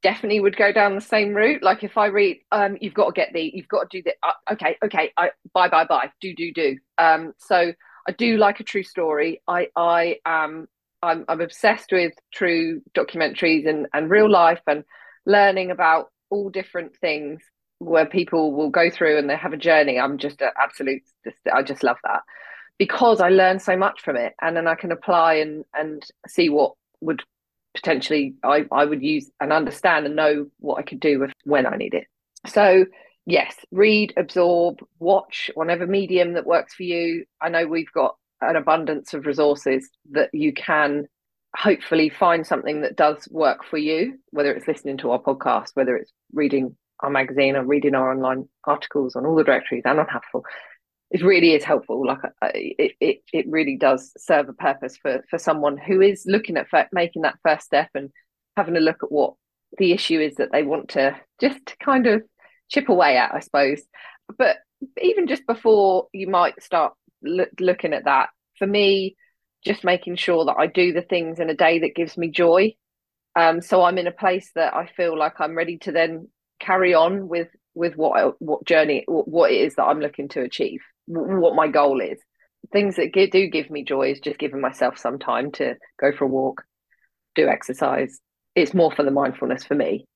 definitely 0.02 0.40
would 0.40 0.56
go 0.56 0.72
down 0.72 0.94
the 0.94 1.00
same 1.00 1.34
route. 1.34 1.62
Like 1.62 1.84
if 1.84 1.98
I 1.98 2.06
read, 2.06 2.40
um, 2.52 2.76
you've 2.80 2.94
got 2.94 3.06
to 3.06 3.12
get 3.12 3.32
the, 3.32 3.50
you've 3.54 3.68
got 3.68 3.90
to 3.90 3.98
do 3.98 4.02
the, 4.02 4.14
uh, 4.22 4.52
okay, 4.52 4.76
okay, 4.84 5.12
I, 5.16 5.30
bye, 5.52 5.68
bye, 5.68 5.84
bye, 5.84 6.10
do, 6.20 6.34
do, 6.34 6.52
do. 6.52 6.78
Um, 6.98 7.32
so 7.38 7.72
I 8.08 8.12
do 8.12 8.36
like 8.36 8.60
a 8.60 8.64
true 8.64 8.82
story. 8.82 9.42
I, 9.46 9.68
I 9.76 10.18
am, 10.24 10.68
I'm, 11.02 11.24
I'm 11.28 11.40
obsessed 11.40 11.92
with 11.92 12.12
true 12.32 12.82
documentaries 12.94 13.68
and, 13.68 13.86
and 13.92 14.10
real 14.10 14.30
life 14.30 14.60
and 14.66 14.84
learning 15.26 15.70
about 15.70 16.10
all 16.30 16.50
different 16.50 16.96
things 16.96 17.40
where 17.78 18.06
people 18.06 18.52
will 18.52 18.70
go 18.70 18.90
through 18.90 19.18
and 19.18 19.28
they 19.28 19.36
have 19.36 19.52
a 19.52 19.58
journey. 19.58 19.98
I'm 19.98 20.18
just 20.18 20.40
an 20.40 20.50
absolute, 20.60 21.02
just, 21.24 21.36
I 21.52 21.62
just 21.62 21.82
love 21.82 21.96
that 22.04 22.22
because 22.78 23.20
I 23.20 23.28
learn 23.28 23.58
so 23.58 23.76
much 23.76 24.00
from 24.02 24.16
it 24.16 24.34
and 24.40 24.56
then 24.56 24.66
I 24.66 24.74
can 24.74 24.92
apply 24.92 25.34
and, 25.34 25.64
and 25.74 26.02
see 26.26 26.48
what 26.48 26.74
would 27.00 27.22
potentially 27.74 28.34
I, 28.42 28.66
I 28.72 28.84
would 28.84 29.02
use 29.02 29.30
and 29.40 29.52
understand 29.52 30.06
and 30.06 30.16
know 30.16 30.46
what 30.58 30.78
I 30.78 30.82
could 30.82 31.00
do 31.00 31.20
with 31.20 31.32
when 31.44 31.66
I 31.66 31.76
need 31.76 31.94
it. 31.94 32.06
So 32.46 32.86
yes, 33.26 33.54
read, 33.70 34.14
absorb, 34.16 34.80
watch, 34.98 35.50
whatever 35.54 35.86
medium 35.86 36.34
that 36.34 36.46
works 36.46 36.74
for 36.74 36.82
you. 36.82 37.24
I 37.40 37.48
know 37.48 37.66
we've 37.66 37.92
got 37.92 38.16
an 38.40 38.56
abundance 38.56 39.14
of 39.14 39.26
resources 39.26 39.88
that 40.12 40.30
you 40.32 40.52
can 40.52 41.06
hopefully 41.56 42.08
find 42.08 42.46
something 42.46 42.82
that 42.82 42.96
does 42.96 43.28
work 43.30 43.64
for 43.64 43.76
you, 43.76 44.18
whether 44.30 44.52
it's 44.52 44.68
listening 44.68 44.96
to 44.98 45.10
our 45.10 45.20
podcast, 45.20 45.70
whether 45.74 45.96
it's 45.96 46.12
reading 46.32 46.76
our 47.00 47.10
magazine 47.10 47.56
or 47.56 47.64
reading 47.64 47.94
our 47.94 48.12
online 48.12 48.48
articles 48.64 49.16
on 49.16 49.26
all 49.26 49.34
the 49.34 49.44
directories 49.44 49.82
and 49.84 49.98
on 49.98 50.06
Happiful 50.06 50.42
it 51.10 51.24
really 51.24 51.54
is 51.54 51.64
helpful. 51.64 52.06
Like 52.06 52.18
it, 52.54 52.92
it, 53.00 53.22
it 53.32 53.46
really 53.48 53.76
does 53.76 54.12
serve 54.16 54.48
a 54.48 54.52
purpose 54.52 54.96
for 54.96 55.24
for 55.28 55.38
someone 55.38 55.76
who 55.76 56.00
is 56.00 56.24
looking 56.26 56.56
at 56.56 56.68
making 56.92 57.22
that 57.22 57.38
first 57.42 57.66
step 57.66 57.90
and 57.94 58.10
having 58.56 58.76
a 58.76 58.80
look 58.80 59.02
at 59.02 59.10
what 59.10 59.34
the 59.78 59.92
issue 59.92 60.20
is 60.20 60.36
that 60.36 60.52
they 60.52 60.62
want 60.62 60.90
to 60.90 61.16
just 61.40 61.76
kind 61.82 62.06
of 62.06 62.22
chip 62.68 62.88
away 62.88 63.16
at, 63.16 63.34
I 63.34 63.40
suppose. 63.40 63.82
But 64.38 64.58
even 65.00 65.26
just 65.26 65.46
before 65.46 66.06
you 66.12 66.28
might 66.28 66.62
start 66.62 66.94
looking 67.22 67.92
at 67.92 68.04
that, 68.04 68.30
for 68.58 68.66
me, 68.66 69.16
just 69.64 69.84
making 69.84 70.16
sure 70.16 70.44
that 70.44 70.56
I 70.58 70.66
do 70.66 70.92
the 70.92 71.02
things 71.02 71.40
in 71.40 71.50
a 71.50 71.56
day 71.56 71.80
that 71.80 71.94
gives 71.94 72.16
me 72.16 72.30
joy. 72.30 72.74
Um, 73.36 73.60
so 73.60 73.82
I'm 73.82 73.98
in 73.98 74.06
a 74.06 74.12
place 74.12 74.50
that 74.54 74.74
I 74.74 74.86
feel 74.96 75.18
like 75.18 75.40
I'm 75.40 75.56
ready 75.56 75.78
to 75.78 75.92
then 75.92 76.28
carry 76.60 76.94
on 76.94 77.28
with 77.28 77.48
with 77.74 77.96
what 77.96 78.34
what 78.40 78.64
journey 78.64 79.04
what 79.06 79.50
it 79.50 79.60
is 79.60 79.76
that 79.76 79.84
I'm 79.84 80.00
looking 80.00 80.28
to 80.30 80.42
achieve 80.42 80.80
what 81.10 81.54
my 81.54 81.68
goal 81.68 82.00
is. 82.00 82.18
Things 82.72 82.96
that 82.96 83.12
do 83.12 83.48
give 83.48 83.70
me 83.70 83.84
joy 83.84 84.12
is 84.12 84.20
just 84.20 84.38
giving 84.38 84.60
myself 84.60 84.98
some 84.98 85.18
time 85.18 85.50
to 85.52 85.74
go 86.00 86.12
for 86.12 86.24
a 86.24 86.28
walk, 86.28 86.62
do 87.34 87.48
exercise. 87.48 88.20
It's 88.54 88.74
more 88.74 88.92
for 88.92 89.02
the 89.02 89.10
mindfulness 89.10 89.64
for 89.64 89.74
me 89.74 90.06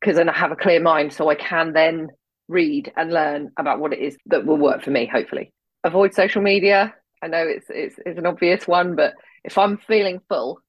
because 0.00 0.16
then 0.16 0.28
I 0.28 0.36
have 0.36 0.52
a 0.52 0.56
clear 0.56 0.80
mind 0.80 1.12
so 1.12 1.28
I 1.28 1.34
can 1.34 1.72
then 1.72 2.08
read 2.48 2.92
and 2.96 3.12
learn 3.12 3.50
about 3.58 3.80
what 3.80 3.92
it 3.92 3.98
is 3.98 4.16
that 4.26 4.46
will 4.46 4.56
work 4.56 4.82
for 4.82 4.90
me, 4.90 5.06
hopefully. 5.06 5.52
Avoid 5.84 6.14
social 6.14 6.42
media. 6.42 6.94
I 7.22 7.26
know 7.26 7.44
it's 7.46 7.66
it's, 7.68 7.96
it's 8.04 8.18
an 8.18 8.26
obvious 8.26 8.66
one, 8.66 8.96
but 8.96 9.14
if 9.44 9.58
I'm 9.58 9.78
feeling 9.78 10.20
full, 10.28 10.60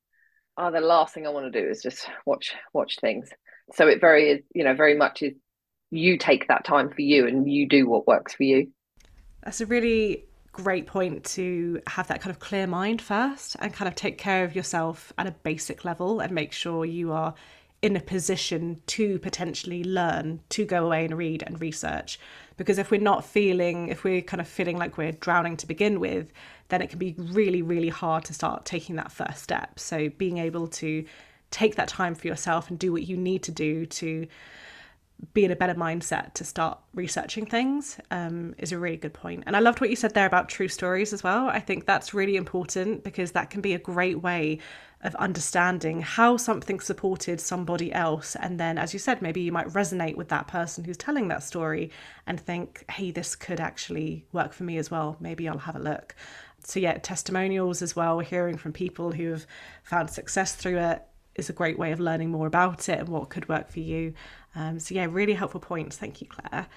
oh, 0.57 0.71
the 0.71 0.81
last 0.81 1.13
thing 1.13 1.25
I 1.25 1.31
want 1.31 1.51
to 1.51 1.61
do 1.61 1.67
is 1.67 1.81
just 1.81 2.07
watch 2.25 2.53
watch 2.73 2.97
things. 2.99 3.29
So 3.75 3.87
it 3.87 4.01
very 4.01 4.43
you 4.53 4.63
know 4.63 4.73
very 4.73 4.97
much 4.97 5.21
is 5.21 5.33
you 5.91 6.17
take 6.17 6.47
that 6.47 6.65
time 6.65 6.89
for 6.89 7.01
you 7.01 7.27
and 7.27 7.51
you 7.51 7.67
do 7.67 7.87
what 7.87 8.07
works 8.07 8.33
for 8.33 8.43
you. 8.43 8.71
That's 9.43 9.61
a 9.61 9.65
really 9.65 10.25
great 10.51 10.87
point 10.87 11.23
to 11.23 11.81
have 11.87 12.07
that 12.07 12.21
kind 12.21 12.31
of 12.31 12.39
clear 12.39 12.67
mind 12.67 13.01
first 13.01 13.55
and 13.59 13.73
kind 13.73 13.87
of 13.87 13.95
take 13.95 14.17
care 14.17 14.43
of 14.43 14.55
yourself 14.55 15.13
at 15.17 15.27
a 15.27 15.31
basic 15.31 15.85
level 15.85 16.19
and 16.19 16.31
make 16.31 16.51
sure 16.51 16.85
you 16.85 17.11
are 17.11 17.33
in 17.81 17.95
a 17.95 18.01
position 18.01 18.81
to 18.87 19.19
potentially 19.19 19.85
learn 19.85 20.41
to 20.49 20.65
go 20.65 20.85
away 20.85 21.05
and 21.05 21.17
read 21.17 21.43
and 21.47 21.61
research. 21.61 22.19
Because 22.57 22.77
if 22.77 22.91
we're 22.91 22.99
not 22.99 23.23
feeling 23.23 23.87
if 23.87 24.03
we're 24.03 24.21
kind 24.21 24.41
of 24.41 24.47
feeling 24.47 24.77
like 24.77 24.97
we're 24.97 25.13
drowning 25.13 25.55
to 25.57 25.67
begin 25.67 25.99
with 25.99 26.33
then 26.67 26.81
it 26.81 26.89
can 26.89 26.99
be 26.99 27.15
really 27.17 27.61
really 27.61 27.89
hard 27.89 28.25
to 28.25 28.33
start 28.33 28.65
taking 28.65 28.97
that 28.97 29.11
first 29.11 29.41
step. 29.41 29.79
So 29.79 30.09
being 30.09 30.39
able 30.39 30.67
to 30.67 31.05
take 31.51 31.75
that 31.75 31.87
time 31.87 32.15
for 32.15 32.27
yourself 32.27 32.69
and 32.69 32.77
do 32.77 32.91
what 32.91 33.03
you 33.03 33.15
need 33.15 33.43
to 33.43 33.51
do 33.51 33.85
to 33.85 34.27
be 35.33 35.43
in 35.43 35.51
a 35.51 35.55
better 35.55 35.75
mindset 35.75 36.33
to 36.33 36.43
start 36.43 36.79
researching 36.93 37.45
things 37.45 37.99
um, 38.09 38.55
is 38.57 38.71
a 38.71 38.79
really 38.79 38.97
good 38.97 39.13
point. 39.13 39.43
And 39.45 39.55
I 39.55 39.59
loved 39.59 39.81
what 39.81 39.89
you 39.89 39.95
said 39.95 40.13
there 40.13 40.25
about 40.25 40.49
true 40.49 40.67
stories 40.67 41.13
as 41.13 41.23
well. 41.23 41.47
I 41.47 41.59
think 41.59 41.85
that's 41.85 42.13
really 42.13 42.35
important 42.35 43.03
because 43.03 43.33
that 43.33 43.49
can 43.49 43.61
be 43.61 43.73
a 43.73 43.79
great 43.79 44.21
way 44.21 44.59
of 45.01 45.15
understanding 45.15 46.01
how 46.01 46.35
something 46.35 46.79
supported 46.79 47.39
somebody 47.39 47.91
else. 47.93 48.35
And 48.35 48.59
then, 48.59 48.77
as 48.77 48.91
you 48.93 48.99
said, 48.99 49.21
maybe 49.21 49.41
you 49.41 49.51
might 49.51 49.67
resonate 49.69 50.15
with 50.15 50.29
that 50.29 50.47
person 50.47 50.83
who's 50.83 50.97
telling 50.97 51.29
that 51.29 51.43
story 51.43 51.91
and 52.27 52.39
think, 52.39 52.83
hey, 52.91 53.11
this 53.11 53.35
could 53.35 53.59
actually 53.59 54.25
work 54.33 54.51
for 54.51 54.63
me 54.63 54.77
as 54.77 54.91
well. 54.91 55.15
Maybe 55.19 55.47
I'll 55.47 55.57
have 55.57 55.75
a 55.75 55.79
look. 55.79 56.15
So, 56.63 56.79
yeah, 56.79 56.97
testimonials 56.97 57.81
as 57.81 57.95
well, 57.95 58.19
hearing 58.19 58.57
from 58.57 58.73
people 58.73 59.11
who 59.13 59.31
have 59.31 59.47
found 59.83 60.09
success 60.09 60.55
through 60.55 60.79
it 60.79 61.03
is 61.35 61.49
a 61.49 61.53
great 61.53 61.79
way 61.79 61.91
of 61.91 61.99
learning 61.99 62.29
more 62.29 62.47
about 62.47 62.89
it 62.89 62.99
and 62.99 63.07
what 63.07 63.29
could 63.29 63.47
work 63.47 63.71
for 63.71 63.79
you. 63.79 64.13
Um, 64.55 64.79
so, 64.79 64.95
yeah, 64.95 65.07
really 65.09 65.33
helpful 65.33 65.59
points. 65.59 65.97
Thank 65.97 66.21
you, 66.21 66.27
Claire. 66.27 66.67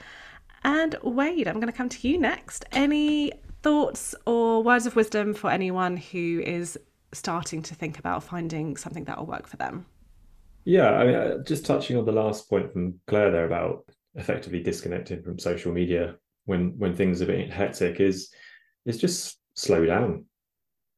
And 0.65 0.97
Wade, 1.03 1.49
I'm 1.49 1.55
going 1.55 1.73
to 1.73 1.77
come 1.77 1.89
to 1.89 2.09
you 2.09 2.19
next. 2.19 2.65
Any 2.73 3.33
thoughts 3.63 4.15
or 4.27 4.63
words 4.63 4.87
of 4.87 4.97
wisdom 4.97 5.35
for 5.35 5.51
anyone 5.51 5.97
who 5.97 6.43
is 6.45 6.79
starting 7.13 7.63
to 7.63 7.75
think 7.75 7.99
about 7.99 8.23
finding 8.23 8.77
something 8.77 9.05
that 9.05 9.19
will 9.19 9.27
work 9.27 9.47
for 9.47 9.57
them? 9.57 9.87
Yeah, 10.65 10.91
I 10.93 11.05
mean, 11.05 11.15
uh, 11.15 11.43
just 11.45 11.67
touching 11.67 11.97
on 11.97 12.05
the 12.05 12.13
last 12.13 12.49
point 12.49 12.73
from 12.73 13.01
Claire 13.07 13.31
there 13.31 13.47
about 13.47 13.85
effectively 14.15 14.63
disconnecting 14.63 15.23
from 15.23 15.39
social 15.39 15.73
media 15.73 16.17
when 16.45 16.79
when 16.79 16.95
things 16.95 17.23
are 17.23 17.27
bit 17.27 17.51
hectic 17.51 18.01
is 18.01 18.33
is 18.85 18.99
just 18.99 19.39
slow 19.55 19.85
down, 19.85 20.25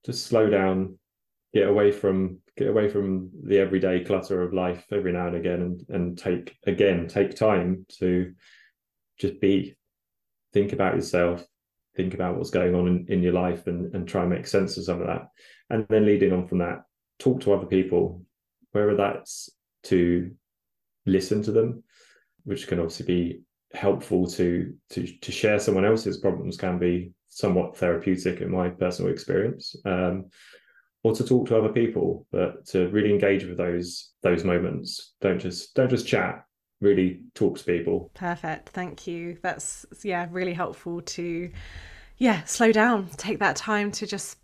just 0.04 0.26
slow 0.26 0.50
down, 0.50 0.98
get 1.52 1.68
away 1.68 1.90
from 1.92 2.38
get 2.56 2.68
away 2.68 2.88
from 2.88 3.30
the 3.44 3.58
everyday 3.58 4.04
clutter 4.04 4.42
of 4.42 4.52
life 4.52 4.84
every 4.92 5.12
now 5.12 5.26
and 5.26 5.36
again, 5.36 5.62
and 5.62 5.84
and 5.88 6.18
take 6.18 6.56
again 6.66 7.08
take 7.08 7.34
time 7.34 7.86
to 7.98 8.32
just 9.18 9.40
be, 9.40 9.76
think 10.52 10.72
about 10.72 10.94
yourself, 10.94 11.44
think 11.96 12.14
about 12.14 12.36
what's 12.36 12.50
going 12.50 12.74
on 12.74 12.88
in, 12.88 13.06
in 13.08 13.22
your 13.22 13.32
life, 13.32 13.66
and 13.66 13.94
and 13.94 14.08
try 14.08 14.22
and 14.22 14.30
make 14.30 14.46
sense 14.46 14.76
of 14.76 14.84
some 14.84 15.00
of 15.00 15.06
that. 15.06 15.28
And 15.70 15.86
then 15.88 16.06
leading 16.06 16.32
on 16.32 16.46
from 16.46 16.58
that 16.58 16.82
talk 17.18 17.40
to 17.40 17.52
other 17.52 17.66
people 17.66 18.22
whether 18.72 18.96
that's 18.96 19.50
to 19.84 20.32
listen 21.06 21.42
to 21.42 21.52
them 21.52 21.82
which 22.44 22.66
can 22.66 22.78
obviously 22.78 23.06
be 23.06 23.42
helpful 23.72 24.26
to 24.26 24.74
to 24.90 25.06
to 25.18 25.32
share 25.32 25.58
someone 25.58 25.84
else's 25.84 26.18
problems 26.18 26.56
can 26.56 26.78
be 26.78 27.12
somewhat 27.28 27.76
therapeutic 27.76 28.40
in 28.40 28.50
my 28.50 28.68
personal 28.68 29.10
experience. 29.10 29.74
Um, 29.84 30.26
or 31.04 31.14
to 31.14 31.22
talk 31.22 31.46
to 31.46 31.56
other 31.56 31.68
people 31.68 32.26
but 32.32 32.66
to 32.66 32.88
really 32.88 33.10
engage 33.10 33.44
with 33.44 33.56
those 33.56 34.12
those 34.22 34.42
moments 34.42 35.14
don't 35.20 35.38
just 35.38 35.74
don't 35.74 35.90
just 35.90 36.06
chat 36.06 36.44
really 36.80 37.20
talk 37.34 37.56
to 37.56 37.64
people 37.64 38.10
perfect 38.14 38.70
thank 38.70 39.06
you 39.06 39.38
that's 39.42 39.86
yeah 40.02 40.26
really 40.30 40.52
helpful 40.52 41.00
to 41.02 41.48
yeah 42.18 42.42
slow 42.44 42.72
down 42.72 43.08
take 43.16 43.38
that 43.38 43.54
time 43.54 43.92
to 43.92 44.06
just 44.06 44.38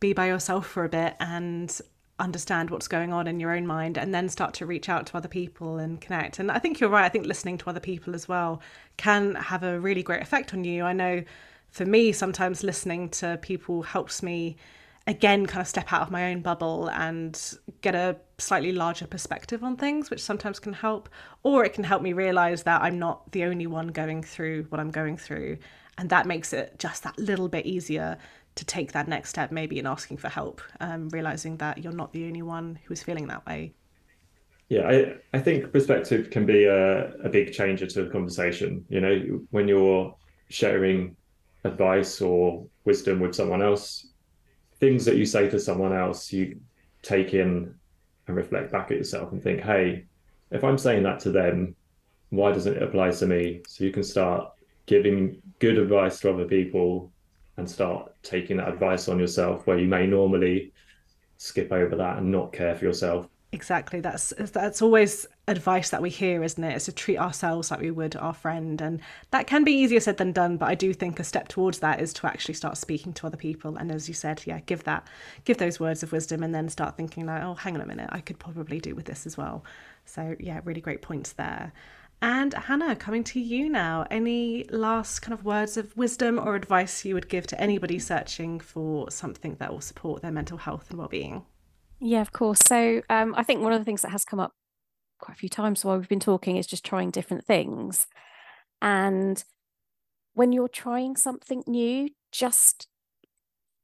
be 0.00 0.12
by 0.12 0.26
yourself 0.26 0.66
for 0.66 0.84
a 0.84 0.88
bit 0.88 1.14
and 1.20 1.80
understand 2.18 2.70
what's 2.70 2.88
going 2.88 3.12
on 3.12 3.26
in 3.26 3.40
your 3.40 3.54
own 3.54 3.66
mind 3.66 3.98
and 3.98 4.14
then 4.14 4.28
start 4.28 4.54
to 4.54 4.66
reach 4.66 4.88
out 4.88 5.06
to 5.06 5.16
other 5.16 5.28
people 5.28 5.76
and 5.78 6.00
connect. 6.00 6.38
And 6.38 6.50
I 6.50 6.58
think 6.58 6.80
you're 6.80 6.90
right. 6.90 7.04
I 7.04 7.08
think 7.08 7.26
listening 7.26 7.58
to 7.58 7.70
other 7.70 7.80
people 7.80 8.14
as 8.14 8.26
well 8.26 8.62
can 8.96 9.34
have 9.34 9.62
a 9.62 9.78
really 9.78 10.02
great 10.02 10.22
effect 10.22 10.54
on 10.54 10.64
you. 10.64 10.84
I 10.84 10.92
know 10.92 11.22
for 11.70 11.84
me, 11.84 12.12
sometimes 12.12 12.62
listening 12.62 13.10
to 13.10 13.38
people 13.42 13.82
helps 13.82 14.22
me 14.22 14.56
again 15.06 15.46
kind 15.46 15.60
of 15.60 15.68
step 15.68 15.92
out 15.92 16.02
of 16.02 16.10
my 16.10 16.32
own 16.32 16.40
bubble 16.40 16.88
and 16.90 17.54
get 17.80 17.94
a 17.94 18.16
slightly 18.38 18.72
larger 18.72 19.06
perspective 19.06 19.62
on 19.62 19.76
things, 19.76 20.10
which 20.10 20.22
sometimes 20.22 20.58
can 20.58 20.72
help. 20.72 21.08
Or 21.42 21.64
it 21.64 21.72
can 21.72 21.84
help 21.84 22.02
me 22.02 22.12
realize 22.12 22.64
that 22.64 22.82
I'm 22.82 22.98
not 22.98 23.30
the 23.32 23.44
only 23.44 23.66
one 23.66 23.88
going 23.88 24.22
through 24.22 24.64
what 24.64 24.80
I'm 24.80 24.90
going 24.90 25.16
through. 25.16 25.58
And 25.98 26.10
that 26.10 26.26
makes 26.26 26.52
it 26.52 26.78
just 26.78 27.04
that 27.04 27.18
little 27.18 27.48
bit 27.48 27.66
easier 27.66 28.18
to 28.56 28.64
take 28.64 28.92
that 28.92 29.06
next 29.06 29.30
step, 29.30 29.52
maybe 29.52 29.78
in 29.78 29.86
asking 29.86 30.16
for 30.16 30.28
help, 30.28 30.60
um, 30.80 31.08
realizing 31.10 31.56
that 31.58 31.82
you're 31.82 31.92
not 31.92 32.12
the 32.12 32.26
only 32.26 32.42
one 32.42 32.78
who 32.84 32.92
is 32.92 33.02
feeling 33.02 33.28
that 33.28 33.46
way. 33.46 33.72
Yeah, 34.68 34.88
I, 34.88 35.14
I 35.32 35.38
think 35.38 35.72
perspective 35.72 36.30
can 36.30 36.44
be 36.44 36.64
a, 36.64 37.12
a 37.18 37.28
big 37.28 37.52
changer 37.52 37.86
to 37.86 38.06
a 38.06 38.10
conversation. 38.10 38.84
You 38.88 39.00
know, 39.00 39.40
when 39.50 39.68
you're 39.68 40.16
sharing 40.48 41.16
advice 41.64 42.20
or 42.20 42.66
wisdom 42.84 43.20
with 43.20 43.34
someone 43.34 43.62
else, 43.62 44.06
things 44.80 45.04
that 45.04 45.16
you 45.16 45.26
say 45.26 45.48
to 45.48 45.58
someone 45.58 45.92
else, 45.92 46.32
you 46.32 46.60
take 47.02 47.34
in 47.34 47.74
and 48.26 48.36
reflect 48.36 48.72
back 48.72 48.90
at 48.90 48.96
yourself 48.96 49.32
and 49.32 49.42
think, 49.42 49.60
hey, 49.60 50.04
if 50.50 50.64
I'm 50.64 50.78
saying 50.78 51.02
that 51.04 51.20
to 51.20 51.30
them, 51.30 51.74
why 52.30 52.52
doesn't 52.52 52.76
it 52.76 52.82
apply 52.82 53.10
to 53.12 53.26
me? 53.26 53.62
So 53.66 53.84
you 53.84 53.92
can 53.92 54.02
start 54.02 54.52
giving 54.86 55.40
good 55.58 55.78
advice 55.78 56.20
to 56.20 56.30
other 56.32 56.44
people 56.44 57.12
and 57.56 57.68
start 57.68 58.12
taking 58.22 58.58
that 58.58 58.68
advice 58.68 59.08
on 59.08 59.18
yourself 59.18 59.66
where 59.66 59.78
you 59.78 59.88
may 59.88 60.06
normally 60.06 60.72
skip 61.38 61.72
over 61.72 61.96
that 61.96 62.18
and 62.18 62.30
not 62.30 62.52
care 62.52 62.74
for 62.74 62.84
yourself 62.84 63.28
exactly 63.52 64.00
that's 64.00 64.32
that's 64.52 64.82
always 64.82 65.26
advice 65.48 65.90
that 65.90 66.02
we 66.02 66.10
hear 66.10 66.42
isn't 66.42 66.64
it's 66.64 66.86
to 66.86 66.92
treat 66.92 67.18
ourselves 67.18 67.70
like 67.70 67.80
we 67.80 67.90
would 67.90 68.16
our 68.16 68.34
friend 68.34 68.80
and 68.80 69.00
that 69.30 69.46
can 69.46 69.62
be 69.62 69.72
easier 69.72 70.00
said 70.00 70.16
than 70.16 70.32
done 70.32 70.56
but 70.56 70.68
i 70.68 70.74
do 70.74 70.92
think 70.92 71.20
a 71.20 71.24
step 71.24 71.46
towards 71.46 71.78
that 71.78 72.00
is 72.00 72.12
to 72.12 72.26
actually 72.26 72.54
start 72.54 72.76
speaking 72.76 73.12
to 73.12 73.26
other 73.26 73.36
people 73.36 73.76
and 73.76 73.92
as 73.92 74.08
you 74.08 74.14
said 74.14 74.42
yeah 74.44 74.58
give 74.66 74.82
that 74.82 75.06
give 75.44 75.58
those 75.58 75.78
words 75.78 76.02
of 76.02 76.10
wisdom 76.10 76.42
and 76.42 76.52
then 76.52 76.68
start 76.68 76.96
thinking 76.96 77.26
like 77.26 77.42
oh 77.42 77.54
hang 77.54 77.76
on 77.76 77.80
a 77.80 77.86
minute 77.86 78.08
i 78.10 78.20
could 78.20 78.40
probably 78.40 78.80
do 78.80 78.94
with 78.94 79.04
this 79.04 79.24
as 79.24 79.36
well 79.36 79.64
so 80.04 80.34
yeah 80.40 80.60
really 80.64 80.80
great 80.80 81.00
points 81.00 81.32
there 81.32 81.72
and 82.22 82.54
Hannah, 82.54 82.96
coming 82.96 83.24
to 83.24 83.40
you 83.40 83.68
now. 83.68 84.06
Any 84.10 84.64
last 84.70 85.20
kind 85.20 85.34
of 85.34 85.44
words 85.44 85.76
of 85.76 85.94
wisdom 85.98 86.38
or 86.38 86.54
advice 86.54 87.04
you 87.04 87.12
would 87.12 87.28
give 87.28 87.46
to 87.48 87.60
anybody 87.60 87.98
searching 87.98 88.58
for 88.58 89.10
something 89.10 89.56
that 89.56 89.70
will 89.70 89.82
support 89.82 90.22
their 90.22 90.30
mental 90.30 90.56
health 90.56 90.86
and 90.88 90.98
well-being? 90.98 91.44
Yeah, 92.00 92.22
of 92.22 92.32
course. 92.32 92.60
So 92.66 93.02
um, 93.10 93.34
I 93.36 93.42
think 93.42 93.62
one 93.62 93.74
of 93.74 93.80
the 93.80 93.84
things 93.84 94.00
that 94.00 94.12
has 94.12 94.24
come 94.24 94.40
up 94.40 94.54
quite 95.18 95.34
a 95.34 95.38
few 95.38 95.48
times 95.48 95.84
while 95.84 95.96
we've 95.96 96.08
been 96.08 96.20
talking 96.20 96.56
is 96.56 96.66
just 96.66 96.84
trying 96.84 97.10
different 97.10 97.44
things. 97.44 98.06
And 98.82 99.42
when 100.34 100.52
you're 100.52 100.68
trying 100.68 101.16
something 101.16 101.62
new, 101.66 102.10
just 102.32 102.88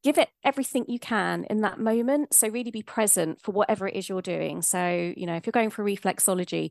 give 0.02 0.18
it 0.18 0.28
everything 0.44 0.84
you 0.88 0.98
can 0.98 1.44
in 1.44 1.60
that 1.62 1.78
moment. 1.78 2.34
So 2.34 2.48
really 2.48 2.70
be 2.70 2.82
present 2.82 3.40
for 3.40 3.52
whatever 3.52 3.88
it 3.88 3.94
is 3.94 4.08
you're 4.08 4.22
doing. 4.22 4.62
So, 4.62 5.14
you 5.16 5.26
know, 5.26 5.36
if 5.36 5.46
you're 5.46 5.52
going 5.52 5.70
for 5.70 5.84
reflexology, 5.84 6.70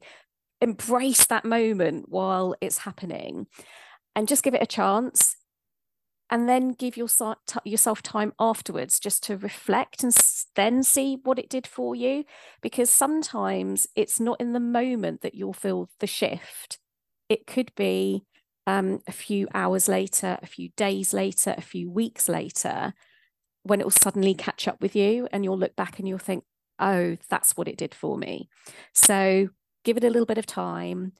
embrace 0.59 1.25
that 1.25 1.45
moment 1.45 2.09
while 2.09 2.55
it's 2.61 2.79
happening 2.79 3.47
and 4.15 4.27
just 4.27 4.43
give 4.43 4.53
it 4.53 4.61
a 4.61 4.67
chance 4.67 5.35
and 6.31 6.47
then 6.47 6.71
give 6.71 6.97
yourself 6.97 8.01
time 8.01 8.33
afterwards 8.39 8.99
just 8.99 9.21
to 9.23 9.37
reflect 9.37 10.03
and 10.03 10.15
then 10.55 10.81
see 10.81 11.17
what 11.23 11.37
it 11.37 11.49
did 11.49 11.67
for 11.67 11.93
you 11.93 12.23
because 12.61 12.89
sometimes 12.89 13.85
it's 13.95 14.19
not 14.19 14.39
in 14.39 14.53
the 14.53 14.59
moment 14.59 15.21
that 15.21 15.35
you'll 15.35 15.53
feel 15.53 15.89
the 15.99 16.07
shift 16.07 16.79
it 17.29 17.45
could 17.45 17.71
be 17.75 18.23
um, 18.65 18.99
a 19.07 19.11
few 19.11 19.47
hours 19.53 19.87
later 19.87 20.39
a 20.41 20.47
few 20.47 20.69
days 20.77 21.13
later 21.13 21.53
a 21.57 21.61
few 21.61 21.91
weeks 21.91 22.29
later 22.29 22.93
when 23.63 23.79
it 23.79 23.85
will 23.85 23.91
suddenly 23.91 24.33
catch 24.33 24.67
up 24.67 24.81
with 24.81 24.95
you 24.95 25.27
and 25.31 25.43
you'll 25.43 25.57
look 25.57 25.75
back 25.75 25.99
and 25.99 26.07
you'll 26.07 26.17
think 26.17 26.43
oh 26.79 27.17
that's 27.29 27.57
what 27.57 27.67
it 27.67 27.77
did 27.77 27.93
for 27.93 28.17
me 28.17 28.49
so 28.93 29.49
give 29.83 29.97
it 29.97 30.03
a 30.03 30.09
little 30.09 30.25
bit 30.25 30.37
of 30.37 30.45
time. 30.45 31.13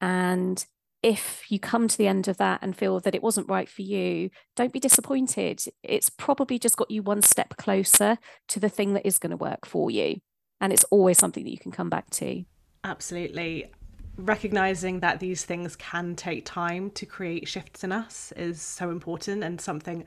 And 0.00 0.64
if 1.02 1.50
you 1.50 1.58
come 1.58 1.88
to 1.88 1.98
the 1.98 2.06
end 2.06 2.28
of 2.28 2.36
that 2.36 2.60
and 2.62 2.76
feel 2.76 3.00
that 3.00 3.14
it 3.14 3.22
wasn't 3.22 3.48
right 3.48 3.68
for 3.68 3.82
you, 3.82 4.30
don't 4.54 4.72
be 4.72 4.78
disappointed. 4.78 5.64
It's 5.82 6.08
probably 6.08 6.58
just 6.58 6.76
got 6.76 6.90
you 6.90 7.02
one 7.02 7.22
step 7.22 7.56
closer 7.56 8.18
to 8.48 8.60
the 8.60 8.68
thing 8.68 8.94
that 8.94 9.06
is 9.06 9.18
going 9.18 9.30
to 9.30 9.36
work 9.36 9.66
for 9.66 9.90
you. 9.90 10.20
And 10.60 10.72
it's 10.72 10.84
always 10.84 11.18
something 11.18 11.42
that 11.42 11.50
you 11.50 11.58
can 11.58 11.72
come 11.72 11.90
back 11.90 12.08
to. 12.10 12.44
Absolutely. 12.84 13.72
Recognizing 14.16 15.00
that 15.00 15.18
these 15.18 15.44
things 15.44 15.74
can 15.74 16.14
take 16.14 16.44
time 16.44 16.90
to 16.92 17.04
create 17.04 17.48
shifts 17.48 17.82
in 17.82 17.90
us 17.90 18.32
is 18.36 18.62
so 18.62 18.90
important 18.90 19.42
and 19.42 19.60
something 19.60 20.04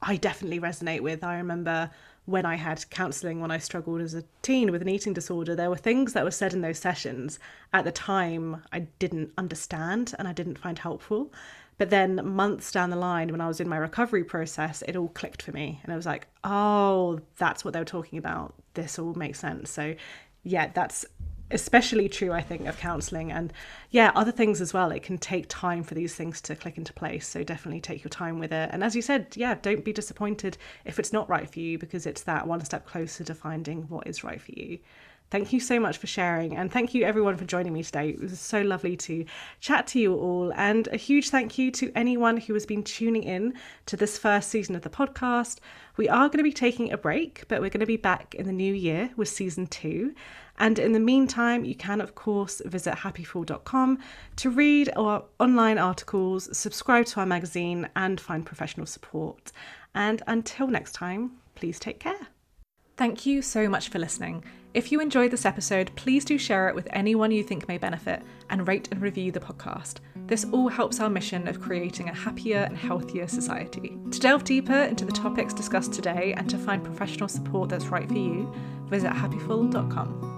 I 0.00 0.16
definitely 0.16 0.60
resonate 0.60 1.00
with. 1.00 1.24
I 1.24 1.38
remember 1.38 1.90
when 2.26 2.44
I 2.44 2.56
had 2.56 2.88
counselling 2.90 3.40
when 3.40 3.50
I 3.50 3.58
struggled 3.58 4.00
as 4.00 4.14
a 4.14 4.24
teen 4.42 4.70
with 4.70 4.82
an 4.82 4.88
eating 4.88 5.12
disorder, 5.12 5.54
there 5.54 5.70
were 5.70 5.76
things 5.76 6.12
that 6.12 6.24
were 6.24 6.30
said 6.30 6.52
in 6.52 6.60
those 6.60 6.78
sessions 6.78 7.38
at 7.72 7.84
the 7.84 7.92
time 7.92 8.62
I 8.72 8.80
didn't 8.98 9.32
understand 9.38 10.14
and 10.18 10.28
I 10.28 10.32
didn't 10.32 10.58
find 10.58 10.78
helpful. 10.78 11.32
But 11.78 11.90
then 11.90 12.20
months 12.24 12.72
down 12.72 12.90
the 12.90 12.96
line, 12.96 13.30
when 13.30 13.40
I 13.40 13.48
was 13.48 13.60
in 13.60 13.68
my 13.68 13.76
recovery 13.76 14.24
process, 14.24 14.82
it 14.88 14.96
all 14.96 15.08
clicked 15.08 15.42
for 15.42 15.52
me. 15.52 15.80
And 15.82 15.92
I 15.92 15.96
was 15.96 16.06
like, 16.06 16.26
oh, 16.42 17.20
that's 17.36 17.64
what 17.64 17.74
they 17.74 17.80
were 17.80 17.84
talking 17.84 18.18
about. 18.18 18.54
This 18.74 18.98
all 18.98 19.14
makes 19.14 19.38
sense. 19.38 19.70
So, 19.70 19.94
yeah, 20.42 20.70
that's 20.72 21.04
especially 21.50 22.08
true 22.08 22.32
i 22.32 22.40
think 22.40 22.66
of 22.66 22.76
counseling 22.78 23.30
and 23.30 23.52
yeah 23.90 24.10
other 24.14 24.32
things 24.32 24.60
as 24.60 24.74
well 24.74 24.90
it 24.90 25.02
can 25.02 25.16
take 25.18 25.46
time 25.48 25.82
for 25.82 25.94
these 25.94 26.14
things 26.14 26.40
to 26.40 26.56
click 26.56 26.76
into 26.76 26.92
place 26.92 27.26
so 27.26 27.42
definitely 27.42 27.80
take 27.80 28.02
your 28.02 28.10
time 28.10 28.38
with 28.38 28.52
it 28.52 28.70
and 28.72 28.82
as 28.82 28.96
you 28.96 29.02
said 29.02 29.26
yeah 29.36 29.54
don't 29.62 29.84
be 29.84 29.92
disappointed 29.92 30.56
if 30.84 30.98
it's 30.98 31.12
not 31.12 31.28
right 31.28 31.48
for 31.48 31.60
you 31.60 31.78
because 31.78 32.06
it's 32.06 32.22
that 32.22 32.46
one 32.46 32.64
step 32.64 32.86
closer 32.86 33.22
to 33.22 33.34
finding 33.34 33.82
what 33.82 34.06
is 34.06 34.24
right 34.24 34.40
for 34.40 34.52
you 34.52 34.78
Thank 35.28 35.52
you 35.52 35.58
so 35.58 35.80
much 35.80 35.98
for 35.98 36.06
sharing, 36.06 36.56
and 36.56 36.70
thank 36.70 36.94
you 36.94 37.02
everyone 37.04 37.36
for 37.36 37.44
joining 37.44 37.72
me 37.72 37.82
today. 37.82 38.10
It 38.10 38.20
was 38.20 38.38
so 38.38 38.62
lovely 38.62 38.96
to 38.98 39.24
chat 39.58 39.88
to 39.88 39.98
you 39.98 40.14
all, 40.14 40.52
and 40.54 40.86
a 40.92 40.96
huge 40.96 41.30
thank 41.30 41.58
you 41.58 41.72
to 41.72 41.90
anyone 41.96 42.36
who 42.36 42.54
has 42.54 42.64
been 42.64 42.84
tuning 42.84 43.24
in 43.24 43.54
to 43.86 43.96
this 43.96 44.18
first 44.18 44.50
season 44.50 44.76
of 44.76 44.82
the 44.82 44.88
podcast. 44.88 45.58
We 45.96 46.08
are 46.08 46.28
going 46.28 46.38
to 46.38 46.44
be 46.44 46.52
taking 46.52 46.92
a 46.92 46.96
break, 46.96 47.42
but 47.48 47.60
we're 47.60 47.70
going 47.70 47.80
to 47.80 47.86
be 47.86 47.96
back 47.96 48.36
in 48.36 48.46
the 48.46 48.52
new 48.52 48.72
year 48.72 49.10
with 49.16 49.28
season 49.28 49.66
two. 49.66 50.14
And 50.58 50.78
in 50.78 50.92
the 50.92 51.00
meantime, 51.00 51.64
you 51.64 51.74
can, 51.74 52.00
of 52.00 52.14
course, 52.14 52.62
visit 52.64 52.94
Happiful.com 52.94 53.98
to 54.36 54.50
read 54.50 54.90
our 54.96 55.24
online 55.38 55.78
articles, 55.78 56.56
subscribe 56.56 57.06
to 57.06 57.20
our 57.20 57.26
magazine, 57.26 57.88
and 57.96 58.20
find 58.20 58.44
professional 58.46 58.86
support. 58.86 59.52
And 59.94 60.22
until 60.26 60.66
next 60.68 60.92
time, 60.92 61.32
please 61.54 61.78
take 61.78 62.00
care. 62.00 62.28
Thank 62.96 63.26
you 63.26 63.42
so 63.42 63.68
much 63.68 63.90
for 63.90 63.98
listening. 63.98 64.42
If 64.72 64.92
you 64.92 65.00
enjoyed 65.00 65.30
this 65.30 65.46
episode, 65.46 65.90
please 65.96 66.24
do 66.24 66.38
share 66.38 66.68
it 66.68 66.74
with 66.74 66.88
anyone 66.90 67.30
you 67.30 67.42
think 67.42 67.68
may 67.68 67.78
benefit 67.78 68.22
and 68.50 68.66
rate 68.66 68.88
and 68.90 69.00
review 69.00 69.32
the 69.32 69.40
podcast. 69.40 69.96
This 70.26 70.44
all 70.52 70.68
helps 70.68 71.00
our 71.00 71.08
mission 71.08 71.46
of 71.48 71.60
creating 71.60 72.08
a 72.08 72.14
happier 72.14 72.58
and 72.58 72.76
healthier 72.76 73.28
society. 73.28 73.96
To 74.10 74.20
delve 74.20 74.44
deeper 74.44 74.74
into 74.74 75.04
the 75.04 75.12
topics 75.12 75.54
discussed 75.54 75.92
today 75.92 76.34
and 76.36 76.48
to 76.50 76.58
find 76.58 76.82
professional 76.82 77.28
support 77.28 77.68
that's 77.68 77.86
right 77.86 78.08
for 78.08 78.14
you, 78.14 78.52
visit 78.88 79.12
Happiful.com. 79.12 80.35